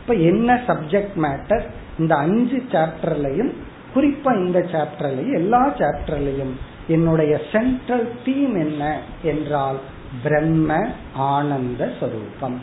இப்ப 0.00 0.14
என்ன 0.14 0.54
சப்ஜெக்ட் 0.66 1.16
மேட்டர் 1.16 1.62
இந்த 1.98 2.14
அஞ்சு 2.14 2.62
சாப்டர்லையும் 2.72 3.52
குறிப்பா 3.94 4.36
இந்த 4.44 4.58
சாப்டர்லையும் 4.58 5.34
எல்லா 5.34 5.68
சாப்டர்லையும் 5.68 6.54
என்னுடைய 6.88 7.40
சென்ட்ரல் 7.52 8.08
தீம் 8.24 8.54
என்ன 8.54 8.98
என்றால் 9.22 9.78
பிரம்ம 10.22 10.86
ஆனந்த 11.14 11.90
சொரூபம் 12.00 12.60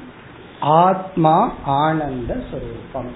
ஆத்மா 0.59 1.53
ஆனந்த 1.65 2.37
சொரூபம் 2.51 3.11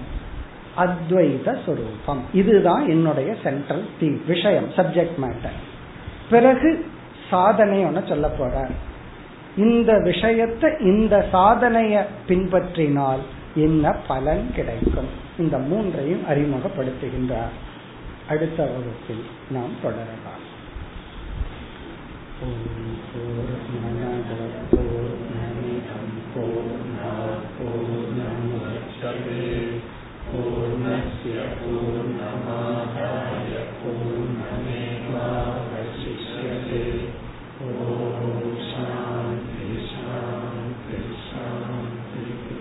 அத்வைத 0.76 1.58
சொரூபம். 1.66 2.22
இதுதான் 2.32 2.88
என்னுடைய 2.88 3.36
சென்ட்ரல் 3.42 3.86
தீம் 4.00 4.20
விஷயம் 4.26 4.68
சப்ஜெக்ட் 4.76 5.18
மேட்டர் 5.18 5.58
பிறகு 6.30 6.86
சாதனை 7.30 7.84
ஒன்று 7.84 8.02
சொல்ல 8.08 8.28
போற 8.28 8.68
இந்த 9.56 9.98
விஷயத்தை 9.98 10.70
இந்த 10.80 11.26
சாதனைய 11.32 12.04
பின்பற்றினால் 12.28 13.20
என்ன 13.54 13.92
பலன் 13.92 14.50
கிடைக்கும்? 14.54 15.08
இந்த 15.38 15.58
மூன்றையும் 15.58 16.28
அறிமுகப்படுத்துகின்றார். 16.28 17.54
அடுத்த 18.28 18.62
வகுப்பில் 18.62 19.24
நாம் 19.50 19.70
தொடரலாம். 19.82 20.44
ஓம் 22.42 22.96